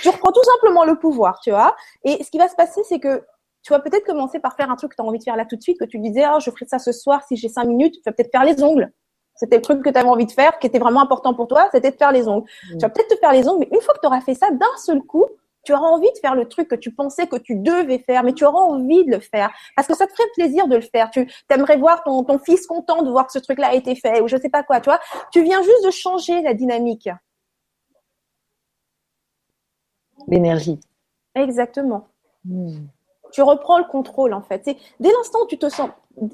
[0.02, 1.76] Tu reprends tout simplement le pouvoir, tu vois.
[2.06, 3.24] Et ce qui va se passer, c'est que
[3.64, 5.46] tu vas peut-être commencer par faire un truc que tu as envie de faire là
[5.46, 7.66] tout de suite, que tu disais, oh, je ferai ça ce soir si j'ai cinq
[7.66, 7.96] minutes.
[7.96, 8.92] Tu vas peut-être faire les ongles.
[9.36, 11.68] C'était le truc que tu avais envie de faire, qui était vraiment important pour toi,
[11.72, 12.48] c'était de faire les ongles.
[12.72, 14.52] Tu vas peut-être te faire les ongles, mais une fois que tu auras fait ça
[14.52, 15.26] d'un seul coup,
[15.64, 18.34] tu auras envie de faire le truc que tu pensais que tu devais faire, mais
[18.34, 21.10] tu auras envie de le faire parce que ça te ferait plaisir de le faire.
[21.10, 24.22] Tu aimerais voir ton, ton fils content de voir que ce truc-là a été fait
[24.22, 25.00] ou je sais pas quoi, tu vois.
[25.32, 27.10] Tu viens juste de changer la dynamique.
[30.28, 30.80] L'énergie.
[31.34, 32.08] Exactement.
[32.46, 32.86] Hmm
[33.34, 34.62] tu reprends le contrôle en fait.
[34.64, 35.90] C'est dès l'instant où tu te sens,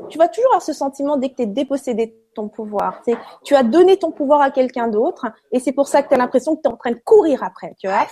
[0.10, 3.02] tu vas toujours avoir ce sentiment dès que tu es dépossédé de ton pouvoir.
[3.44, 6.18] Tu as donné ton pouvoir à quelqu'un d'autre et c'est pour ça que tu as
[6.18, 8.06] l'impression que tu es en train de courir après, tu vois.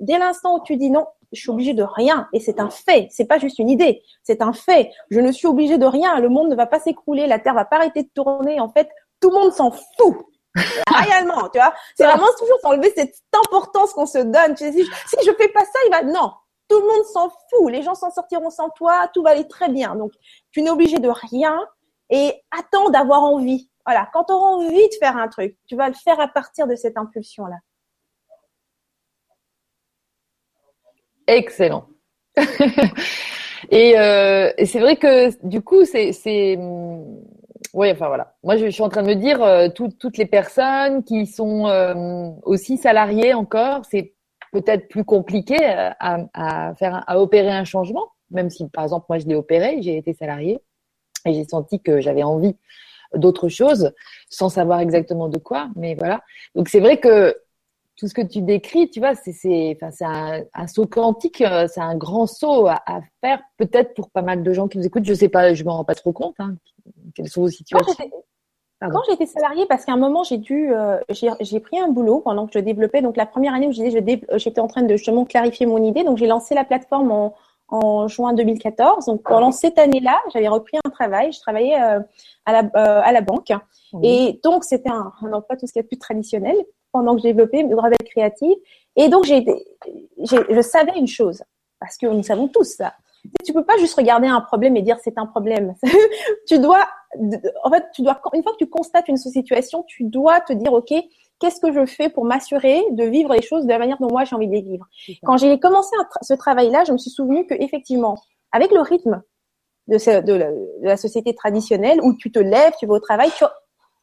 [0.00, 3.08] Dès l'instant où tu dis non, je suis obligé de rien et c'est un fait,
[3.10, 4.90] c'est pas juste une idée, c'est un fait.
[5.10, 7.64] Je ne suis obligé de rien, le monde ne va pas s'écrouler, la terre va
[7.64, 8.60] pas arrêter de tourner.
[8.60, 8.88] En fait,
[9.20, 10.14] tout le monde s'en fout.
[10.88, 11.74] Réellement, tu vois.
[11.96, 13.14] C'est vraiment toujours s'enlever cette
[13.44, 14.54] importance qu'on se donne.
[14.56, 16.30] Tu sais, si je, si je fais pas ça, il va non
[16.68, 17.70] tout le monde s'en fout.
[17.70, 19.08] Les gens s'en sortiront sans toi.
[19.14, 19.94] Tout va aller très bien.
[19.96, 20.12] Donc,
[20.52, 21.58] tu n'es obligé de rien
[22.10, 23.70] et attends d'avoir envie.
[23.84, 24.08] Voilà.
[24.12, 26.74] Quand tu auras envie de faire un truc, tu vas le faire à partir de
[26.74, 27.56] cette impulsion-là.
[31.26, 31.86] Excellent.
[33.72, 36.56] Euh, et, c'est vrai que du coup, c'est, c'est,
[37.74, 38.34] oui, enfin voilà.
[38.44, 42.30] Moi, je, suis en train de me dire, euh, toutes les personnes qui sont euh,
[42.42, 44.14] aussi salariées encore, c'est
[44.52, 49.18] peut-être plus compliqué euh, à, faire, à opérer un changement, même si par exemple moi
[49.18, 50.60] je l'ai opéré, j'ai été salarié
[51.24, 52.56] et j'ai senti que j'avais envie
[53.14, 53.92] d'autre chose
[54.28, 56.22] sans savoir exactement de quoi, mais voilà.
[56.54, 57.36] Donc c'est vrai que
[57.96, 61.66] tout ce que tu décris, tu vois, c'est c'est enfin, un, un, saut quantique, euh,
[61.66, 65.06] c'est un grand saut à, faire, peut-être pour pas mal de gens qui nous écoutent.
[65.06, 66.34] Je sais pas, je m'en rends pas trop compte.
[66.38, 66.56] Hein,
[67.14, 67.94] quelles sont vos situations
[68.80, 72.46] quand j'étais salariée, parce qu'à un moment j'ai dû, euh, j'ai pris un boulot pendant
[72.46, 73.00] que je développais.
[73.00, 76.26] Donc la première année où j'étais en train de justement clarifier mon idée, donc j'ai
[76.26, 77.34] lancé la plateforme en,
[77.68, 79.06] en juin 2014.
[79.06, 81.32] Donc pendant cette année-là, j'avais repris un travail.
[81.32, 82.00] Je travaillais euh,
[82.44, 83.52] à, la, euh, à la banque.
[84.02, 86.56] Et donc c'était un, non pas tout ce qui est plus traditionnel
[86.92, 88.56] pendant que je développais le brevet créatif.
[88.94, 89.44] Et donc j'ai,
[90.18, 91.42] je savais une chose
[91.80, 92.92] parce que nous savons tous ça.
[93.44, 95.74] Tu peux pas juste regarder un problème et dire c'est un problème.
[96.46, 96.86] tu dois,
[97.64, 100.72] en fait, tu dois, une fois que tu constates une situation, tu dois te dire,
[100.72, 100.92] OK,
[101.38, 104.24] qu'est-ce que je fais pour m'assurer de vivre les choses de la manière dont moi
[104.24, 104.86] j'ai envie de les vivre?
[105.22, 108.16] Quand j'ai commencé ce travail-là, je me suis souvenu que effectivement,
[108.52, 109.22] avec le rythme
[109.88, 113.30] de, de, la, de, la, société traditionnelle où tu te lèves, tu vas au travail,
[113.36, 113.52] tu as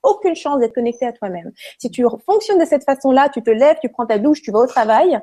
[0.04, 1.52] aucune chance d'être connecté à toi-même.
[1.80, 4.60] Si tu fonctionnes de cette façon-là, tu te lèves, tu prends ta douche, tu vas
[4.60, 5.20] au travail,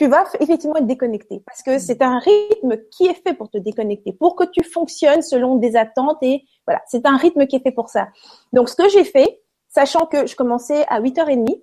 [0.00, 3.58] tu vas effectivement être déconnecté parce que c'est un rythme qui est fait pour te
[3.58, 7.62] déconnecter, pour que tu fonctionnes selon des attentes et voilà, c'est un rythme qui est
[7.62, 8.08] fait pour ça.
[8.54, 11.60] Donc ce que j'ai fait, sachant que je commençais à 8h30,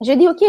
[0.00, 0.42] j'ai dit OK,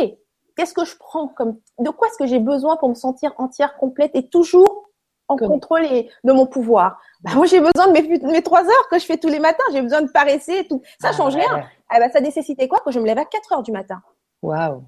[0.56, 3.76] qu'est-ce que je prends comme de quoi est-ce que j'ai besoin pour me sentir entière,
[3.76, 4.90] complète et toujours
[5.28, 7.02] en contrôle de mon pouvoir?
[7.24, 9.66] Bah, moi, j'ai besoin de mes, mes trois heures que je fais tous les matins.
[9.74, 10.82] J'ai besoin de paresser et tout.
[11.02, 11.68] Ça ah, change rien.
[11.90, 12.80] Ah, bah, ça nécessitait quoi?
[12.86, 14.02] Que je me lève à 4 heures du matin.
[14.42, 14.86] Waouh.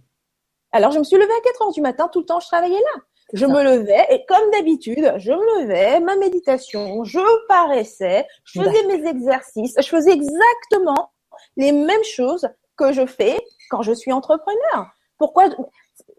[0.71, 2.79] Alors, je me suis levée à 4 heures du matin, tout le temps, je travaillais
[2.79, 3.01] là.
[3.33, 8.85] Je me levais et comme d'habitude, je me levais, ma méditation, je paraissais, je faisais
[8.85, 11.11] mes exercices, je faisais exactement
[11.57, 13.37] les mêmes choses que je fais
[13.69, 14.87] quand je suis entrepreneur.
[15.17, 15.49] Pourquoi?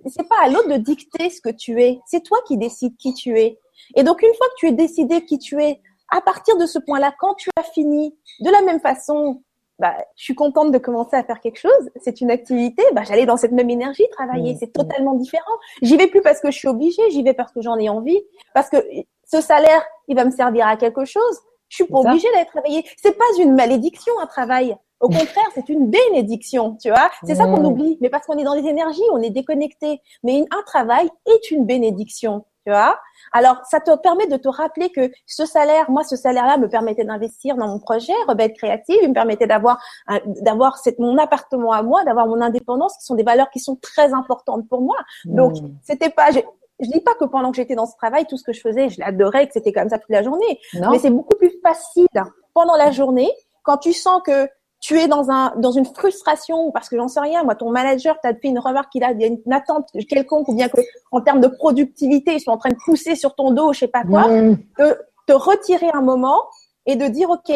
[0.07, 3.15] C'est pas à l'autre de dicter ce que tu es, c'est toi qui décides qui
[3.15, 3.59] tu es.
[3.97, 5.81] Et donc une fois que tu es décidé qui tu es,
[6.11, 9.43] à partir de ce point-là, quand tu as fini, de la même façon,
[9.79, 11.91] bah, je suis contente de commencer à faire quelque chose.
[12.03, 12.83] C'est une activité.
[12.95, 14.55] Bah, j'allais dans cette même énergie travailler.
[14.55, 14.59] Mmh.
[14.61, 15.45] C'est totalement différent.
[15.83, 17.03] J'y vais plus parce que je suis obligée.
[17.11, 18.21] J'y vais parce que j'en ai envie.
[18.55, 18.77] Parce que
[19.25, 21.41] ce salaire, il va me servir à quelque chose.
[21.69, 22.85] Je suis pas obligée d'aller travailler.
[22.97, 24.77] C'est pas une malédiction un travail.
[25.01, 27.11] Au contraire, c'est une bénédiction, tu vois.
[27.23, 27.67] C'est ça qu'on mmh.
[27.67, 27.99] oublie.
[28.01, 30.01] Mais parce qu'on est dans les énergies, on est déconnecté.
[30.25, 33.01] Mais un travail est une bénédiction, tu vois.
[33.33, 37.05] Alors, ça te permet de te rappeler que ce salaire, moi, ce salaire-là me permettait
[37.05, 39.83] d'investir dans mon projet Rebelle Créative, il me permettait d'avoir
[40.27, 44.13] d'avoir mon appartement à moi, d'avoir mon indépendance, qui sont des valeurs qui sont très
[44.13, 44.97] importantes pour moi.
[45.25, 45.77] Donc, mmh.
[45.83, 46.41] c'était pas, je,
[46.81, 49.01] dis pas que pendant que j'étais dans ce travail, tout ce que je faisais, je
[49.01, 50.61] l'adorais, que c'était comme ça toute la journée.
[50.75, 52.07] Mais c'est beaucoup plus facile
[52.53, 53.31] pendant la journée
[53.63, 54.47] quand tu sens que
[54.89, 58.19] tu es dans un dans une frustration parce que j'en sais rien, moi ton manager
[58.23, 60.81] t'a fait une remarque qu'il a, il y a une attente quelconque ou bien que
[61.13, 63.89] en termes de productivité ils sont en train de pousser sur ton dos, je sais
[63.89, 66.43] pas quoi, de te retirer un moment
[66.87, 67.53] et de dire ok,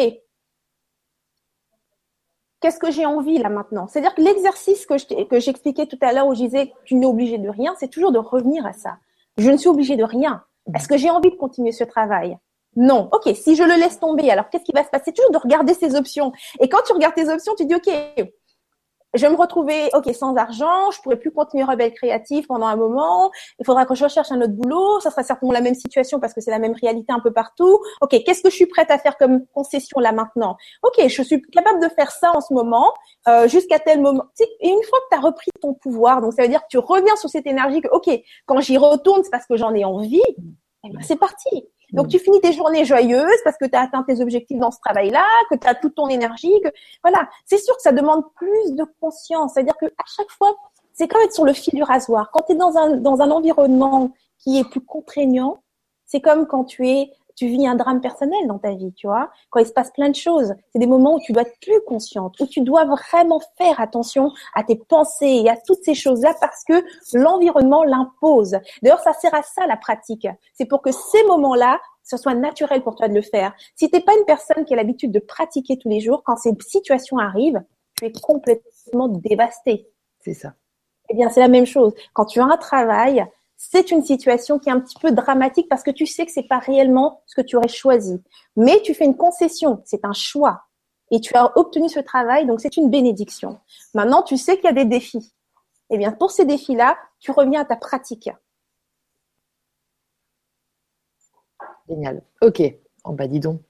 [2.61, 3.87] qu'est-ce que j'ai envie là maintenant?
[3.87, 7.07] C'est-à-dire que l'exercice que je que j'expliquais tout à l'heure où je disais tu n'es
[7.07, 8.97] obligé de rien, c'est toujours de revenir à ça.
[9.37, 10.43] Je ne suis obligé de rien.
[10.75, 12.37] Est-ce que j'ai envie de continuer ce travail?
[12.75, 13.09] Non.
[13.11, 15.13] Ok, si je le laisse tomber, alors qu'est-ce qui va se passer?
[15.13, 16.31] Toujours de regarder ses options.
[16.59, 17.89] Et quand tu regardes tes options, tu dis ok,
[19.13, 22.75] je vais me retrouver ok sans argent, je pourrais plus continuer rebelle créative pendant un
[22.75, 23.31] moment.
[23.59, 24.99] Il faudra que je recherche un autre boulot.
[25.01, 27.79] Ça sera certainement la même situation parce que c'est la même réalité un peu partout.
[28.01, 30.57] Ok, qu'est-ce que je suis prête à faire comme concession là maintenant?
[30.81, 32.91] Ok, je suis capable de faire ça en ce moment
[33.27, 34.25] euh, jusqu'à tel moment.
[34.39, 36.79] Et une fois que tu as repris ton pouvoir, donc ça veut dire que tu
[36.79, 38.09] reviens sur cette énergie que ok,
[38.47, 40.21] quand j'y retourne, c'est parce que j'en ai envie.
[40.85, 41.67] Eh ben, c'est parti.
[41.93, 44.79] Donc, tu finis tes journées joyeuses parce que tu as atteint tes objectifs dans ce
[44.79, 46.53] travail-là, que tu as toute ton énergie.
[47.03, 49.53] Voilà, c'est sûr que ça demande plus de conscience.
[49.53, 50.55] C'est-à-dire que à chaque fois,
[50.93, 52.31] c'est comme être sur le fil du rasoir.
[52.31, 55.63] Quand tu es dans un, dans un environnement qui est plus contraignant,
[56.05, 59.29] c'est comme quand tu es tu vis un drame personnel dans ta vie, tu vois,
[59.49, 60.53] quand il se passe plein de choses.
[60.71, 64.31] C'est des moments où tu dois être plus consciente, où tu dois vraiment faire attention
[64.53, 66.83] à tes pensées et à toutes ces choses-là parce que
[67.13, 68.57] l'environnement l'impose.
[68.81, 70.27] D'ailleurs, ça sert à ça la pratique.
[70.53, 73.53] C'est pour que ces moments-là, ce soit naturel pour toi de le faire.
[73.75, 76.51] Si t'es pas une personne qui a l'habitude de pratiquer tous les jours, quand ces
[76.59, 77.61] situations arrivent,
[77.97, 79.87] tu es complètement dévasté.
[80.19, 80.53] C'est ça.
[81.09, 81.93] Eh bien, c'est la même chose.
[82.13, 83.25] Quand tu as un travail,
[83.71, 86.47] c'est une situation qui est un petit peu dramatique parce que tu sais que c'est
[86.47, 88.21] pas réellement ce que tu aurais choisi.
[88.57, 90.65] Mais tu fais une concession, c'est un choix.
[91.11, 93.59] Et tu as obtenu ce travail, donc c'est une bénédiction.
[93.93, 95.33] Maintenant, tu sais qu'il y a des défis.
[95.89, 98.29] Eh bien, pour ces défis-là, tu reviens à ta pratique.
[101.87, 102.21] Génial.
[102.41, 102.61] Ok.
[103.05, 103.61] Oh bah dis donc,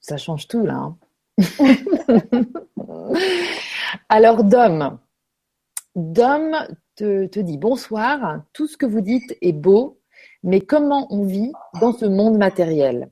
[0.00, 0.74] ça change tout là.
[0.74, 0.96] Hein.
[4.08, 4.98] Alors, Dom,
[5.94, 6.56] Dom,
[6.96, 9.98] te, dit bonsoir, tout ce que vous dites est beau,
[10.42, 13.10] mais comment on vit dans ce monde matériel?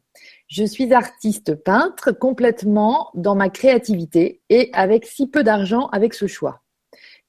[0.48, 6.26] Je suis artiste peintre complètement dans ma créativité et avec si peu d'argent avec ce
[6.26, 6.60] choix.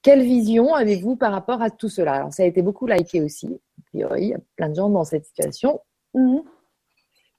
[0.02, 2.12] Quelle vision avez-vous par rapport à tout cela?
[2.12, 3.46] Alors, ça a été beaucoup liké aussi.
[3.78, 5.80] A priori, il y a plein de gens dans cette situation.
[6.12, 6.42] Mhm.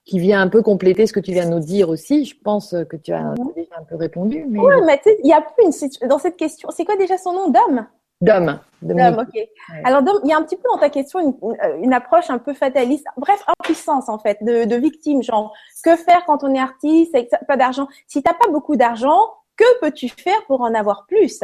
[0.03, 2.25] Qui vient un peu compléter ce que tu viens de nous dire aussi.
[2.25, 3.53] Je pense que tu as mhm.
[3.55, 4.45] déjà un peu répondu.
[4.49, 4.59] Mais...
[4.59, 6.69] Oui, mais il y a plus une dans cette question.
[6.71, 7.49] C'est quoi déjà son nom?
[7.49, 7.85] D'homme
[8.21, 8.59] D'homme.
[8.81, 9.47] D'homme, ok.
[9.83, 11.37] Alors, il y a un petit peu dans ta question
[11.81, 13.05] une, approche un peu fataliste.
[13.17, 15.21] Bref, impuissance en fait, de, de, victime.
[15.21, 17.87] Genre, que faire quand on est artiste avec pas d'argent?
[18.07, 21.43] Si t'as pas beaucoup d'argent, que peux-tu faire pour en avoir plus?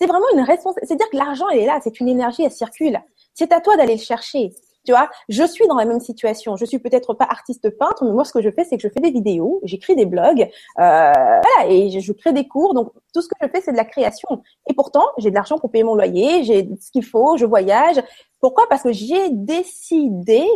[0.00, 0.86] C'est vraiment une responsabilité.
[0.86, 3.00] C'est-à-dire que l'argent, il est là, c'est une énergie, elle circule.
[3.34, 4.52] C'est à toi d'aller le chercher.
[4.88, 6.56] Tu vois, je suis dans la même situation.
[6.56, 8.88] Je suis peut-être pas artiste peintre, mais moi, ce que je fais, c'est que je
[8.88, 12.72] fais des vidéos, j'écris des blogs, euh, voilà, et je, crée des cours.
[12.72, 14.42] Donc, tout ce que je fais, c'est de la création.
[14.66, 18.02] Et pourtant, j'ai de l'argent pour payer mon loyer, j'ai ce qu'il faut, je voyage.
[18.40, 18.66] Pourquoi?
[18.70, 20.46] Parce que j'ai décidé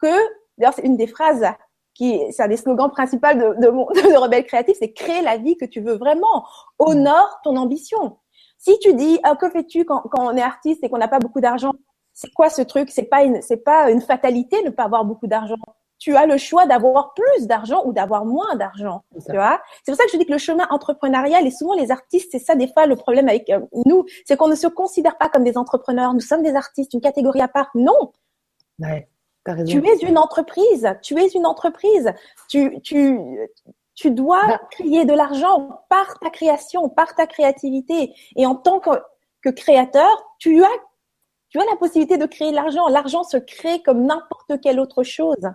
[0.00, 0.16] que,
[0.56, 1.44] d'ailleurs, c'est une des phrases
[1.92, 5.36] qui, c'est un des slogans principaux de, de, mon, de Rebelle Créatif, c'est créer la
[5.36, 6.46] vie que tu veux vraiment.
[6.78, 8.16] Honore ton ambition.
[8.56, 11.18] Si tu dis, ah, que fais-tu quand, quand on est artiste et qu'on n'a pas
[11.18, 11.72] beaucoup d'argent?
[12.16, 12.88] C'est quoi ce truc?
[12.90, 15.54] C'est pas une, c'est pas une fatalité de ne pas avoir beaucoup d'argent.
[15.98, 19.02] Tu as le choix d'avoir plus d'argent ou d'avoir moins d'argent.
[19.26, 19.60] Tu vois?
[19.84, 22.38] C'est pour ça que je dis que le chemin entrepreneurial et souvent les artistes, c'est
[22.38, 25.44] ça des fois le problème avec euh, nous, c'est qu'on ne se considère pas comme
[25.44, 26.14] des entrepreneurs.
[26.14, 27.68] Nous sommes des artistes, une catégorie à part.
[27.74, 28.12] Non.
[28.78, 29.08] Ouais,
[29.66, 30.88] tu es une entreprise.
[31.02, 32.14] Tu es une entreprise.
[32.48, 33.20] Tu, tu,
[33.94, 34.60] tu dois bah.
[34.70, 38.14] créer de l'argent par ta création, par ta créativité.
[38.36, 38.90] Et en tant que,
[39.42, 40.68] que créateur, tu as
[41.56, 42.88] tu as la possibilité de créer de l'argent.
[42.88, 45.50] L'argent se crée comme n'importe quelle autre chose.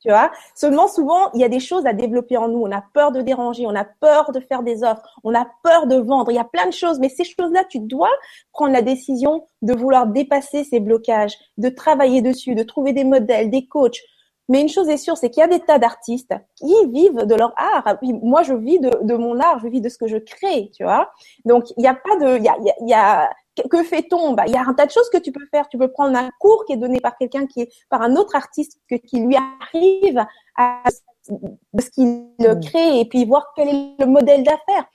[0.00, 0.32] Tu vois?
[0.56, 2.60] Seulement, souvent, il y a des choses à développer en nous.
[2.60, 5.86] On a peur de déranger, on a peur de faire des offres, on a peur
[5.86, 6.32] de vendre.
[6.32, 8.10] Il y a plein de choses, mais ces choses-là, tu dois
[8.52, 13.50] prendre la décision de vouloir dépasser ces blocages, de travailler dessus, de trouver des modèles,
[13.50, 14.00] des coachs.
[14.48, 17.34] Mais une chose est sûre, c'est qu'il y a des tas d'artistes qui vivent de
[17.36, 17.96] leur art.
[18.02, 21.12] Moi, je vis de, mon art, je vis de ce que je crée, tu vois?
[21.44, 23.30] Donc, il n'y a pas de, il y y a
[23.70, 24.32] que fait-on?
[24.32, 25.68] Bah, Il y a un tas de choses que tu peux faire.
[25.68, 28.34] Tu peux prendre un cours qui est donné par quelqu'un qui est par un autre
[28.34, 30.24] artiste que, qui lui arrive
[30.56, 30.82] à
[31.26, 32.60] ce qu'il mm.
[32.64, 34.86] crée et puis voir quel est le modèle d'affaires.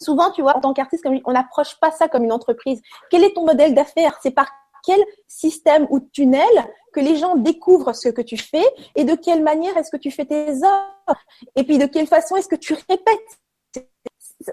[0.00, 2.80] Souvent, tu vois, en tant qu'artiste, on n'approche pas ça comme une entreprise.
[3.10, 4.18] Quel est ton modèle d'affaires?
[4.22, 4.50] C'est par
[4.84, 6.46] quel système ou tunnel
[6.92, 10.10] que les gens découvrent ce que tu fais et de quelle manière est-ce que tu
[10.10, 11.24] fais tes offres
[11.56, 13.40] et puis de quelle façon est-ce que tu répètes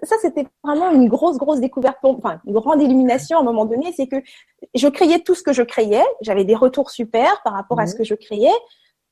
[0.04, 3.94] ça, c'était vraiment une grosse, grosse découverte, enfin, une grande illumination à un moment donné.
[3.96, 4.18] C'est que
[4.74, 6.04] je créais tout ce que je créais.
[6.22, 7.98] J'avais des retours super par rapport à ce mhm.
[8.00, 8.54] que je créais.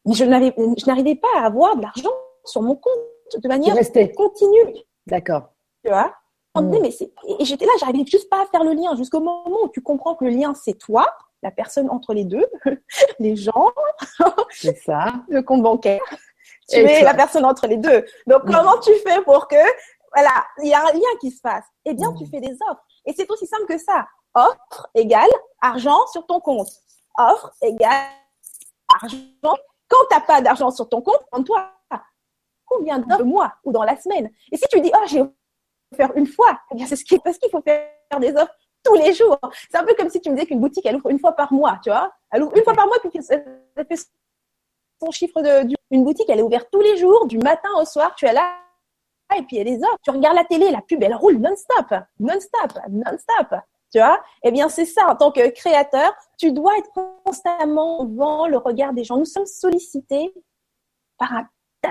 [0.06, 2.12] Mais je n'arrivais pas à avoir de l'argent
[2.46, 3.00] sur mon compte
[3.38, 3.76] de manière
[4.16, 4.76] continue.
[5.08, 5.50] D'accord.
[5.84, 6.14] Tu vois?
[6.56, 6.80] mm.
[6.82, 9.70] mais c'est, et j'étais là, j'arrivais juste pas à faire le lien jusqu'au moment où
[9.70, 11.06] tu comprends que le lien c'est toi,
[11.44, 12.46] la personne entre les deux,
[13.20, 13.72] les gens,
[14.50, 16.02] c'est ça, le compte bancaire.
[16.70, 18.06] Tu es la personne entre les deux.
[18.28, 18.52] Donc mm.
[18.52, 19.56] comment tu fais pour que
[20.14, 22.30] voilà, il y a un lien qui se passe Eh bien, tu mm.
[22.30, 22.84] fais des offres.
[23.06, 24.08] Et c'est aussi simple que ça.
[24.34, 25.30] Offre égale
[25.62, 26.70] argent sur ton compte.
[27.18, 28.08] Offre égale
[29.02, 29.56] argent.
[29.88, 31.72] Quand tu n'as pas d'argent sur ton compte, en toi,
[32.66, 35.24] combien de mois ou dans la semaine Et si tu dis, oh, j'ai
[35.96, 38.54] faire une fois, eh bien, c'est ce qui est parce qu'il faut faire des offres
[38.84, 39.40] tous les jours.
[39.70, 41.52] C'est un peu comme si tu me disais qu'une boutique, elle ouvre une fois par
[41.52, 42.12] mois, tu vois.
[42.32, 44.10] Elle ouvre une fois par mois, puis elle fait
[45.02, 48.14] son chiffre de, une boutique, elle est ouverte tous les jours, du matin au soir,
[48.16, 48.56] tu es là,
[49.38, 50.00] et puis elle les offres.
[50.04, 53.60] Tu regardes la télé, la pub, elle roule non-stop, non-stop, non-stop.
[53.92, 55.08] Tu vois Eh bien, c'est ça.
[55.08, 56.92] En tant que créateur, tu dois être
[57.26, 59.18] constamment devant le regard des gens.
[59.18, 60.34] Nous sommes sollicités
[61.18, 61.48] par un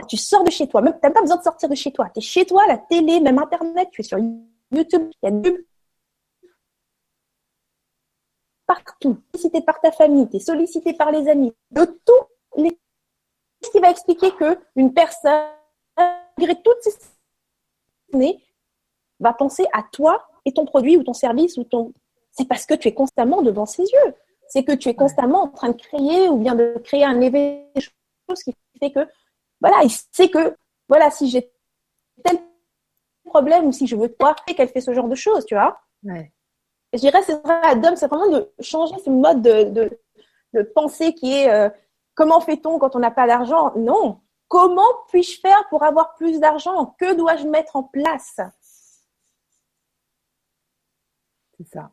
[0.07, 2.11] tu sors de chez toi, même t'as pas besoin de sortir de chez toi.
[2.11, 4.19] Tu es chez toi, la télé, même Internet, tu es sur
[4.71, 5.67] YouTube, il y a du
[8.67, 9.19] partout.
[9.33, 12.79] Sollicité par ta famille, tu es sollicité par les amis, de tous les.
[13.65, 15.49] Ce qui va expliquer que une personne,
[15.97, 16.93] malgré toutes ces
[19.21, 21.93] va penser à toi et ton produit ou ton service ou ton.
[22.33, 24.15] C'est parce que tu es constamment devant ses yeux.
[24.49, 27.69] C'est que tu es constamment en train de créer ou bien de créer un événement,
[28.29, 29.07] chose qui fait que
[29.61, 30.57] voilà, il sait que,
[30.89, 31.51] voilà, si j'ai
[32.25, 32.39] tel
[33.25, 35.81] problème ou si je veux voir qu'elle fait ce genre de choses, tu vois.
[36.03, 36.33] Ouais.
[36.93, 39.91] je dirais, c'est vrai, Adam, c'est vraiment de changer ce mode de,
[40.55, 41.69] de, pensée qui est euh,
[42.15, 43.73] comment fait-on quand on n'a pas d'argent?
[43.77, 44.21] Non.
[44.49, 46.95] Comment puis-je faire pour avoir plus d'argent?
[46.99, 48.41] Que dois-je mettre en place?
[51.59, 51.91] C'est ça.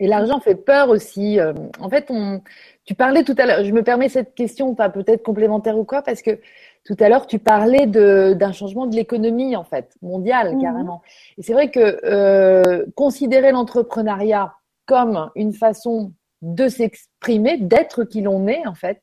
[0.00, 1.38] Et l'argent fait peur aussi.
[1.38, 2.40] Euh, en fait, on,
[2.84, 6.02] tu parlais tout à l'heure, je me permets cette question, pas peut-être complémentaire ou quoi,
[6.02, 6.40] parce que
[6.84, 10.62] tout à l'heure, tu parlais d'un changement de l'économie, en fait, mondiale, mhm.
[10.62, 11.02] carrément.
[11.36, 14.54] Et c'est vrai que euh, considérer l'entrepreneuriat
[14.86, 19.02] comme une façon de s'exprimer, d'être qui l'on est, en fait,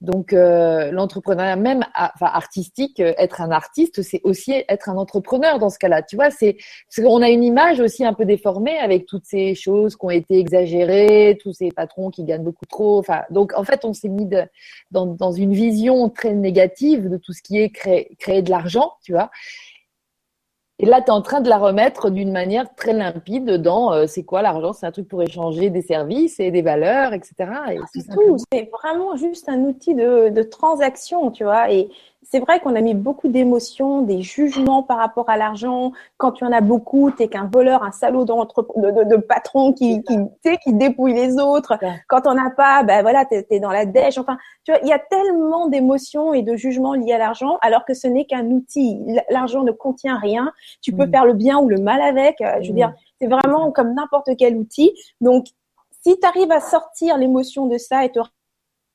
[0.00, 5.58] donc euh, l'entrepreneuriat même enfin, artistique, euh, être un artiste, c'est aussi être un entrepreneur
[5.58, 6.02] dans ce cas-là.
[6.02, 6.56] Tu vois, c'est
[7.04, 10.38] on a une image aussi un peu déformée avec toutes ces choses qui ont été
[10.38, 12.98] exagérées, tous ces patrons qui gagnent beaucoup trop.
[12.98, 14.26] Enfin, donc en fait, on s'est mis
[14.90, 18.92] dans, dans une vision très négative de tout ce qui est créer, créer de l'argent,
[19.02, 19.30] tu vois.
[20.82, 24.06] Et là, tu es en train de la remettre d'une manière très limpide dans euh,
[24.06, 24.72] c'est quoi l'argent?
[24.72, 27.34] C'est un truc pour échanger des services et des valeurs, etc.
[27.72, 28.38] Et c'est tout.
[28.50, 31.70] C'est vraiment juste un outil de, de transaction, tu vois.
[31.70, 31.90] Et
[32.30, 35.92] c'est vrai qu'on a mis beaucoup d'émotions, des jugements par rapport à l'argent.
[36.16, 40.00] Quand tu en as beaucoup, t'es qu'un voleur, un salaud de, de, de, patron qui,
[40.04, 40.16] qui,
[40.62, 41.76] qui dépouille les autres.
[42.08, 44.16] Quand on n'a pas, ben voilà, t'es es dans la dèche.
[44.16, 47.84] Enfin, tu vois, il y a tellement d'émotions et de jugements liés à l'argent, alors
[47.84, 49.00] que ce n'est qu'un outil.
[49.28, 50.52] L'argent ne contient rien.
[50.82, 51.10] Tu peux mm.
[51.10, 52.40] faire le bien ou le mal avec.
[52.40, 52.76] Euh, je veux mm.
[52.76, 54.92] dire, c'est vraiment comme n'importe quel outil.
[55.20, 55.46] Donc,
[56.02, 58.20] si tu arrives à sortir l'émotion de ça et te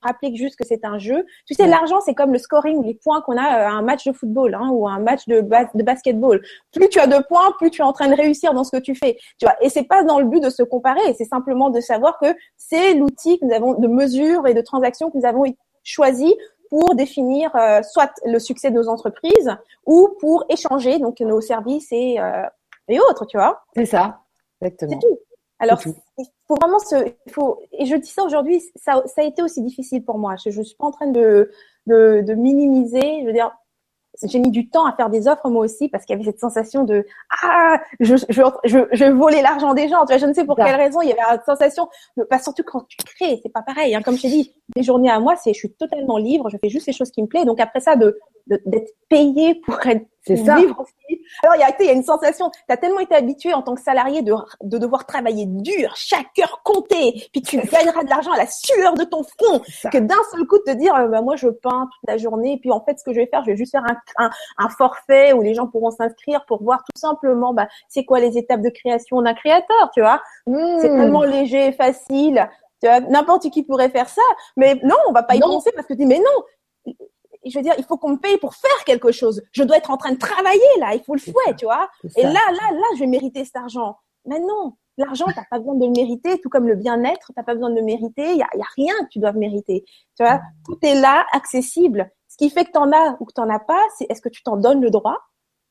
[0.06, 1.26] rappeler juste que c'est un jeu.
[1.45, 4.14] Tu sais, l'argent, c'est comme le scoring les points qu'on a à un match de
[4.14, 6.41] football hein, ou un match de, de basketball.
[6.72, 8.82] Plus tu as de points, plus tu es en train de réussir dans ce que
[8.82, 9.18] tu fais.
[9.38, 12.18] Tu vois, et c'est pas dans le but de se comparer, c'est simplement de savoir
[12.19, 12.27] que
[12.57, 15.44] c'est l'outil que nous avons de mesure et de transaction que nous avons
[15.84, 16.34] choisi
[16.69, 19.52] pour définir euh, soit le succès de nos entreprises
[19.86, 22.44] ou pour échanger donc nos services et, euh,
[22.88, 23.64] et autres, tu vois.
[23.76, 24.19] C'est ça,
[24.61, 24.99] exactement.
[24.99, 25.19] C'est tout.
[25.60, 25.80] Alors,
[26.18, 29.41] il faut vraiment se, il faut, et je dis ça aujourd'hui, ça, ça a été
[29.41, 30.36] aussi difficile pour moi.
[30.44, 31.49] Je, je suis pas en train de,
[31.88, 33.22] de, de minimiser.
[33.22, 33.52] Je veux dire,
[34.23, 36.40] j'ai mis du temps à faire des offres moi aussi parce qu'il y avait cette
[36.40, 37.06] sensation de
[37.44, 40.56] ah je je je, je volais l'argent des gens tu vois je ne sais pour
[40.56, 41.90] quelle raison il y avait une sensation
[42.30, 44.02] pas surtout quand tu crées c'est pas pareil hein.
[44.02, 46.69] comme je t'ai dit des journées à moi c'est je suis totalement libre je fais
[46.69, 48.18] juste les choses qui me plaisent donc après ça de
[48.48, 50.58] d'être payé pour être c'est ça.
[50.58, 51.22] aussi.
[51.44, 53.62] Alors, il y a, il y a une sensation, tu as tellement été habitué en
[53.62, 58.10] tant que salarié de, de devoir travailler dur, chaque heure compter, puis tu gagneras de
[58.10, 59.62] l'argent à la sueur de ton front,
[59.92, 62.54] que d'un seul coup de te dire, euh, bah, moi je peins toute la journée,
[62.54, 64.30] et puis en fait, ce que je vais faire, je vais juste faire un, un,
[64.58, 68.38] un forfait où les gens pourront s'inscrire pour voir tout simplement, bah, c'est quoi les
[68.38, 70.22] étapes de création d'un créateur, tu vois.
[70.48, 70.78] Mmh.
[70.82, 72.50] C'est tellement léger, facile.
[72.82, 74.22] Tu vois, n'importe qui pourrait faire ça,
[74.58, 76.44] mais non, on va pas y penser parce que tu dis, mais non,
[77.50, 79.42] je veux dire, il faut qu'on me paye pour faire quelque chose.
[79.52, 81.90] Je dois être en train de travailler là, il faut le fouet, tu vois.
[82.18, 83.98] Et là, là, là, je vais mériter cet argent.
[84.26, 87.54] Mais non, l'argent, t'as pas besoin de le mériter, tout comme le bien-être, t'as pas
[87.54, 88.32] besoin de le mériter.
[88.32, 89.86] Il y a, y a, rien que tu dois mériter.
[90.18, 92.12] Tu vois, tout est là, accessible.
[92.28, 94.44] Ce qui fait que t'en as ou que t'en as pas, c'est est-ce que tu
[94.44, 95.20] t'en donnes le droit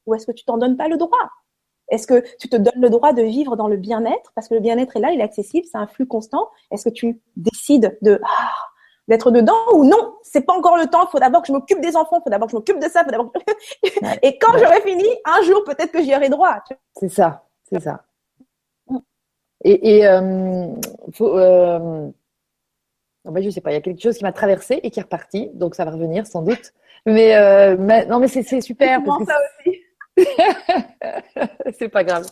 [0.07, 1.31] ou est-ce que tu t'en donnes pas le droit?
[1.89, 4.33] Est-ce que tu te donnes le droit de vivre dans le bien-être?
[4.35, 6.49] Parce que le bien-être est là, il est accessible, c'est un flux constant.
[6.71, 8.53] Est-ce que tu décides de ah,
[9.09, 11.81] d'être dedans ou non, c'est pas encore le temps, il faut d'abord que je m'occupe
[11.81, 13.33] des enfants, il faut d'abord que je m'occupe de ça, faut d'abord
[14.23, 16.63] Et quand j'aurai fini, un jour peut-être que j'y aurai droit.
[16.99, 18.03] C'est ça, c'est ça.
[19.63, 20.67] Et, et euh,
[21.13, 22.09] faut, euh...
[23.25, 25.03] ben, je sais pas, il y a quelque chose qui m'a traversé et qui est
[25.03, 26.73] reparti, donc ça va revenir sans doute.
[27.07, 27.77] Mais, euh,
[28.07, 29.03] non, mais c'est super.
[29.05, 29.37] Parce ça
[29.67, 29.81] aussi.
[31.79, 32.27] c'est pas grave.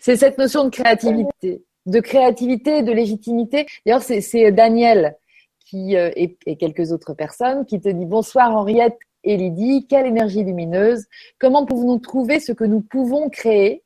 [0.00, 3.66] C'est cette notion de créativité, de créativité, de légitimité.
[3.84, 5.16] D'ailleurs, c'est Daniel
[5.64, 10.06] qui euh, et, et, quelques autres personnes qui te dit bonsoir Henriette et Lydie, quelle
[10.06, 11.06] énergie lumineuse.
[11.38, 13.82] Comment pouvons-nous trouver ce que nous pouvons créer?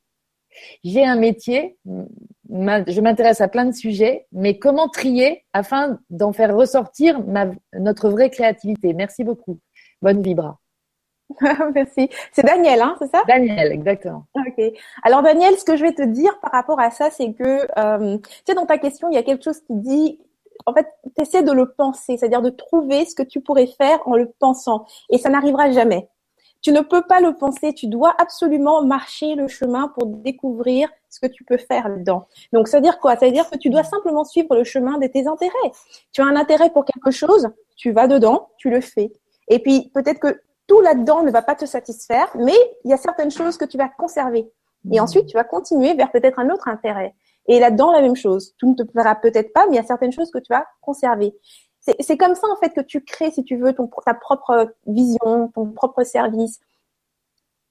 [0.83, 6.57] J'ai un métier, je m'intéresse à plein de sujets, mais comment trier afin d'en faire
[6.57, 8.93] ressortir ma, notre vraie créativité?
[8.93, 9.61] Merci beaucoup.
[10.03, 10.59] Bonne vibra.
[11.75, 12.09] Merci.
[12.33, 13.23] C'est Daniel, hein, c'est ça?
[13.29, 14.25] Daniel, exactement.
[14.35, 14.65] Ok.
[15.03, 18.19] Alors Daniel, ce que je vais te dire par rapport à ça, c'est que, euh,
[18.19, 20.19] tu sais, dans ta question, il y a quelque chose qui dit,
[20.67, 20.87] en fait,
[21.17, 24.33] tu essaies de le penser, c'est-à-dire de trouver ce que tu pourrais faire en le
[24.39, 24.87] pensant.
[25.11, 26.09] Et ça n'arrivera jamais.
[26.61, 31.21] Tu ne peux pas le penser, tu dois absolument marcher le chemin pour découvrir ce
[31.21, 32.27] que tu peux faire dedans.
[32.53, 33.17] Donc, ça veut dire quoi?
[33.17, 35.73] Ça veut dire que tu dois simplement suivre le chemin de tes intérêts.
[36.13, 39.13] Tu as un intérêt pour quelque chose, tu vas dedans, tu le fais.
[39.47, 42.99] Et puis, peut-être que tout là-dedans ne va pas te satisfaire, mais il y a
[42.99, 44.51] certaines choses que tu vas conserver.
[44.91, 47.15] Et ensuite, tu vas continuer vers peut-être un autre intérêt.
[47.49, 48.55] Et là-dedans, la même chose.
[48.59, 50.67] Tout ne te plaira peut-être pas, mais il y a certaines choses que tu vas
[50.81, 51.35] conserver.
[52.01, 55.71] C'est comme ça, en fait, que tu crées, si tu veux, ta propre vision, ton
[55.73, 56.61] propre service.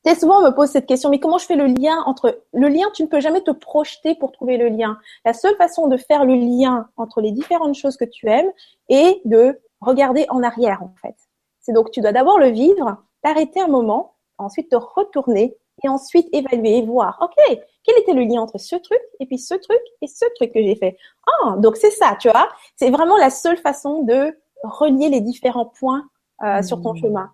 [0.04, 2.41] Très souvent, on me pose cette question, mais comment je fais le lien entre...
[2.54, 4.98] Le lien, tu ne peux jamais te projeter pour trouver le lien.
[5.26, 8.52] La seule façon de faire le lien entre les différentes choses que tu aimes
[8.90, 11.16] est de regarder en arrière, en fait.
[11.60, 16.28] C'est donc tu dois d'abord le vivre, t'arrêter un moment, ensuite te retourner et ensuite
[16.34, 19.80] évaluer et voir, ok, quel était le lien entre ce truc et puis ce truc
[20.02, 20.98] et ce truc que j'ai fait.
[21.28, 22.49] Ah, donc c'est ça, tu vois.
[22.76, 26.08] C'est vraiment la seule façon de relier les différents points
[26.44, 26.98] euh, sur ton mmh.
[26.98, 27.32] chemin.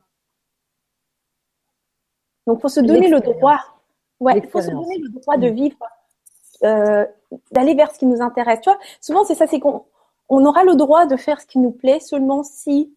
[2.47, 3.59] Donc faut se donner le droit,
[4.19, 5.53] ouais, faut se donner le droit de mmh.
[5.53, 5.77] vivre,
[6.63, 7.05] euh,
[7.51, 8.59] d'aller vers ce qui nous intéresse.
[8.61, 9.85] Tu vois, souvent c'est ça, c'est qu'on
[10.29, 12.93] on aura le droit de faire ce qui nous plaît seulement si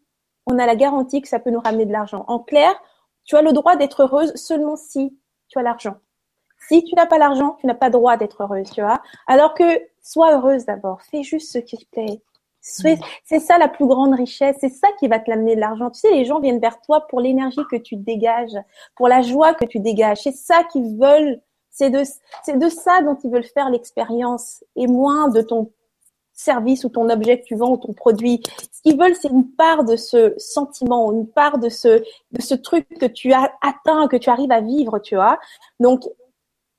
[0.47, 2.25] on a la garantie que ça peut nous ramener de l'argent.
[2.29, 2.75] En clair,
[3.25, 5.17] tu as le droit d'être heureuse seulement si
[5.49, 5.97] tu as l'argent.
[6.69, 9.03] Si tu n'as pas l'argent, tu n'as pas le droit d'être heureuse, tu vois.
[9.27, 12.21] Alors que sois heureuse d'abord, fais juste ce qui te plaît.
[12.61, 15.89] C'est ça la plus grande richesse, c'est ça qui va te l'amener de l'argent.
[15.91, 18.57] Tu sais, les gens viennent vers toi pour l'énergie que tu dégages,
[18.97, 20.23] pour la joie que tu dégages.
[20.23, 21.41] C'est ça qu'ils veulent,
[21.71, 22.03] c'est de,
[22.43, 25.71] c'est de ça dont ils veulent faire l'expérience et moins de ton
[26.37, 28.43] service ou ton objet que tu vends ou ton produit.
[28.71, 31.99] Ce qu'ils veulent, c'est une part de ce sentiment, une part de ce,
[32.31, 35.41] de ce truc que tu as atteint, que tu arrives à vivre, tu vois.
[35.81, 36.05] Donc,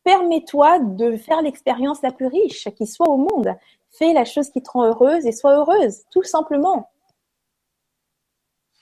[0.03, 3.53] permets-toi de faire l'expérience la plus riche qui soit au monde.
[3.89, 6.89] Fais la chose qui te rend heureuse et sois heureuse, tout simplement.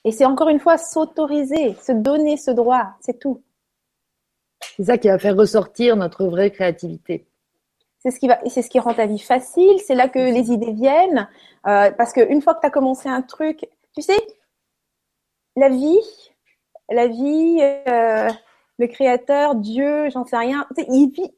[0.03, 3.41] Et c'est encore une fois s'autoriser, se donner ce droit, c'est tout.
[4.77, 7.26] C'est ça qui va faire ressortir notre vraie créativité
[8.06, 9.80] c'est ce qui va, c'est ce qui rend ta vie facile.
[9.84, 11.27] C'est là que les idées viennent,
[11.65, 14.19] euh, parce qu'une fois que tu as commencé un truc, tu sais,
[15.56, 15.99] la vie,
[16.90, 18.30] la vie, euh,
[18.77, 21.34] le Créateur, Dieu, j'en sais rien, il vit.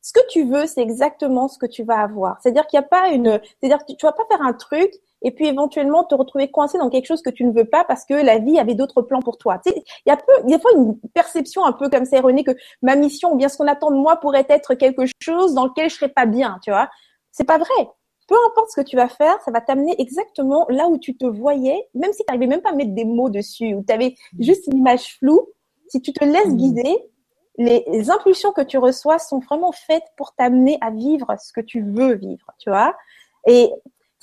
[0.00, 2.38] Ce que tu veux, c'est exactement ce que tu vas avoir.
[2.40, 4.92] C'est-à-dire qu'il n'y a pas une, c'est-à-dire que tu vas pas faire un truc
[5.22, 8.04] et puis éventuellement te retrouver coincé dans quelque chose que tu ne veux pas parce
[8.04, 9.60] que la vie avait d'autres plans pour toi.
[9.66, 12.96] il y a peu, a pas une perception un peu comme ça erronée que ma
[12.96, 15.96] mission ou bien ce qu'on attend de moi pourrait être quelque chose dans lequel je
[15.96, 16.88] serais pas bien, tu vois.
[17.30, 17.88] C'est pas vrai.
[18.28, 21.26] Peu importe ce que tu vas faire, ça va t'amener exactement là où tu te
[21.26, 24.14] voyais, même si tu n'arrivais même pas à mettre des mots dessus ou tu avais
[24.38, 25.48] juste une image floue.
[25.88, 26.56] Si tu te laisses mmh.
[26.56, 26.98] guider,
[27.58, 31.82] les impulsions que tu reçois sont vraiment faites pour t'amener à vivre ce que tu
[31.82, 32.96] veux vivre, tu vois.
[33.46, 33.70] Et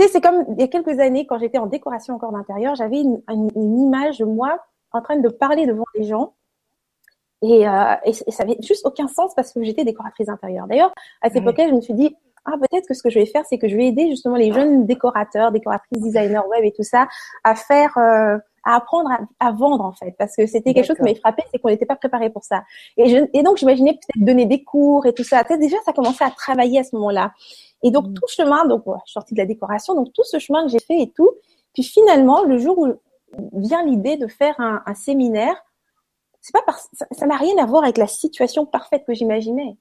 [0.07, 3.21] c'est comme il y a quelques années, quand j'étais en décoration encore d'intérieur, j'avais une,
[3.55, 4.57] image de moi
[4.91, 6.33] en train de parler devant des gens.
[7.41, 10.67] Et, euh, et, ça avait juste aucun sens parce que j'étais décoratrice intérieure.
[10.67, 12.15] D'ailleurs, à cette époque-là, je me suis dit,
[12.45, 14.51] ah, peut-être que ce que je vais faire, c'est que je vais aider justement les
[14.51, 17.07] jeunes décorateurs, décoratrices, designers web et tout ça
[17.43, 19.09] à faire, euh, à apprendre
[19.39, 21.85] à, vendre en fait, parce que c'était quelque chose qui m'avait frappé, c'est qu'on n'était
[21.85, 22.63] pas préparé pour ça.
[22.97, 25.43] Et, je, et donc j'imaginais peut-être donner des cours et tout ça.
[25.43, 27.31] Peut-être déjà ça commençait à travailler à ce moment-là.
[27.83, 28.13] Et donc, mm.
[28.13, 30.79] tout chemin, donc, je suis sortie de la décoration, donc tout ce chemin que j'ai
[30.79, 31.31] fait et tout.
[31.73, 32.93] Puis finalement, le jour où
[33.53, 35.55] vient l'idée de faire un, un séminaire,
[36.41, 39.77] c'est pas parce, ça n'a rien à voir avec la situation parfaite que j'imaginais.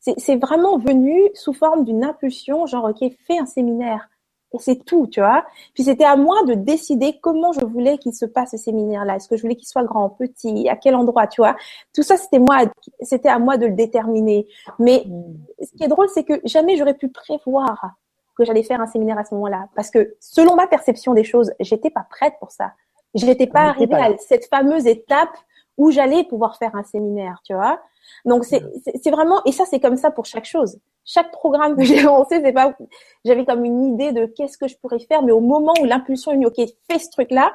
[0.00, 4.08] C'est vraiment venu sous forme d'une impulsion, genre, ok, fais un séminaire.
[4.54, 5.44] Et c'est tout, tu vois.
[5.74, 9.16] Puis c'était à moi de décider comment je voulais qu'il se passe ce séminaire-là.
[9.16, 11.56] Est-ce que je voulais qu'il soit grand, petit, à quel endroit, tu vois.
[11.94, 12.60] Tout ça, c'était moi,
[13.02, 14.46] c'était à moi de le déterminer.
[14.78, 15.64] Mais mm.
[15.64, 17.92] ce qui est drôle, c'est que jamais j'aurais pu prévoir
[18.36, 19.68] que j'allais faire un séminaire à ce moment-là.
[19.74, 22.72] Parce que selon ma perception des choses, j'étais pas prête pour ça.
[23.14, 25.36] Je n'étais pas arrivée à cette fameuse étape
[25.78, 27.80] où j'allais pouvoir faire un séminaire, tu vois.
[28.24, 28.62] Donc c'est
[29.02, 30.78] c'est vraiment et ça c'est comme ça pour chaque chose.
[31.04, 32.76] Chaque programme que j'ai lancé, c'est pas
[33.24, 36.32] j'avais comme une idée de qu'est-ce que je pourrais faire, mais au moment où l'impulsion
[36.32, 36.60] est venue, ok,
[36.90, 37.54] fais ce truc-là,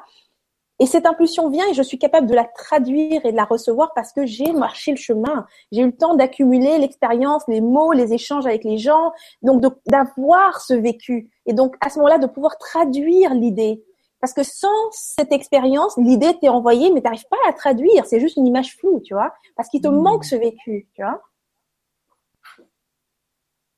[0.80, 3.94] et cette impulsion vient et je suis capable de la traduire et de la recevoir
[3.94, 5.45] parce que j'ai marché le chemin.
[5.72, 9.14] J'ai eu le temps d'accumuler l'expérience, les mots, les échanges avec les gens,
[9.44, 11.30] donc d'avoir ce vécu.
[11.45, 13.84] Et donc à ce moment-là, de pouvoir traduire l'idée.
[14.24, 18.06] Parce que sans cette expérience, l'idée t'est envoyée, mais tu n'arrives pas à la traduire.
[18.06, 19.34] C'est juste une image floue, tu vois.
[19.58, 20.02] Parce qu'il te mmh.
[20.02, 21.22] manque ce vécu, tu vois.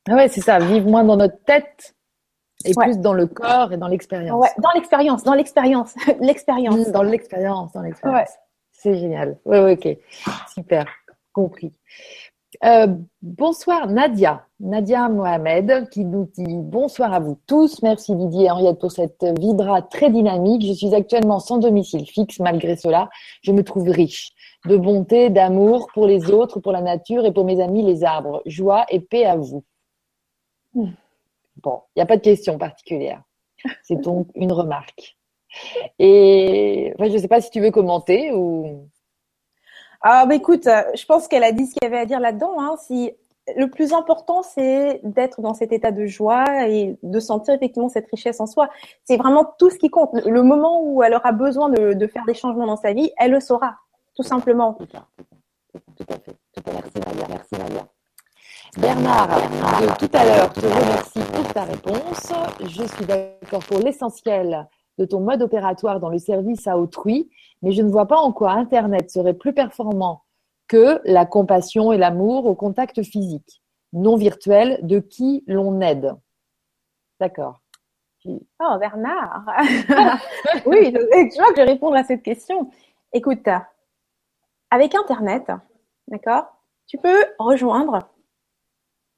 [0.07, 0.59] Ah ouais, c'est ça.
[0.59, 1.95] Vivre moins dans notre tête
[2.63, 4.39] et plus dans le corps et dans l'expérience.
[4.39, 6.91] Ouais, dans l'expérience, dans l'expérience, l'expérience.
[6.91, 8.29] Dans l'expérience, dans l'expérience.
[8.71, 9.39] C'est génial.
[9.45, 9.97] Oui, ouais, ok.
[10.53, 10.85] Super.
[11.33, 11.73] Compris.
[12.63, 12.87] Euh,
[13.21, 17.81] bonsoir Nadia, Nadia Mohamed qui nous dit bonsoir à vous tous.
[17.81, 20.65] Merci Didier et Henriette pour cette vibra très dynamique.
[20.65, 22.39] Je suis actuellement sans domicile fixe.
[22.39, 23.09] Malgré cela,
[23.41, 24.31] je me trouve riche
[24.65, 28.41] de bonté, d'amour pour les autres, pour la nature et pour mes amis les arbres.
[28.45, 29.63] Joie et paix à vous.
[30.73, 33.21] Bon, il n'y a pas de question particulière.
[33.83, 35.17] C'est donc une remarque.
[35.99, 38.89] Et je ne sais pas si tu veux commenter ou.
[40.07, 42.61] Ah, bah écoute, je pense qu'elle a dit ce qu'il y avait à dire là-dedans.
[42.61, 42.75] Hein.
[42.77, 43.11] Si
[43.57, 48.05] le plus important, c'est d'être dans cet état de joie et de sentir effectivement cette
[48.11, 48.69] richesse en soi.
[49.03, 50.11] C'est vraiment tout ce qui compte.
[50.13, 53.39] Le moment où elle aura besoin de, faire des changements dans sa vie, elle le
[53.39, 53.77] saura,
[54.15, 54.73] tout simplement.
[54.73, 55.81] Tout à fait.
[55.97, 56.35] Tout à fait.
[56.71, 56.91] Merci
[57.27, 57.87] Merci Maria.
[58.77, 62.31] Bernard, tout à l'heure, je te remercie pour ta réponse.
[62.59, 64.67] Je suis d'accord pour l'essentiel
[64.97, 67.29] de ton mode opératoire dans le service à autrui,
[67.61, 70.23] mais je ne vois pas en quoi Internet serait plus performant
[70.67, 73.61] que la compassion et l'amour au contact physique,
[73.93, 76.15] non virtuel, de qui l'on aide.
[77.19, 77.61] D'accord.
[78.27, 79.45] Oh, Bernard
[80.65, 82.71] Oui, je vois que je vais répondre à cette question.
[83.13, 83.47] Écoute,
[84.71, 85.51] avec Internet,
[86.07, 86.45] d'accord,
[86.87, 88.09] tu peux rejoindre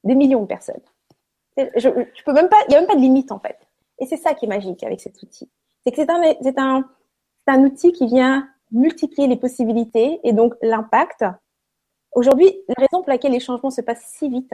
[0.04, 0.82] des millions de personnes.
[1.58, 1.90] Je,
[2.24, 3.58] peux même pas, il n'y a même pas de limite en fait.
[4.00, 5.50] Et c'est ça qui est magique avec cet outil.
[5.88, 6.84] C'est que c'est un, c'est un,
[7.48, 11.24] c'est un outil qui vient multiplier les possibilités et donc l'impact.
[12.12, 14.54] Aujourd'hui, la raison pour laquelle les changements se passent si vite,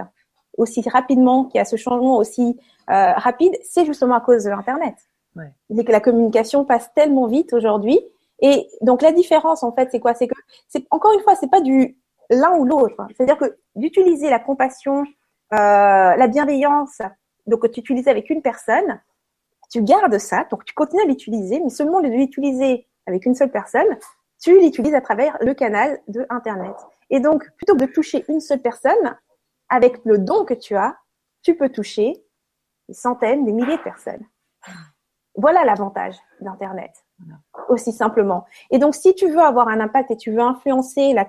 [0.59, 2.59] aussi rapidement, qu'il y a ce changement aussi
[2.91, 4.93] euh, rapide, c'est justement à cause de l'Internet.
[5.35, 5.51] Ouais.
[5.75, 7.99] C'est que la communication passe tellement vite aujourd'hui.
[8.39, 10.13] Et donc la différence, en fait, c'est quoi?
[10.13, 10.35] C'est que,
[10.67, 11.97] c'est encore une fois, c'est pas du
[12.29, 13.07] l'un ou l'autre.
[13.15, 17.01] C'est-à-dire que d'utiliser la compassion, euh, la bienveillance,
[17.47, 19.01] donc tu utilises avec une personne,
[19.73, 23.49] tu gardes ça, donc tu continues à l'utiliser, mais seulement de l'utiliser avec une seule
[23.49, 23.87] personne,
[24.39, 26.75] tu l'utilises à travers le canal de Internet.
[27.09, 29.17] Et donc, plutôt que de toucher une seule personne,
[29.69, 30.95] avec le don que tu as,
[31.41, 32.23] tu peux toucher
[32.87, 34.23] des centaines, des milliers de personnes.
[35.33, 36.91] Voilà l'avantage d'Internet,
[37.67, 38.45] aussi simplement.
[38.69, 41.27] Et donc, si tu veux avoir un impact et tu veux influencer la,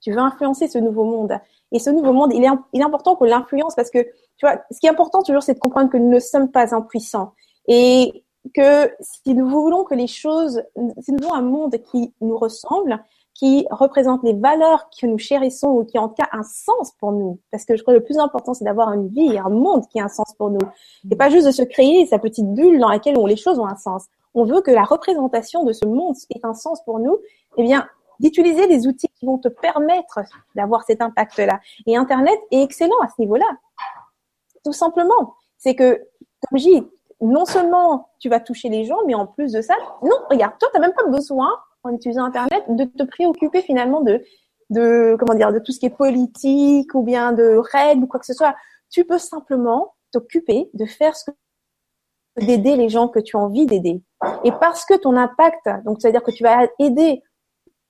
[0.00, 1.40] tu veux influencer ce nouveau monde,
[1.72, 3.98] et ce nouveau monde, il est, il est important qu'on l'influence parce que,
[4.36, 6.72] tu vois, ce qui est important toujours, c'est de comprendre que nous ne sommes pas
[6.72, 7.34] impuissants.
[7.68, 8.24] Et
[8.54, 10.62] que si nous voulons que les choses,
[11.00, 13.04] si nous voulons un monde qui nous ressemble,
[13.34, 17.12] qui représente les valeurs que nous chérissons ou qui en tout cas un sens pour
[17.12, 17.38] nous.
[17.50, 19.98] Parce que je crois que le plus important, c'est d'avoir une vie un monde qui
[19.98, 20.60] a un sens pour nous.
[21.10, 23.76] Et pas juste de se créer sa petite bulle dans laquelle les choses ont un
[23.76, 24.06] sens.
[24.34, 27.18] On veut que la représentation de ce monde ait un sens pour nous.
[27.56, 27.88] Eh bien,
[28.20, 30.20] d'utiliser des outils qui vont te permettre
[30.54, 31.60] d'avoir cet impact-là.
[31.86, 33.46] Et Internet est excellent à ce niveau-là.
[34.64, 35.34] Tout simplement.
[35.56, 36.02] C'est que,
[36.48, 36.82] comme je dis,
[37.20, 40.68] non seulement tu vas toucher les gens, mais en plus de ça, non, regarde, toi,
[40.72, 41.50] tu n'as même pas besoin,
[41.82, 44.22] en utilisant Internet, de te préoccuper finalement de,
[44.70, 48.20] de, comment dire, de tout ce qui est politique ou bien de règles ou quoi
[48.20, 48.54] que ce soit.
[48.90, 51.36] Tu peux simplement t'occuper de faire ce que
[52.44, 54.02] d'aider les gens que tu as envie d'aider.
[54.44, 57.22] Et parce que ton impact, donc c'est-à-dire que tu vas aider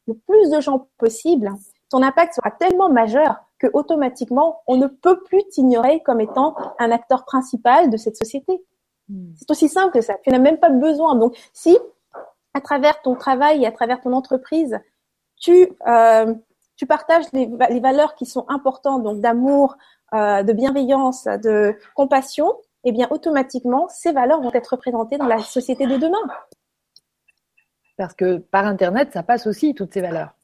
[0.06, 1.52] le plus de gens possible,
[1.90, 6.90] ton impact sera tellement majeur que automatiquement, on ne peut plus t'ignorer comme étant un
[6.90, 8.64] acteur principal de cette société.
[9.10, 9.32] Hmm.
[9.36, 10.14] C'est aussi simple que ça.
[10.22, 11.16] Tu n'as même pas besoin.
[11.16, 11.76] Donc, si
[12.54, 14.78] à travers ton travail et à travers ton entreprise,
[15.36, 16.34] tu euh,
[16.76, 19.76] tu partages les, les, valeurs qui sont importantes, donc d'amour,
[20.14, 22.54] euh, de bienveillance, de compassion,
[22.84, 26.22] eh bien automatiquement, ces valeurs vont être représentées dans la société de demain.
[27.98, 30.34] Parce que par Internet, ça passe aussi toutes ces valeurs.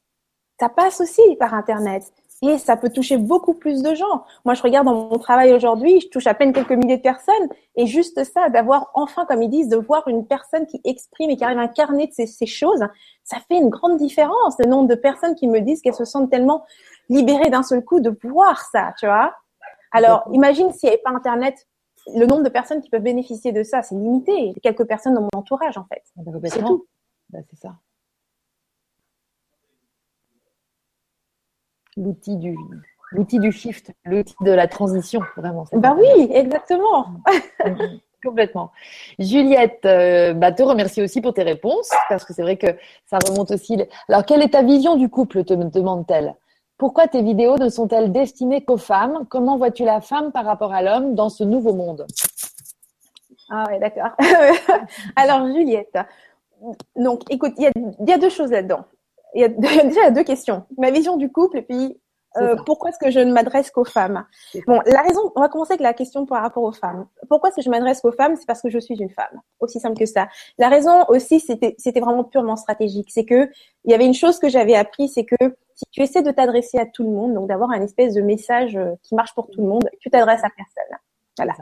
[0.59, 2.03] Ça passe aussi par Internet.
[2.43, 4.23] Et ça peut toucher beaucoup plus de gens.
[4.45, 7.49] Moi, je regarde dans mon travail aujourd'hui, je touche à peine quelques milliers de personnes.
[7.75, 11.35] Et juste ça, d'avoir enfin, comme ils disent, de voir une personne qui exprime et
[11.35, 12.85] qui arrive à incarner ces choses,
[13.23, 14.55] ça fait une grande différence.
[14.59, 16.63] Le nombre de personnes qui me disent qu'elles se sentent tellement
[17.09, 19.33] libérées d'un seul coup de voir ça, tu vois.
[19.91, 21.67] Alors, imagine s'il n'y avait pas Internet,
[22.15, 24.53] le nombre de personnes qui peuvent bénéficier de ça, c'est limité.
[24.61, 26.03] Quelques personnes dans mon entourage, en fait.
[26.17, 26.85] Ah bah, c'est tout.
[27.29, 27.73] Bah, c'est ça.
[31.97, 32.55] L'outil du,
[33.11, 35.65] l'outil du shift, l'outil de la transition, vraiment.
[35.73, 37.07] Bah oui, exactement.
[38.23, 38.71] Complètement.
[39.19, 42.67] Juliette, euh, bah, te remercie aussi pour tes réponses, parce que c'est vrai que
[43.05, 43.77] ça remonte aussi.
[44.09, 46.35] Alors, quelle est ta vision du couple, te demande-t-elle?
[46.77, 49.25] Pourquoi tes vidéos ne sont-elles destinées qu'aux femmes?
[49.29, 52.05] Comment vois-tu la femme par rapport à l'homme dans ce nouveau monde?
[53.49, 54.11] Ah ouais, d'accord.
[55.15, 55.97] Alors, Juliette,
[56.95, 57.71] donc, écoute, il
[58.07, 58.85] y a, deux choses là-dedans.
[59.35, 60.65] Il y a déjà deux questions.
[60.77, 61.99] Ma vision du couple et puis
[62.37, 64.25] euh, pourquoi est-ce que je ne m'adresse qu'aux femmes
[64.67, 67.07] Bon, la raison, on va commencer avec la question par rapport aux femmes.
[67.29, 68.35] Pourquoi est-ce que je m'adresse qu'aux femmes?
[68.35, 70.27] C'est parce que je suis une femme, aussi simple que ça.
[70.57, 73.09] La raison aussi, c'était, vraiment purement stratégique.
[73.11, 73.49] C'est que
[73.85, 75.35] il y avait une chose que j'avais appris, c'est que
[75.73, 78.75] si tu essaies de t'adresser à tout le monde, donc d'avoir un espèce de message
[78.75, 80.97] euh, qui marche pour tout le monde, tu t'adresses à personne.
[81.37, 81.53] Voilà.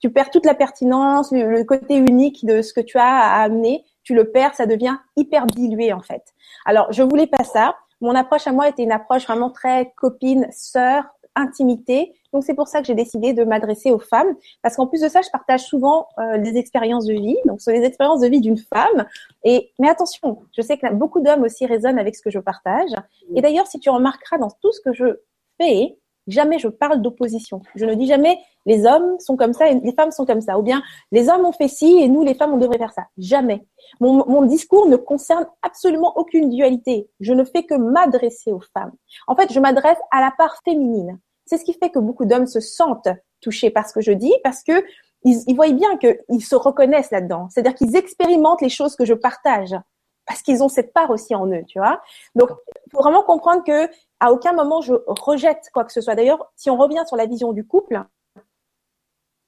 [0.00, 3.84] Tu perds toute la pertinence, le côté unique de ce que tu as à amener,
[4.02, 6.22] tu le perds, ça devient hyper dilué en fait.
[6.64, 10.48] Alors, je voulais pas ça mon approche à moi était une approche vraiment très copine,
[10.50, 11.04] sœur,
[11.34, 12.12] intimité.
[12.32, 15.08] Donc c'est pour ça que j'ai décidé de m'adresser aux femmes, parce qu'en plus de
[15.08, 17.36] ça, je partage souvent euh, des expériences de vie.
[17.46, 19.06] Donc ce sont les expériences de vie d'une femme.
[19.44, 22.90] Et mais attention, je sais que beaucoup d'hommes aussi résonnent avec ce que je partage.
[23.34, 25.20] Et d'ailleurs, si tu remarqueras dans tout ce que je
[25.60, 25.96] fais,
[26.26, 27.62] jamais je parle d'opposition.
[27.74, 30.58] Je ne dis jamais les hommes sont comme ça et les femmes sont comme ça,
[30.58, 33.06] ou bien les hommes ont fait ci et nous les femmes on devrait faire ça.
[33.18, 33.66] Jamais.
[34.00, 37.08] Mon, discours ne concerne absolument aucune dualité.
[37.20, 38.92] Je ne fais que m'adresser aux femmes.
[39.26, 41.18] En fait, je m'adresse à la part féminine.
[41.46, 43.08] C'est ce qui fait que beaucoup d'hommes se sentent
[43.40, 44.84] touchés par ce que je dis, parce que
[45.24, 47.48] ils, ils voient bien qu'ils se reconnaissent là-dedans.
[47.50, 49.74] C'est-à-dire qu'ils expérimentent les choses que je partage
[50.26, 52.00] parce qu'ils ont cette part aussi en eux, tu vois.
[52.34, 52.50] Donc,
[52.90, 53.88] faut vraiment comprendre que
[54.22, 56.14] à aucun moment je rejette quoi que ce soit.
[56.14, 58.00] D'ailleurs, si on revient sur la vision du couple,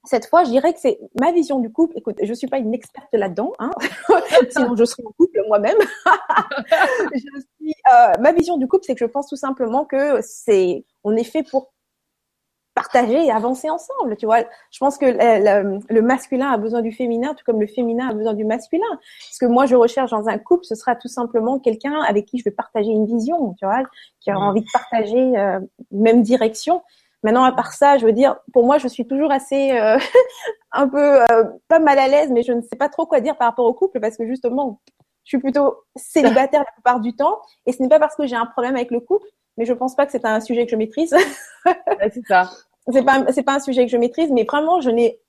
[0.03, 1.97] cette fois, je dirais que c'est ma vision du couple.
[1.97, 3.71] Écoute, je suis pas une experte là-dedans, hein
[4.49, 5.77] sinon je serais en couple moi-même.
[7.65, 11.23] euh, ma vision du couple, c'est que je pense tout simplement que c'est, on est
[11.23, 11.71] fait pour
[12.75, 14.17] partager et avancer ensemble.
[14.17, 18.09] Tu vois, je pense que le, masculin a besoin du féminin, tout comme le féminin
[18.09, 18.85] a besoin du masculin.
[19.31, 22.37] Ce que moi je recherche dans un couple, ce sera tout simplement quelqu'un avec qui
[22.37, 23.83] je vais partager une vision, tu vois,
[24.19, 25.59] qui aura envie de partager euh,
[25.91, 26.83] même direction.
[27.23, 29.97] Maintenant, à part ça, je veux dire, pour moi, je suis toujours assez euh,
[30.73, 33.37] un peu euh, pas mal à l'aise, mais je ne sais pas trop quoi dire
[33.37, 34.81] par rapport au couple parce que justement,
[35.23, 38.35] je suis plutôt célibataire la plupart du temps, et ce n'est pas parce que j'ai
[38.35, 39.25] un problème avec le couple,
[39.57, 41.15] mais je pense pas que c'est un sujet que je maîtrise.
[42.13, 42.49] c'est ça.
[42.91, 45.19] C'est pas c'est pas un sujet que je maîtrise, mais vraiment je n'ai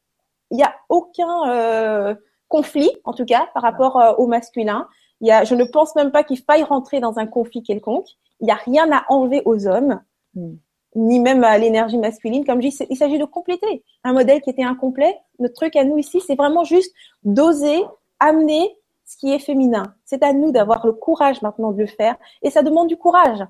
[0.51, 2.15] il y a aucun euh,
[2.49, 4.87] conflit en tout cas par rapport euh, au masculin.
[5.21, 8.09] Il y a je ne pense même pas qu'il faille rentrer dans un conflit quelconque.
[8.41, 10.01] Il n'y a rien à enlever aux hommes.
[10.35, 10.57] Hmm.
[10.95, 12.45] ni même à l'énergie masculine.
[12.45, 15.19] Comme je dis, il s'agit de compléter un modèle qui était incomplet.
[15.39, 16.93] Notre truc à nous ici, c'est vraiment juste
[17.25, 17.83] d'oser
[18.21, 18.77] amener
[19.07, 19.95] ce qui est féminin.
[20.05, 22.17] C'est à nous d'avoir le courage maintenant de le faire.
[22.43, 23.43] Et ça demande du courage.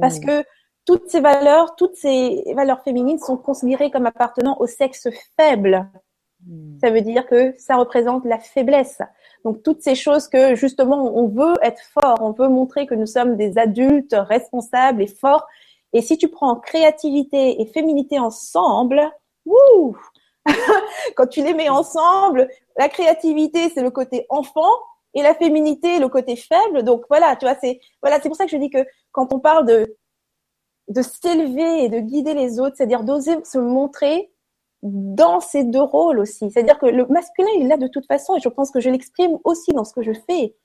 [0.00, 0.26] Parce hmm.
[0.26, 0.44] que
[0.84, 5.88] toutes ces valeurs, toutes ces valeurs féminines sont considérées comme appartenant au sexe faible.
[6.46, 6.78] Hmm.
[6.80, 9.00] Ça veut dire que ça représente la faiblesse.
[9.44, 13.06] Donc toutes ces choses que justement on veut être fort, on veut montrer que nous
[13.06, 15.46] sommes des adultes responsables et forts.
[15.92, 19.02] Et si tu prends créativité et féminité ensemble,
[19.44, 19.96] wouh
[21.16, 24.72] quand tu les mets ensemble, la créativité c'est le côté enfant
[25.14, 26.82] et la féminité le côté faible.
[26.84, 29.40] Donc voilà, tu vois, c'est voilà, c'est pour ça que je dis que quand on
[29.40, 29.96] parle de
[30.88, 34.30] de s'élever et de guider les autres, c'est-à-dire d'oser se montrer
[34.82, 36.50] dans ces deux rôles aussi.
[36.50, 38.90] C'est-à-dire que le masculin, il est là de toute façon et je pense que je
[38.90, 40.56] l'exprime aussi dans ce que je fais.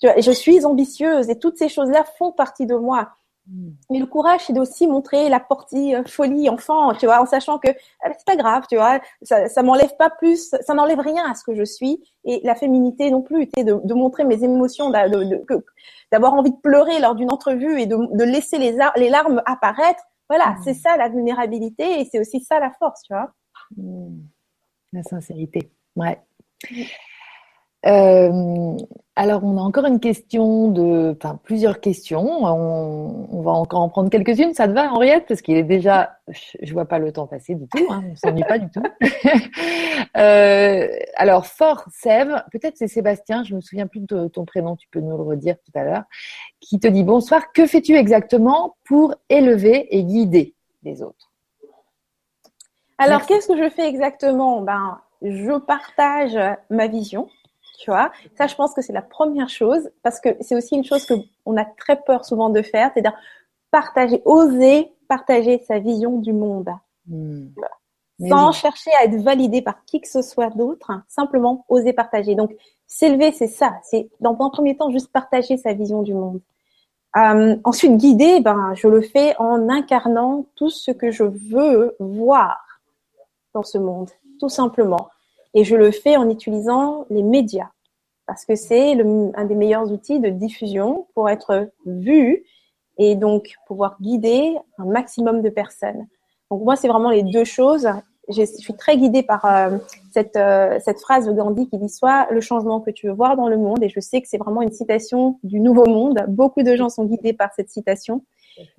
[0.00, 3.10] Tu vois, je suis ambitieuse et toutes ces choses-là font partie de moi.
[3.48, 3.70] Mm.
[3.90, 7.58] Mais le courage, c'est aussi montrer la partie euh, folie enfant, tu vois, en sachant
[7.58, 7.68] que
[8.02, 11.34] ah, c'est pas grave, tu vois, ça, ça m'enlève pas plus, ça n'enlève rien à
[11.34, 12.02] ce que je suis.
[12.24, 16.98] Et la féminité non plus, était de, de montrer mes émotions, d'avoir envie de pleurer
[17.00, 20.02] lors d'une entrevue et de, de laisser les, les, larmes apparaître.
[20.28, 20.62] Voilà, mm.
[20.64, 23.30] c'est ça la vulnérabilité et c'est aussi ça la force, tu vois.
[23.76, 24.18] Mm.
[24.92, 26.20] La sincérité, ouais.
[27.86, 28.76] Euh,
[29.18, 32.44] alors, on a encore une question de, enfin, plusieurs questions.
[32.44, 34.52] On, va encore en prendre quelques-unes.
[34.52, 35.26] Ça te va, Henriette?
[35.26, 37.86] Parce qu'il est déjà, je vois pas le temps passer du tout.
[37.88, 38.82] Hein, on s'ennuie pas du tout.
[40.18, 43.42] euh, alors, Fort Sève, peut-être c'est Sébastien.
[43.44, 44.76] Je me souviens plus de ton prénom.
[44.76, 46.04] Tu peux nous le redire tout à l'heure.
[46.60, 47.52] Qui te dit bonsoir.
[47.52, 51.32] Que fais-tu exactement pour élever et guider les autres?
[52.98, 54.60] Alors, qu'est-ce que je fais exactement?
[54.60, 56.38] Ben, je partage
[56.68, 57.28] ma vision
[57.78, 58.10] tu vois.
[58.36, 61.14] Ça, je pense que c'est la première chose parce que c'est aussi une chose que
[61.44, 63.16] on a très peur souvent de faire, c'est-à-dire
[63.70, 66.70] partager, oser partager sa vision du monde.
[67.08, 67.50] Hmm.
[68.28, 72.34] sans chercher à être validé par qui que ce soit d'autre, simplement oser partager.
[72.34, 73.74] Donc, s'élever, c'est ça.
[73.82, 76.40] C'est dans un premier temps juste partager sa vision du monde.
[77.16, 82.58] Euh, ensuite, guider, ben, je le fais en incarnant tout ce que je veux voir
[83.54, 85.08] dans ce monde, tout simplement.
[85.56, 87.70] Et je le fais en utilisant les médias,
[88.26, 92.44] parce que c'est un des meilleurs outils de diffusion pour être vu
[92.98, 96.06] et donc pouvoir guider un maximum de personnes.
[96.50, 97.88] Donc moi, c'est vraiment les deux choses.
[98.28, 99.78] Je suis très guidée par euh,
[100.12, 103.34] cette, euh, cette phrase de Gandhi qui dit soit le changement que tu veux voir
[103.34, 106.22] dans le monde, et je sais que c'est vraiment une citation du Nouveau Monde.
[106.28, 108.22] Beaucoup de gens sont guidés par cette citation.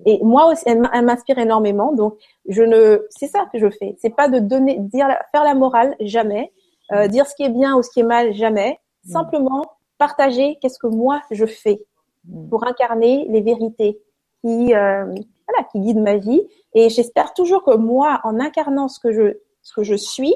[0.06, 1.92] Et moi aussi, elle m'inspire énormément.
[1.92, 2.14] Donc,
[2.48, 3.96] je ne, c'est ça que je fais.
[4.00, 6.52] C'est pas de donner, dire, faire la morale, jamais.
[6.92, 8.78] Euh, dire ce qui est bien ou ce qui est mal, jamais.
[9.04, 9.10] Mm.
[9.10, 9.66] Simplement
[9.98, 11.84] partager qu'est-ce que moi je fais
[12.24, 12.48] mm.
[12.48, 14.00] pour incarner les vérités
[14.40, 16.42] qui, euh, voilà, qui guident ma vie.
[16.74, 20.34] Et j'espère toujours que moi, en incarnant ce que je, ce que je suis,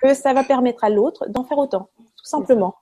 [0.00, 2.74] que ça va permettre à l'autre d'en faire autant, tout simplement.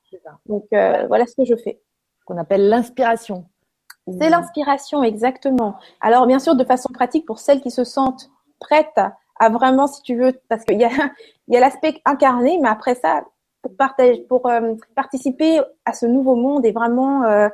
[0.47, 1.81] Donc euh, voilà ce que je fais.
[2.25, 3.47] Qu'on appelle l'inspiration.
[4.19, 5.77] C'est l'inspiration, exactement.
[6.01, 9.01] Alors bien sûr, de façon pratique, pour celles qui se sentent prêtes
[9.41, 10.91] à vraiment, si tu veux, parce qu'il y a,
[11.49, 13.25] y a l'aspect incarné, mais après ça,
[14.29, 17.49] pour euh, participer à ce nouveau monde et vraiment euh,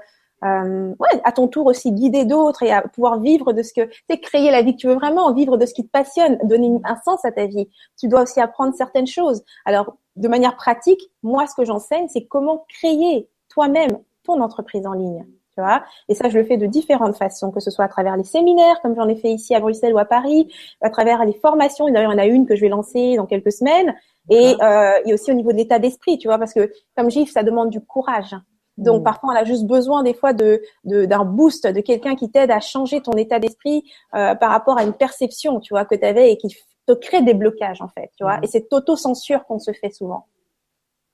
[0.44, 0.94] euh,
[1.24, 4.50] à ton tour aussi guider d'autres et à pouvoir vivre de ce que tu créer
[4.50, 7.24] la vie que tu veux vraiment, vivre de ce qui te passionne, donner un sens
[7.24, 7.68] à ta vie.
[7.98, 9.42] Tu dois aussi apprendre certaines choses.
[9.64, 14.92] Alors, de manière pratique, moi, ce que j'enseigne, c'est comment créer toi-même ton entreprise en
[14.92, 15.24] ligne.
[15.57, 18.16] Tu vois et ça, je le fais de différentes façons, que ce soit à travers
[18.16, 20.53] les séminaires, comme j'en ai fait ici à Bruxelles ou à Paris,
[20.83, 21.89] à travers les formations.
[21.91, 23.95] D'ailleurs, il y en a une que je vais lancer dans quelques semaines.
[24.28, 27.31] Et, euh, et aussi au niveau de l'état d'esprit, tu vois, parce que comme GIF,
[27.31, 28.35] ça demande du courage.
[28.77, 29.05] Donc mm.
[29.05, 32.61] parfois on a juste besoin des fois de d'un boost de quelqu'un qui t'aide à
[32.61, 33.85] changer ton état d'esprit
[34.15, 36.55] euh, par rapport à une perception, tu vois, que tu avais et qui
[36.87, 38.39] te crée des blocages en fait, tu vois.
[38.39, 38.45] Mm.
[38.45, 40.27] Et c'est auto-censure qu'on se fait souvent.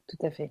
[0.08, 0.50] Tout à fait.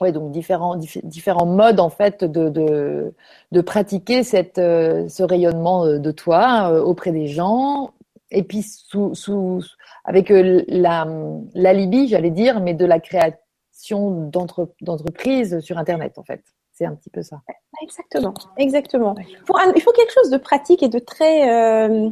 [0.00, 3.14] Oui, donc différents différents modes en fait de de,
[3.52, 7.92] de pratiquer cette euh, ce rayonnement euh, de toi auprès des gens
[8.30, 9.62] et puis sous sous
[10.04, 11.06] avec la
[11.54, 13.42] l'alibi, j'allais dire, mais de la créativité
[13.90, 16.42] d'entreprise sur Internet, en fait.
[16.72, 17.40] C'est un petit peu ça.
[17.82, 19.14] Exactement, exactement.
[19.46, 22.10] Pour il faut quelque chose de pratique et de très, euh,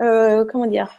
[0.00, 0.90] euh, comment dire,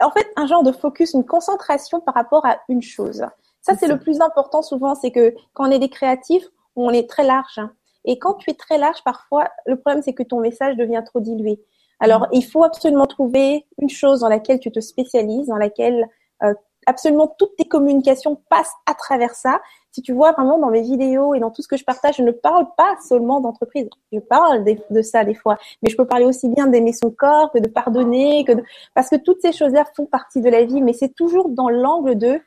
[0.00, 3.24] en fait, un genre de focus, une concentration par rapport à une chose.
[3.66, 7.10] Ça, c'est le plus important souvent, c'est que quand on est des créatifs, on est
[7.10, 7.58] très large.
[7.58, 7.72] Hein.
[8.04, 11.18] Et quand tu es très large, parfois, le problème, c'est que ton message devient trop
[11.18, 11.60] dilué.
[11.98, 12.28] Alors, mm.
[12.32, 16.08] il faut absolument trouver une chose dans laquelle tu te spécialises, dans laquelle
[16.44, 16.54] euh,
[16.86, 19.60] absolument toutes tes communications passent à travers ça.
[19.90, 22.22] Si tu vois vraiment dans mes vidéos et dans tout ce que je partage, je
[22.22, 23.88] ne parle pas seulement d'entreprise.
[24.12, 27.50] Je parle de, ça des fois, mais je peux parler aussi bien d'aimer son corps
[27.50, 28.52] que de pardonner, que
[28.94, 32.16] parce que toutes ces choses-là font partie de la vie, mais c'est toujours dans l'angle
[32.16, 32.40] de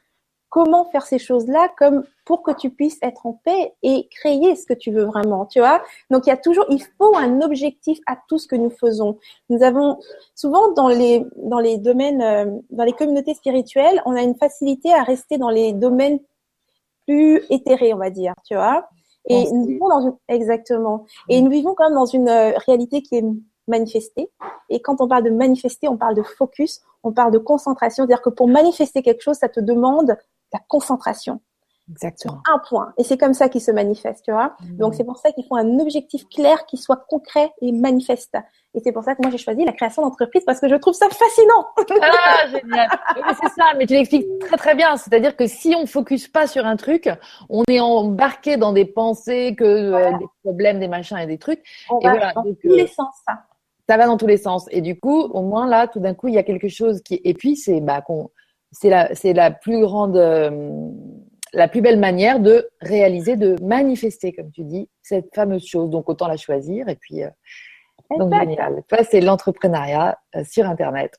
[0.50, 4.66] comment faire ces choses-là comme pour que tu puisses être en paix et créer ce
[4.66, 5.82] que tu veux vraiment, tu vois.
[6.10, 9.18] Donc il y a toujours, il faut un objectif à tout ce que nous faisons.
[9.50, 10.00] Nous avons
[10.36, 14.94] souvent dans les dans les domaines, euh, dans les communautés spirituelles, on a une facilité
[14.94, 16.20] à rester dans les domaines
[17.06, 18.90] plus éthérés, on va dire, tu vois.
[19.28, 21.06] Et nous vivons dans une exactement.
[21.28, 23.26] Et nous vivons quand même dans une euh, réalité qui est
[23.68, 24.30] manifestée.
[24.70, 28.04] Et quand on parle de manifester, on parle de focus, on parle de concentration.
[28.04, 30.18] C'est-à-dire que pour manifester quelque chose, ça te demande
[30.54, 31.42] la concentration.
[31.92, 32.42] Exactement.
[32.48, 32.94] un point.
[32.98, 34.56] Et c'est comme ça qu'il se manifeste, tu vois.
[34.60, 34.78] Mmh.
[34.78, 38.38] Donc c'est pour ça qu'il faut un objectif clair qui soit concret et manifeste.
[38.76, 40.94] Et c'est pour ça que moi j'ai choisi la création d'entreprise parce que je trouve
[40.94, 41.66] ça fascinant.
[42.02, 42.90] Ah génial.
[43.42, 44.98] c'est ça, mais tu l'expliques très très bien.
[44.98, 47.10] C'est-à-dire que si on focus pas sur un truc,
[47.50, 51.60] on est embarqué dans des pensées, que euh, des problèmes, des machins et des trucs.
[51.60, 52.34] et voilà.
[52.34, 53.16] Dans tous les euh, sens.
[53.28, 53.46] Ça.
[53.88, 54.68] ça va dans tous les sens.
[54.70, 57.20] Et du coup, au moins là, tout d'un coup, il y a quelque chose qui.
[57.24, 58.30] Et puis c'est bah qu'on
[58.72, 60.90] c'est la, c'est la plus grande, euh,
[61.54, 65.90] la plus belle manière de réaliser, de manifester, comme tu dis, cette fameuse chose.
[65.90, 67.30] Donc autant la choisir et puis euh,
[68.18, 68.84] donc génial.
[68.88, 71.18] Toi, c'est l'entrepreneuriat euh, sur Internet.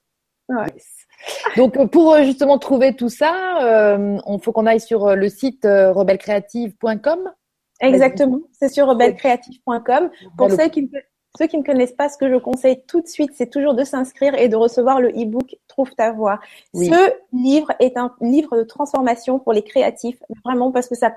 [1.56, 7.30] Donc pour justement trouver tout ça, on faut qu'on aille sur le site rebellecreative.com.
[7.80, 10.10] Exactement, c'est sur rebellecreative.com.
[10.36, 10.90] Pour ceux qui
[11.38, 13.84] ceux qui ne connaissent pas, ce que je conseille tout de suite, c'est toujours de
[13.84, 16.40] s'inscrire et de recevoir le e-book Trouve ta voix.
[16.74, 21.10] Ce livre est un livre de transformation pour les créatifs, vraiment parce que ça,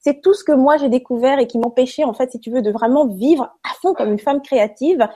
[0.00, 2.62] c'est tout ce que moi j'ai découvert et qui m'empêchait en fait, si tu veux,
[2.62, 5.06] de vraiment vivre à fond comme une femme créative.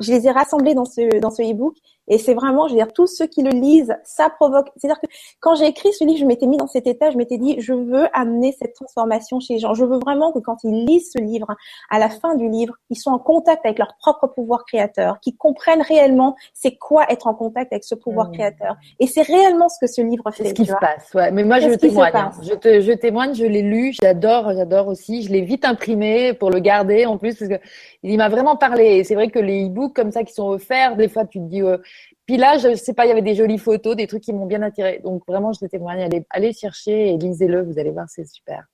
[0.00, 1.74] Je les ai rassemblés dans ce dans ce e-book
[2.08, 4.68] et c'est vraiment, je veux dire, tous ceux qui le lisent, ça provoque.
[4.76, 5.06] C'est-à-dire que
[5.40, 7.72] quand j'ai écrit ce livre, je m'étais mis dans cet état, je m'étais dit, je
[7.72, 9.74] veux amener cette transformation chez les gens.
[9.74, 11.46] Je veux vraiment que quand ils lisent ce livre,
[11.90, 15.36] à la fin du livre, ils soient en contact avec leur propre pouvoir créateur, qu'ils
[15.36, 18.32] comprennent réellement c'est quoi être en contact avec ce pouvoir mmh.
[18.32, 18.76] créateur.
[19.00, 20.44] Et c'est réellement ce que ce livre fait.
[20.44, 21.30] C'est ce qui se passe, ouais.
[21.30, 22.12] Mais moi, je témoigne.
[22.14, 22.30] Hein.
[22.42, 25.22] Je, te, je témoigne, je l'ai lu, j'adore, j'adore aussi.
[25.22, 27.66] Je l'ai vite imprimé pour le garder en plus parce que
[28.02, 28.96] il m'a vraiment parlé.
[28.96, 31.44] Et c'est vrai que les e-books comme ça qui sont offerts, des fois, tu te
[31.44, 31.78] dis, euh,
[32.26, 34.46] puis là, je sais pas, il y avait des jolies photos, des trucs qui m'ont
[34.46, 35.00] bien attiré.
[35.04, 38.64] Donc vraiment, je te témoigne, allez, allez chercher et lisez-le, vous allez voir, c'est super.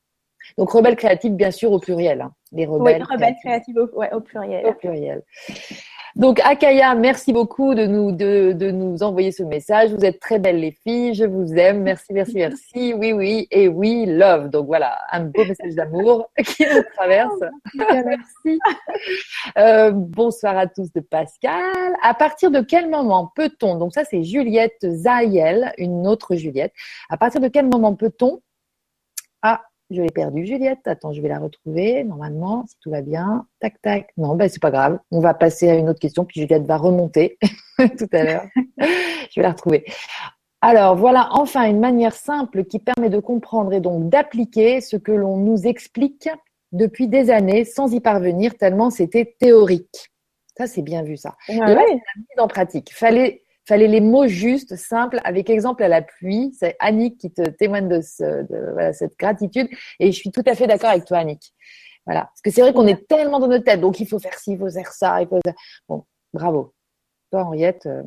[0.57, 2.20] Donc rebelles créatives, bien sûr, au pluriel.
[2.23, 2.32] Hein.
[2.53, 4.66] Les rebelles, oui, rebelles créatives, au, ouais, au pluriel.
[4.66, 5.23] Au pluriel.
[6.16, 9.93] Donc Akaya, merci beaucoup de nous de, de, nous envoyer ce message.
[9.93, 11.82] Vous êtes très belles les filles, je vous aime.
[11.82, 12.95] Merci, merci, merci.
[12.95, 14.51] Oui, oui et oui, love.
[14.51, 17.41] Donc voilà, un beau message d'amour qui nous traverse.
[17.74, 18.59] merci.
[19.59, 21.95] Euh, bonsoir à tous de Pascal.
[22.03, 26.73] À partir de quel moment peut-on Donc ça c'est Juliette Zayel, une autre Juliette.
[27.09, 28.41] À partir de quel moment peut-on
[29.43, 30.87] Ah, je l'ai perdue, Juliette.
[30.87, 33.47] Attends, je vais la retrouver normalement, si tout va bien.
[33.61, 34.09] Tac, tac.
[34.17, 34.99] Non, ben c'est pas grave.
[35.11, 37.39] On va passer à une autre question, puis Juliette va remonter
[37.99, 38.47] tout à l'heure.
[38.79, 39.85] je vais la retrouver.
[40.62, 45.12] Alors voilà enfin une manière simple qui permet de comprendre et donc d'appliquer ce que
[45.12, 46.29] l'on nous explique
[46.73, 50.11] depuis des années sans y parvenir tellement c'était théorique.
[50.59, 51.35] Ça c'est bien vu ça.
[51.49, 51.83] Ouais, Là,
[52.39, 52.93] en pratique.
[52.93, 56.53] Fallait fallait les mots justes, simples, avec exemple à la pluie.
[56.59, 59.69] C'est Annick qui te témoigne de, cette gratitude.
[59.99, 61.53] Et je suis tout à fait d'accord avec toi, Annick.
[62.07, 62.23] Voilà.
[62.23, 63.81] Parce que c'est vrai qu'on est tellement dans notre tête.
[63.81, 65.20] Donc, il faut faire ci, il faut faire ça.
[65.23, 65.39] Il faut...
[65.89, 66.74] Bon, bravo.
[67.31, 68.03] Toi, Henriette, euh,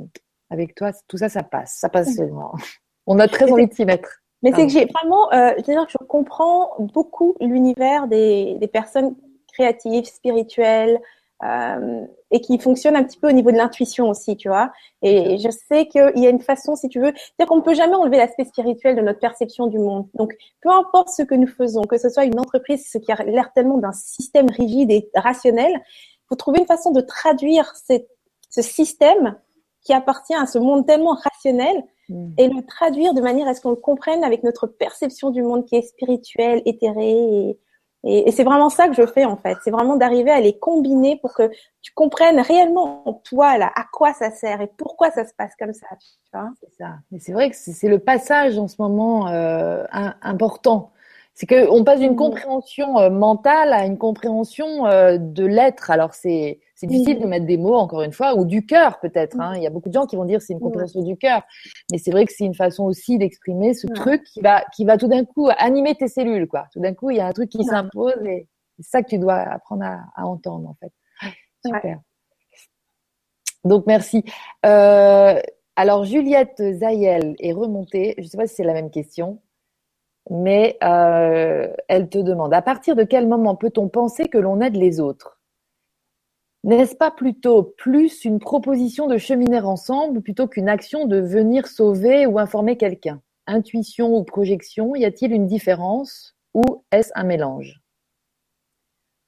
[0.49, 1.77] avec toi, tout ça, ça passe.
[1.80, 2.53] Ça passe seulement.
[3.07, 4.09] On a très envie de s'y mettre.
[4.41, 9.15] Mais c'est que j'ai vraiment, euh, que je comprends beaucoup l'univers des, des personnes
[9.53, 10.99] créatives, spirituelles,
[11.43, 14.71] euh, et qui fonctionne un petit peu au niveau de l'intuition aussi, tu vois.
[15.01, 17.73] Et je sais qu'il y a une façon, si tu veux, c'est-à-dire qu'on ne peut
[17.73, 20.07] jamais enlever l'aspect spirituel de notre perception du monde.
[20.13, 23.23] Donc, peu importe ce que nous faisons, que ce soit une entreprise, ce qui a
[23.23, 28.61] l'air tellement d'un système rigide et rationnel, il faut trouver une façon de traduire ce
[28.61, 29.35] système
[29.83, 32.33] qui appartient à ce monde tellement rationnel mm.
[32.37, 35.65] et le traduire de manière à ce qu'on le comprenne avec notre perception du monde
[35.65, 37.59] qui est spirituel, éthéré et,
[38.05, 39.57] et, c'est vraiment ça que je fais en fait.
[39.63, 41.49] C'est vraiment d'arriver à les combiner pour que
[41.81, 45.73] tu comprennes réellement toi là à quoi ça sert et pourquoi ça se passe comme
[45.73, 45.88] ça.
[45.99, 46.95] Tu vois c'est ça.
[47.11, 49.85] Mais c'est vrai que c'est le passage en ce moment euh,
[50.21, 50.91] important.
[51.34, 52.17] C'est qu'on passe d'une mmh.
[52.17, 55.89] compréhension euh, mentale à une compréhension euh, de l'être.
[55.89, 59.39] Alors c'est c'est difficile de mettre des mots, encore une fois, ou du cœur peut-être.
[59.39, 59.53] Hein.
[59.55, 61.41] Il y a beaucoup de gens qui vont dire c'est une compréhension du cœur,
[61.89, 64.97] mais c'est vrai que c'est une façon aussi d'exprimer ce truc qui va, qui va
[64.97, 66.65] tout d'un coup animer tes cellules, quoi.
[66.73, 69.18] Tout d'un coup, il y a un truc qui s'impose et c'est ça que tu
[69.18, 70.91] dois apprendre à, entendre, en fait.
[71.65, 71.99] Super.
[73.64, 74.26] Donc merci.
[74.65, 75.39] Euh,
[75.77, 78.15] alors Juliette Zayel est remontée.
[78.18, 79.39] Je ne sais pas si c'est la même question,
[80.30, 84.76] mais euh, elle te demande à partir de quel moment peut-on penser que l'on aide
[84.76, 85.32] les autres?
[86.64, 92.26] N'est-ce pas plutôt plus une proposition de cheminer ensemble plutôt qu'une action de venir sauver
[92.26, 93.22] ou informer quelqu'un?
[93.48, 96.61] Intuition ou projection, y a-t-il une différence ou
[96.91, 97.81] est-ce un mélange?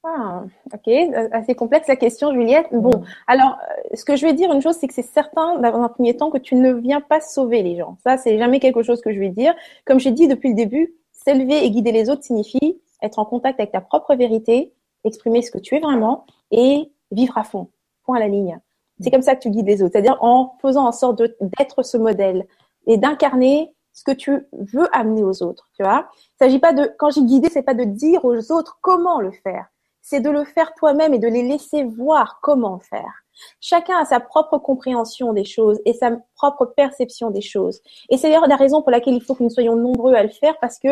[0.04, 0.88] Ah, ok,
[1.32, 2.68] assez complexe la question, Juliette.
[2.70, 3.04] Bon, mm.
[3.26, 3.58] alors,
[3.92, 6.30] ce que je vais dire, une chose, c'est que c'est certain, dans un premier temps,
[6.30, 7.98] que tu ne viens pas sauver les gens.
[8.04, 9.52] Ça, c'est jamais quelque chose que je vais dire.
[9.84, 13.58] Comme j'ai dit depuis le début, s'élever et guider les autres signifie être en contact
[13.58, 14.72] avec ta propre vérité,
[15.04, 17.70] exprimer ce que tu es vraiment et vivre à fond,
[18.04, 18.58] point à la ligne.
[19.00, 21.96] C'est comme ça que tu guides les autres, c'est-à-dire en faisant en sorte d'être ce
[21.96, 22.46] modèle
[22.86, 26.08] et d'incarner ce que tu veux amener aux autres, tu vois.
[26.16, 29.32] Il s'agit pas de, quand j'ai guidé, c'est pas de dire aux autres comment le
[29.32, 29.66] faire,
[30.02, 33.12] c'est de le faire toi-même et de les laisser voir comment faire.
[33.60, 37.80] Chacun a sa propre compréhension des choses et sa propre perception des choses.
[38.10, 40.30] Et c'est d'ailleurs la raison pour laquelle il faut que nous soyons nombreux à le
[40.30, 40.88] faire parce que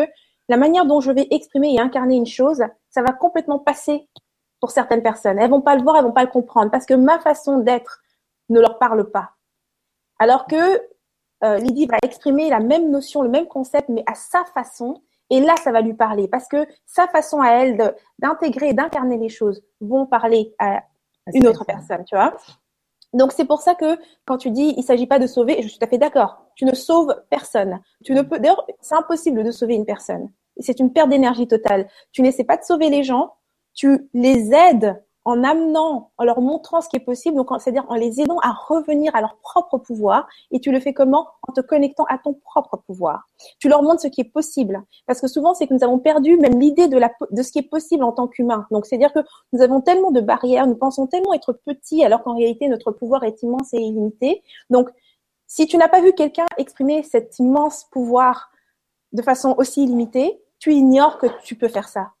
[0.47, 4.07] la manière dont je vais exprimer et incarner une chose, ça va complètement passer
[4.59, 5.39] pour certaines personnes.
[5.39, 8.01] Elles vont pas le voir, elles vont pas le comprendre parce que ma façon d'être
[8.49, 9.31] ne leur parle pas.
[10.19, 10.81] Alors que
[11.43, 15.01] euh, Lydie va exprimer la même notion, le même concept, mais à sa façon.
[15.29, 19.17] Et là, ça va lui parler parce que sa façon à elle d'intégrer et d'incarner
[19.17, 20.83] les choses vont parler à
[21.33, 22.35] une autre personne, tu vois.
[23.13, 25.79] Donc c'est pour ça que quand tu dis il s'agit pas de sauver, je suis
[25.79, 26.45] tout à fait d'accord.
[26.55, 27.79] Tu ne sauves personne.
[28.03, 30.29] Tu ne peux d'ailleurs c'est impossible de sauver une personne.
[30.59, 31.87] C'est une perte d'énergie totale.
[32.11, 33.33] Tu n'essaies pas de sauver les gens,
[33.75, 37.95] tu les aides en amenant, en leur montrant ce qui est possible, donc c'est-à-dire en
[37.95, 40.27] les aidant à revenir à leur propre pouvoir.
[40.51, 41.27] Et tu le fais comment?
[41.47, 43.27] En te connectant à ton propre pouvoir.
[43.59, 46.37] Tu leur montres ce qui est possible, parce que souvent c'est que nous avons perdu
[46.37, 46.99] même l'idée de,
[47.31, 48.67] de ce qui est possible en tant qu'humain.
[48.69, 49.19] Donc c'est-à-dire que
[49.51, 53.23] nous avons tellement de barrières, nous pensons tellement être petits, alors qu'en réalité notre pouvoir
[53.23, 54.43] est immense et illimité.
[54.69, 54.91] Donc
[55.47, 58.51] si tu n'as pas vu quelqu'un exprimer cet immense pouvoir
[59.11, 62.11] de façon aussi illimitée, tu ignores que tu peux faire ça.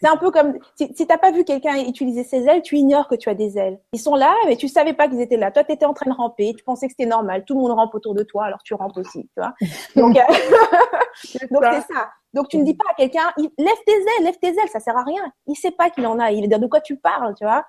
[0.00, 3.08] C'est un peu comme si, si t'as pas vu quelqu'un utiliser ses ailes, tu ignores
[3.08, 3.80] que tu as des ailes.
[3.92, 5.50] Ils sont là, mais tu savais pas qu'ils étaient là.
[5.50, 7.44] Toi, tu étais en train de ramper, tu pensais que c'était normal.
[7.46, 9.54] Tout le monde rampe autour de toi, alors tu rampes aussi, tu vois.
[9.96, 10.22] Donc, euh,
[11.50, 12.10] donc c'est ça.
[12.34, 14.96] Donc tu ne dis pas à quelqu'un, lève tes ailes, lève tes ailes, ça sert
[14.96, 15.22] à rien.
[15.46, 16.30] Il sait pas qu'il en a.
[16.32, 17.64] Il va dire de quoi tu parles, tu vois.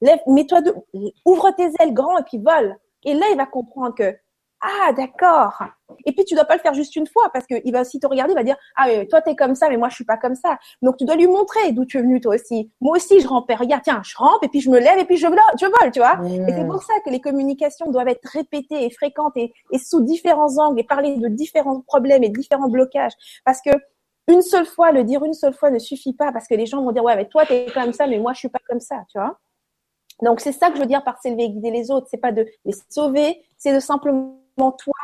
[0.00, 0.74] Lève, mets-toi de,
[1.24, 2.76] ouvre tes ailes grand et puis vole.
[3.04, 4.16] Et là, il va comprendre que
[4.60, 5.62] ah, d'accord.
[6.04, 8.06] Et puis, tu dois pas le faire juste une fois parce qu'il va aussi te
[8.06, 10.16] regarder, il va dire, ah, toi, tu es comme ça, mais moi, je suis pas
[10.16, 10.58] comme ça.
[10.82, 12.70] Donc, tu dois lui montrer d'où tu es venu, toi aussi.
[12.80, 13.54] Moi aussi, je rampais.
[13.54, 15.90] Regarde, tiens, je rampe et puis je me lève et puis je vole, je vole
[15.92, 16.18] tu vois.
[16.26, 20.00] Et c'est pour ça que les communications doivent être répétées et fréquentes et, et sous
[20.00, 23.12] différents angles et parler de différents problèmes et différents blocages.
[23.44, 23.70] Parce que
[24.28, 26.82] une seule fois, le dire une seule fois ne suffit pas parce que les gens
[26.82, 28.80] vont dire, ouais, mais toi, tu es comme ça, mais moi, je suis pas comme
[28.80, 29.38] ça, tu vois.
[30.22, 32.08] Donc, c'est ça que je veux dire par s'élever et guider les autres.
[32.10, 34.38] C'est pas de les sauver, c'est de simplement
[34.72, 34.94] toi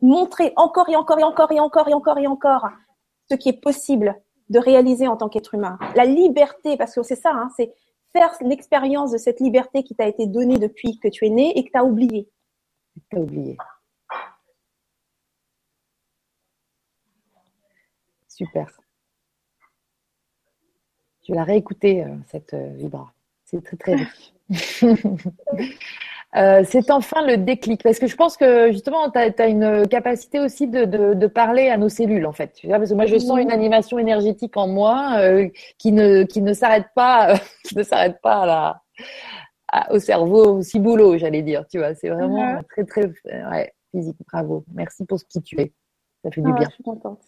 [0.00, 2.68] montrer encore et encore et encore et encore et encore et encore
[3.30, 5.78] ce qui est possible de réaliser en tant qu'être humain.
[5.94, 7.74] La liberté, parce que c'est ça, hein, c'est
[8.12, 11.64] faire l'expérience de cette liberté qui t'a été donnée depuis que tu es né et
[11.64, 12.28] que tu as oublié.
[13.10, 13.56] Tu as oublié.
[18.28, 18.70] Super.
[21.26, 23.12] Je vais la réécouter, euh, cette euh, vibra.
[23.44, 24.34] C'est très très riche.
[26.36, 30.38] Euh, c'est enfin le déclic parce que je pense que justement tu as, une capacité
[30.38, 32.52] aussi de, de, parler à nos cellules en fait.
[32.52, 35.48] Tu vois, parce que moi je sens une animation énergétique en moi euh,
[35.78, 38.46] qui ne qui ne s'arrête pas qui ne s'arrête pas à
[39.72, 41.64] la, au cerveau au boulot j'allais dire.
[41.70, 44.16] Tu vois, c'est vraiment très très ouais, physique.
[44.30, 44.64] Bravo.
[44.74, 45.72] Merci pour ce qui tu es.
[46.22, 46.68] Ça fait du ah, bien.
[46.68, 47.22] Je suis contente.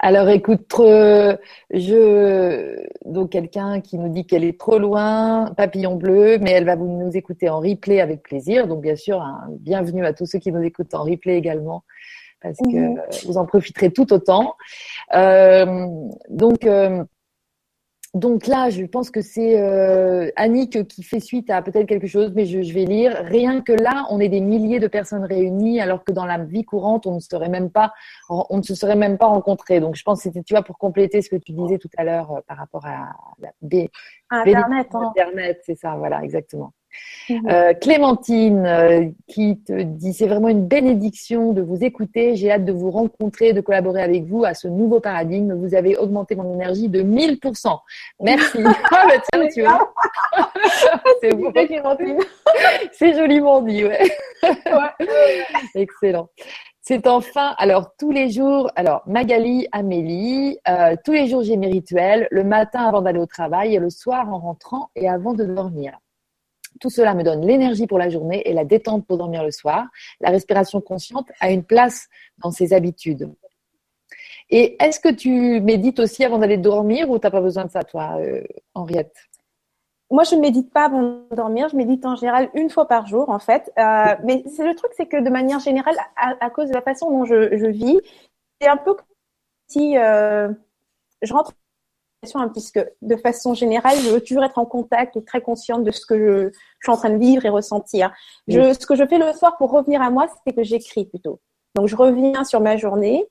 [0.00, 1.36] Alors écoute, euh,
[1.70, 6.76] je donc quelqu'un qui nous dit qu'elle est trop loin, papillon bleu, mais elle va
[6.76, 8.68] vous nous écouter en replay avec plaisir.
[8.68, 11.82] Donc bien sûr, bienvenue à tous ceux qui nous écoutent en replay également,
[12.40, 13.00] parce que mhm.
[13.26, 14.54] vous en profiterez tout autant.
[15.14, 15.86] Euh,
[16.28, 17.02] donc euh,
[18.14, 22.32] donc là, je pense que c'est euh, Annick qui fait suite à peut-être quelque chose,
[22.34, 23.14] mais je, vais lire.
[23.24, 26.64] Rien que là, on est des milliers de personnes réunies, alors que dans la vie
[26.64, 27.92] courante, on ne serait même pas,
[28.30, 29.80] on ne se serait même pas rencontrés.
[29.80, 32.04] Donc, je pense que c'était, tu vois, pour compléter ce que tu disais tout à
[32.04, 33.10] l'heure euh, par rapport à
[33.40, 33.88] la B,
[34.30, 34.88] Internet.
[34.94, 35.10] Hein.
[35.10, 36.72] Internet, c'est ça, voilà, exactement.
[37.28, 37.48] Mhm.
[37.48, 42.36] Euh, Clémentine euh, qui te dit c'est vraiment une bénédiction de vous écouter.
[42.36, 45.54] J'ai hâte de vous rencontrer, de collaborer avec vous à ce nouveau paradigme.
[45.54, 47.78] Vous avez augmenté mon énergie de 1000%.
[48.20, 48.58] Merci.
[48.64, 49.92] ah, bah, tiens, tu vois.
[51.20, 51.52] c'est beau.
[52.92, 54.10] c'est joliment dit, ouais.
[55.74, 56.28] Excellent.
[56.80, 61.66] C'est enfin, alors tous les jours, alors Magali, Amélie, euh, tous les jours j'ai mes
[61.66, 65.44] rituels, le matin avant d'aller au travail et le soir en rentrant et avant de
[65.44, 65.98] dormir.
[66.80, 69.86] Tout cela me donne l'énergie pour la journée et la détente pour dormir le soir.
[70.20, 73.30] La respiration consciente a une place dans ses habitudes.
[74.50, 77.70] Et est-ce que tu médites aussi avant d'aller dormir ou tu n'as pas besoin de
[77.70, 78.42] ça, toi, euh,
[78.74, 79.14] Henriette?
[80.10, 81.68] Moi, je ne médite pas avant de dormir.
[81.68, 83.70] Je médite en général une fois par jour, en fait.
[83.78, 87.10] Euh, mais c'est le truc, c'est que de manière générale, à, cause de la façon
[87.10, 88.00] dont je, je vis,
[88.60, 89.04] c'est un peu comme
[89.68, 90.48] si euh,
[91.20, 91.52] je rentre
[92.34, 95.92] Hein, puisque de façon générale, je veux toujours être en contact et très consciente de
[95.92, 96.50] ce que je,
[96.82, 98.12] suis en train de vivre et ressentir.
[98.48, 101.38] Je, ce que je fais le soir pour revenir à moi, c'est que j'écris plutôt.
[101.76, 103.24] Donc, je reviens sur ma journée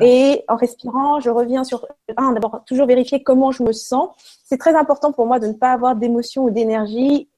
[0.00, 1.86] et en respirant, je reviens sur
[2.18, 4.10] un d'abord toujours vérifier comment je me sens.
[4.44, 7.30] C'est très important pour moi de ne pas avoir d'émotion ou d'énergie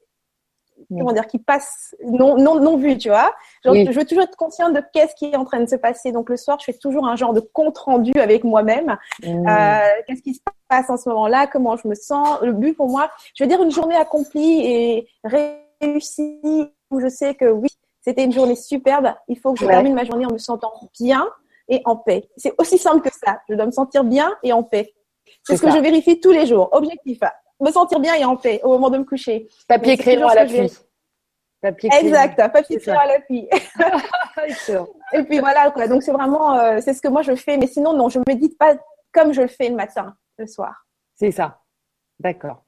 [0.90, 3.34] comment dire, qui passe non, non, non vu, tu vois.
[3.64, 6.12] Je veux toujours être consciente de qu'est-ce qui est en train de se passer.
[6.12, 8.96] Donc le soir, je fais toujours un genre de compte rendu avec moi-même.
[9.22, 9.48] Mmh.
[9.48, 12.88] Euh, qu'est-ce qui se passe en ce moment-là Comment je me sens Le but pour
[12.88, 17.68] moi, je veux dire une journée accomplie et réussie où je sais que oui,
[18.00, 19.14] c'était une journée superbe.
[19.28, 21.28] Il faut que je termine ma journée en me sentant bien
[21.68, 22.28] et en paix.
[22.36, 23.40] C'est aussi simple que ça.
[23.48, 24.94] Je dois me sentir bien et en paix.
[25.42, 26.68] C'est ce que je vérifie tous les jours.
[26.72, 27.20] Objectif
[27.60, 29.48] me sentir bien et en paix au moment de me coucher.
[29.66, 30.72] Papier crayon à l'appui.
[31.60, 33.48] Papier exact, papier crayon à l'appui.
[35.12, 35.88] et puis voilà quoi.
[35.88, 38.56] Donc c'est vraiment euh, c'est ce que moi je fais mais sinon non, je médite
[38.56, 38.76] pas
[39.12, 40.86] comme je le fais le matin, le soir.
[41.14, 41.60] C'est ça.
[42.20, 42.64] D'accord.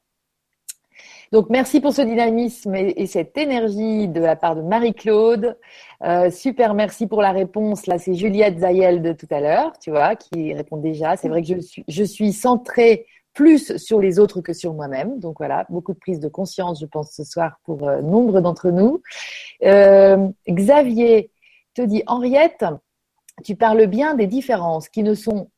[1.32, 5.56] Donc merci pour ce dynamisme et, cette énergie de la part de Marie-Claude.
[6.02, 7.86] Euh, super, merci pour la réponse.
[7.86, 11.16] Là, c'est Juliette Zayel de tout à l'heure, tu vois, qui répond déjà.
[11.16, 11.54] C'est vrai que
[11.88, 15.20] je suis, centrée plus sur les autres que sur moi-même.
[15.20, 18.70] Donc voilà, beaucoup de prise de conscience, je pense, ce soir pour euh, nombre d'entre
[18.70, 19.00] nous.
[19.62, 21.30] Euh, Xavier
[21.74, 22.64] te dit, Henriette,
[23.44, 25.48] tu parles bien des différences qui ne sont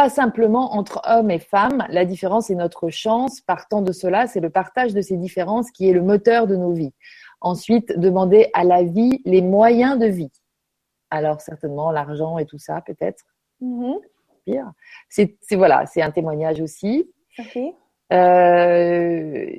[0.00, 1.84] pas simplement entre hommes et femmes.
[1.90, 3.42] La différence est notre chance.
[3.42, 6.72] Partant de cela, c'est le partage de ces différences qui est le moteur de nos
[6.72, 6.94] vies.
[7.42, 10.32] Ensuite, demander à la vie les moyens de vie.
[11.10, 13.22] Alors certainement l'argent et tout ça, peut-être.
[13.60, 14.72] Mm-hmm.
[15.10, 17.12] C'est voilà, c'est un témoignage aussi.
[18.10, 19.50] Euh,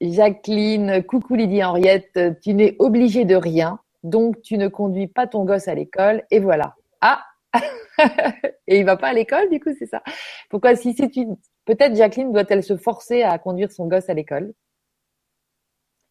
[0.00, 5.44] Jacqueline, coucou Lydie Henriette, tu n'es obligée de rien, donc tu ne conduis pas ton
[5.44, 6.76] gosse à l'école et voilà.
[7.00, 7.24] Ah
[8.66, 10.02] Et il va pas à l'école du coup, c'est ça.
[10.50, 14.52] Pourquoi si c'est une peut-être Jacqueline doit-elle se forcer à conduire son gosse à l'école?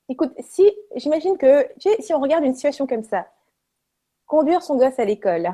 [0.09, 1.67] Écoute, si j'imagine que
[1.99, 3.27] si on regarde une situation comme ça,
[4.25, 5.53] conduire son gosse à l'école,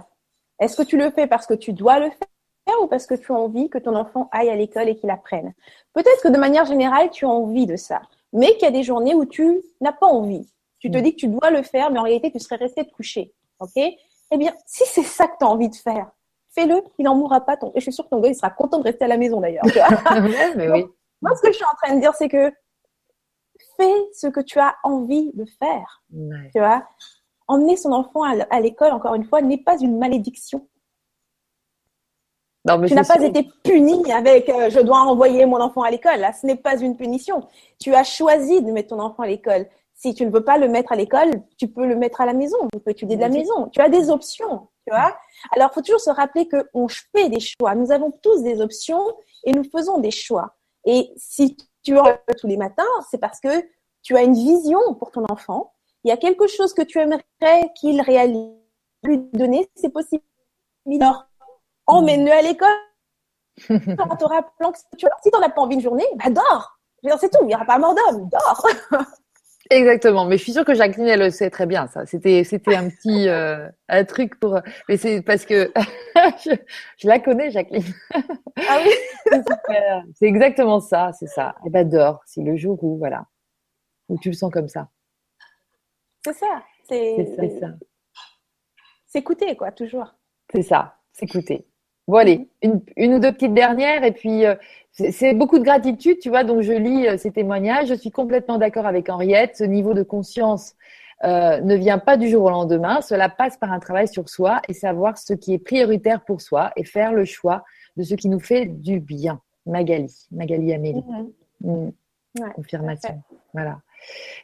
[0.60, 3.32] est-ce que tu le fais parce que tu dois le faire ou parce que tu
[3.32, 5.54] as envie que ton enfant aille à l'école et qu'il apprenne?
[5.94, 8.02] Peut-être que de manière générale, tu as envie de ça,
[8.32, 10.48] mais qu'il y a des journées où tu n'as pas envie.
[10.80, 11.02] Tu te mm.
[11.02, 13.34] dis que tu dois le faire, mais en réalité, tu serais resté te coucher.
[13.60, 13.82] OK?
[14.34, 16.10] Eh bien, si c'est ça que tu as envie de faire,
[16.50, 17.56] fais-le, il n'en mourra pas.
[17.56, 17.72] Ton...
[17.76, 19.40] Et je suis sûre que ton gars, il sera content de rester à la maison
[19.40, 19.64] d'ailleurs.
[21.22, 22.52] Moi, ce que je suis en train de dire, c'est que
[23.78, 26.04] fais ce que tu as envie de faire.
[26.52, 26.84] Tu vois
[27.48, 30.68] Emmener son enfant à l'école, encore une fois, n'est pas une malédiction
[32.66, 36.20] tu n'as pas été puni avec euh, je dois envoyer mon enfant à l'école.
[36.20, 37.46] Là, ce n'est pas une punition.
[37.80, 39.68] Tu as choisi de mettre ton enfant à l'école.
[40.04, 42.34] Si tu ne veux pas le mettre à l'école, tu peux le mettre à la
[42.34, 42.58] maison.
[42.74, 43.70] Tu peux étudier de la maison.
[43.70, 45.18] Tu as des options, tu vois.
[45.56, 47.74] Alors, il faut toujours se rappeler qu'on fait des choix.
[47.74, 49.02] Nous avons tous des options
[49.46, 50.58] et nous faisons des choix.
[50.86, 52.04] Et si tu en
[52.38, 53.66] tous les matins, c'est parce que
[54.02, 55.72] tu as une vision pour ton enfant.
[56.04, 57.24] Il y a quelque chose que tu aimerais
[57.74, 58.58] qu'il réalise,
[59.04, 60.22] lui donner, c'est possible.
[61.00, 61.28] Alors,
[61.88, 62.68] emmène-le à l'école.
[63.70, 66.78] Tu auras plan que tu Si tu n'en as pas envie une journée, bah dors.
[67.20, 68.68] C'est tout, il n'y aura pas mort d'homme, dors.
[69.74, 72.06] Exactement, mais je suis sûre que Jacqueline elle le sait très bien ça.
[72.06, 75.72] C'était c'était un petit euh, un truc pour mais c'est parce que
[76.16, 77.84] je, la connais Jacqueline.
[78.68, 78.92] Ah oui.
[80.16, 81.56] c'est exactement ça, c'est ça.
[81.70, 83.26] Ben dors, c'est le jour où voilà
[84.10, 84.90] où tu le sens comme ça.
[86.24, 87.68] C'est ça, c'est ça.
[89.08, 90.14] C'est écouter quoi, toujours.
[90.52, 91.68] C'est ça, s'écouter.
[92.08, 94.56] Bon, allez, une, une, ou deux petites dernières, et puis euh,
[94.92, 97.88] c'est beaucoup de gratitude, tu vois, donc je lis euh, ces témoignages.
[97.88, 100.76] Je suis complètement d'accord avec Henriette, ce niveau de conscience
[101.24, 104.62] euh, ne vient pas du jour au lendemain, cela passe par un travail sur soi
[104.68, 107.64] et savoir ce qui est prioritaire pour soi et faire le choix
[107.96, 109.40] de ce qui nous fait du bien.
[109.66, 111.04] Magali, Magali Amélie.
[111.64, 111.92] Mm-hmm.
[112.42, 112.52] Mm.
[112.56, 113.22] Confirmation.
[113.54, 113.78] Voilà.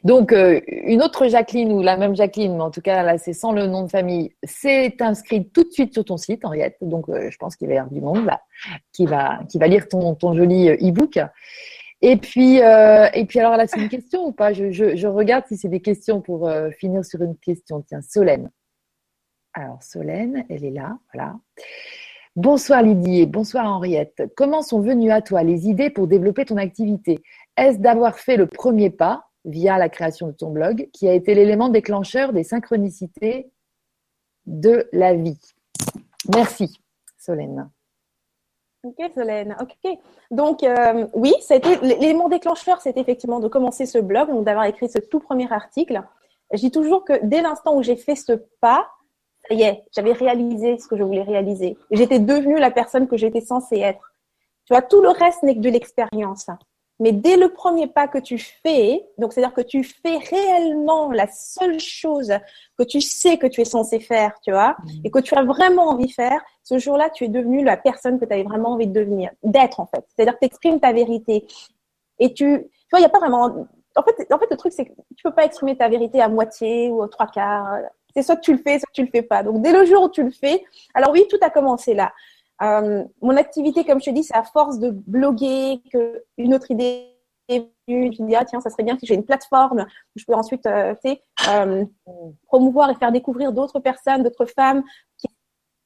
[0.04, 3.32] Donc, euh, une autre Jacqueline ou la même Jacqueline, mais en tout cas là c'est
[3.32, 6.76] sans le nom de famille, s'est inscrite tout de suite sur ton site, Henriette.
[6.80, 8.40] Donc, euh, je pense qu'il va y avoir du monde là
[8.92, 11.18] qui va qui va lire ton ton joli euh, e-book.
[12.02, 14.54] Et puis et puis alors là c'est une question ou pas?
[14.54, 17.82] Je, je, je regarde si c'est des questions pour finir sur une question.
[17.86, 18.50] Tiens, Solène.
[19.52, 21.34] Alors Solène, elle est là, voilà.
[22.36, 24.22] Bonsoir Lydie et bonsoir Henriette.
[24.34, 27.18] Comment sont venues à toi les idées pour développer ton activité?
[27.56, 31.34] Est-ce d'avoir fait le premier pas via la création de ton blog, qui a été
[31.34, 33.50] l'élément déclencheur des synchronicités
[34.46, 35.40] de la vie.
[36.34, 36.80] Merci,
[37.18, 37.70] Solène.
[38.82, 39.56] Ok, Solène.
[39.60, 39.98] Ok.
[40.30, 41.34] Donc, euh, oui,
[41.82, 46.02] l'élément déclencheur, c'est effectivement de commencer ce blog, donc d'avoir écrit ce tout premier article.
[46.52, 48.88] Je dis toujours que dès l'instant où j'ai fait ce pas,
[49.48, 51.76] ça y est, j'avais réalisé ce que je voulais réaliser.
[51.90, 54.14] J'étais devenue la personne que j'étais censée être.
[54.66, 56.46] Tu vois, tout le reste n'est que de l'expérience.
[57.00, 61.26] Mais dès le premier pas que tu fais, donc c'est-à-dire que tu fais réellement la
[61.26, 62.32] seule chose
[62.78, 64.90] que tu sais que tu es censé faire, tu vois, mmh.
[65.04, 68.20] et que tu as vraiment envie de faire, ce jour-là, tu es devenu la personne
[68.20, 70.04] que tu avais vraiment envie de devenir, d'être en fait.
[70.14, 71.46] C'est-à-dire que tu exprimes ta vérité.
[72.18, 73.66] Et tu, tu vois, il n'y a pas vraiment.
[73.96, 76.28] En fait, en fait, le truc, c'est que tu peux pas exprimer ta vérité à
[76.28, 77.78] moitié ou aux trois quarts.
[78.14, 79.42] C'est soit que tu le fais, soit que tu le fais pas.
[79.42, 80.64] Donc, dès le jour où tu le fais,
[80.94, 82.12] alors oui, tout a commencé là.
[82.62, 86.70] Euh, mon activité, comme je te dis, c'est à force de bloguer que une autre
[86.70, 87.06] idée
[87.48, 88.12] est venue.
[88.16, 90.34] Je me dis, ah tiens, ça serait bien si j'ai une plateforme où je peux
[90.34, 90.94] ensuite euh,
[91.48, 91.84] euh,
[92.46, 94.82] promouvoir et faire découvrir d'autres personnes, d'autres femmes
[95.16, 95.28] qui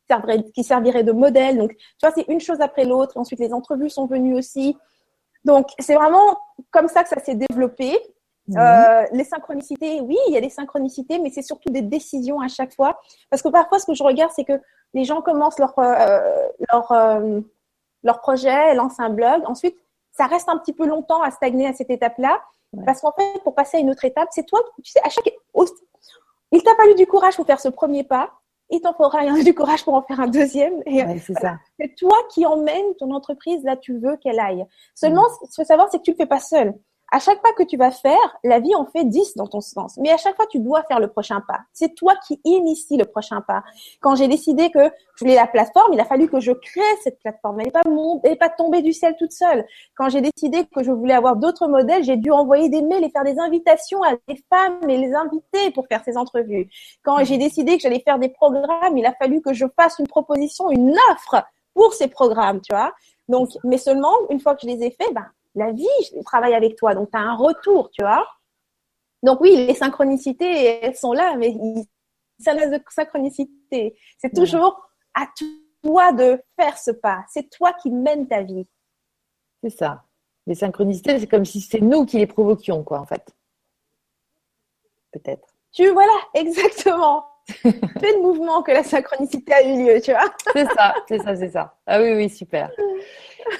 [0.08, 1.58] serviraient, qui serviraient de modèle.
[1.58, 3.16] Donc, tu vois, c'est une chose après l'autre.
[3.16, 4.76] Ensuite, les entrevues sont venues aussi.
[5.44, 6.38] Donc, c'est vraiment
[6.70, 7.98] comme ça que ça s'est développé.
[8.48, 8.58] Mhm.
[8.58, 12.48] Euh, les synchronicités, oui, il y a des synchronicités, mais c'est surtout des décisions à
[12.48, 13.00] chaque fois.
[13.30, 14.60] Parce que parfois, ce que je regarde, c'est que
[14.94, 17.40] les gens commencent leur, euh, leur, euh,
[18.02, 19.42] leur projet, lancent un blog.
[19.46, 19.76] Ensuite,
[20.12, 22.40] ça reste un petit peu longtemps à stagner à cette étape-là.
[22.86, 25.30] Parce qu'en fait, pour passer à une autre étape, c'est toi, tu sais, à chaque.
[26.50, 28.30] Il t'a fallu du courage pour faire ce premier pas.
[28.70, 30.82] il t'en faudra du courage pour en faire un deuxième.
[31.78, 34.64] c'est toi qui emmènes ton entreprise là tu veux qu'elle aille.
[34.94, 36.74] Seulement, ce qu'il faut savoir, c'est que tu le fais pas seul
[37.12, 39.96] à chaque pas que tu vas faire, la vie en fait 10 dans ton sens.
[39.98, 41.60] Mais à chaque fois, tu dois faire le prochain pas.
[41.72, 43.62] C'est toi qui initie le prochain pas.
[44.00, 47.20] Quand j'ai décidé que je voulais la plateforme, il a fallu que je crée cette
[47.20, 47.60] plateforme.
[47.60, 49.64] Elle n'est pas, pas tombée du ciel toute seule.
[49.94, 53.10] Quand j'ai décidé que je voulais avoir d'autres modèles, j'ai dû envoyer des mails et
[53.10, 56.68] faire des invitations à des femmes et les inviter pour faire ces entrevues.
[57.04, 60.08] Quand j'ai décidé que j'allais faire des programmes, il a fallu que je fasse une
[60.08, 61.44] proposition, une offre
[61.74, 62.92] pour ces programmes, tu vois.
[63.28, 65.86] Donc, mais seulement, une fois que je les ai faits, ben, la vie
[66.24, 66.94] travaille avec toi.
[66.94, 68.26] Donc, tu as un retour, tu vois.
[69.22, 71.54] Donc, oui, les synchronicités, elles sont là, mais
[72.38, 73.96] ça de synchronicité.
[74.18, 75.26] C'est toujours à
[75.82, 77.24] toi de faire ce pas.
[77.28, 78.66] C'est toi qui mènes ta vie.
[79.62, 80.04] C'est ça.
[80.46, 83.34] Les synchronicités, c'est comme si c'est nous qui les provoquions, quoi, en fait.
[85.12, 85.48] Peut-être.
[85.72, 87.24] Tu, voilà, exactement.
[87.62, 90.32] Fais le mouvement que la synchronicité a eu lieu, tu vois.
[90.54, 91.74] c'est ça, c'est ça, c'est ça.
[91.86, 92.70] Ah oui, oui, super.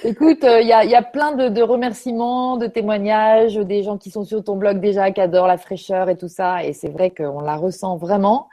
[0.03, 4.43] Écoute, il euh, y, a, plein de, remerciements, de témoignages, des gens qui sont sur
[4.43, 6.63] ton blog déjà, qui adorent la fraîcheur et tout ça.
[6.63, 8.49] Et c'est vrai qu'on la ressent vraiment.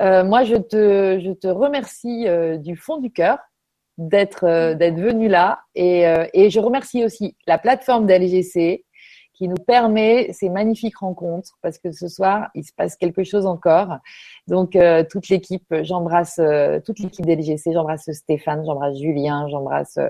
[0.00, 3.38] Euh, moi, je te, je te remercie euh, du fond du cœur
[3.98, 5.60] d'être d'être venu là.
[5.74, 8.84] Et, et je remercie aussi la plateforme d'LGC
[9.42, 13.44] qui nous permet ces magnifiques rencontres parce que ce soir, il se passe quelque chose
[13.44, 13.96] encore.
[14.46, 20.06] Donc, euh, toute l'équipe, j'embrasse euh, toute l'équipe d'LGC, j'embrasse Stéphane, j'embrasse Julien, j'embrasse euh,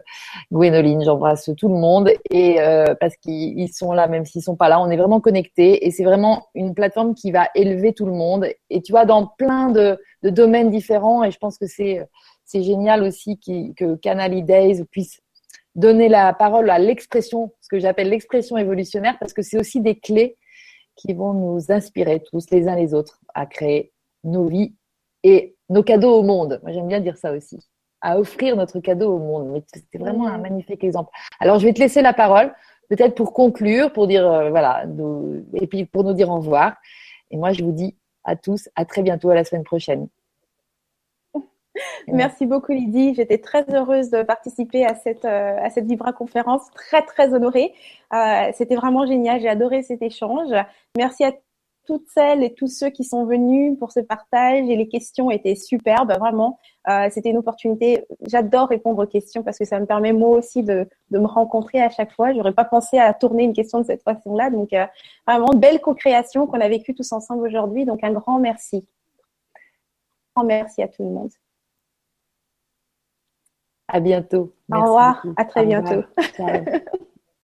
[0.53, 2.59] Gwénoline, j'embrasse tout le monde et
[3.01, 6.05] parce qu'ils sont là, même s'ils sont pas là, on est vraiment connectés et c'est
[6.05, 8.47] vraiment une plateforme qui va élever tout le monde.
[8.69, 12.07] Et tu vois, dans plein de, domaines différents et je pense que c'est
[12.45, 15.22] c'est génial aussi que Canal Days puisse
[15.75, 19.99] donner la parole à l'expression, ce que j'appelle l'expression évolutionnaire, parce que c'est aussi des
[19.99, 20.37] clés
[20.97, 23.93] qui vont nous inspirer tous les uns les autres à créer
[24.25, 24.75] nos vies
[25.23, 26.61] et nos cadeaux au monde.
[26.63, 27.59] Moi, j'aime bien dire ça aussi,
[28.01, 29.63] à offrir notre cadeau au monde.
[29.73, 31.11] c'est vraiment un magnifique exemple.
[31.41, 32.55] Alors, je vais te laisser la parole,
[32.89, 34.85] peut-être pour conclure, pour dire euh, voilà,
[35.55, 36.75] et puis pour nous dire au revoir.
[37.31, 40.09] Et moi, je vous dis à tous, à très bientôt, à la semaine prochaine.
[42.09, 43.15] Merci beaucoup Lydie.
[43.15, 46.71] J'étais très heureuse de participer à cette euh, à cette Vibra conférence.
[46.75, 47.73] Très très honorée.
[48.13, 49.41] Euh, C'était vraiment génial.
[49.41, 50.51] J'ai adoré cet échange.
[50.97, 51.33] Merci à
[51.85, 55.57] toutes celles et tous ceux qui sont venus pour ce partage et les questions étaient
[55.57, 56.13] superbes.
[56.17, 56.59] Vraiment,
[56.89, 58.05] euh, c'était une opportunité.
[58.29, 61.83] J'adore répondre aux questions parce que ça me permet moi aussi de, de me rencontrer
[61.83, 62.33] à chaque fois.
[62.35, 64.51] J'aurais pas pensé à tourner une question de cette façon-là.
[64.51, 64.71] Donc
[65.27, 67.85] vraiment belle co-création qu'on a vécue tous ensemble aujourd'hui.
[67.85, 68.87] Donc un grand merci.
[69.57, 71.33] Un grand merci à tout le monde.
[73.93, 74.55] À bientôt.
[74.73, 75.23] Au revoir.
[75.37, 76.03] À très bientôt.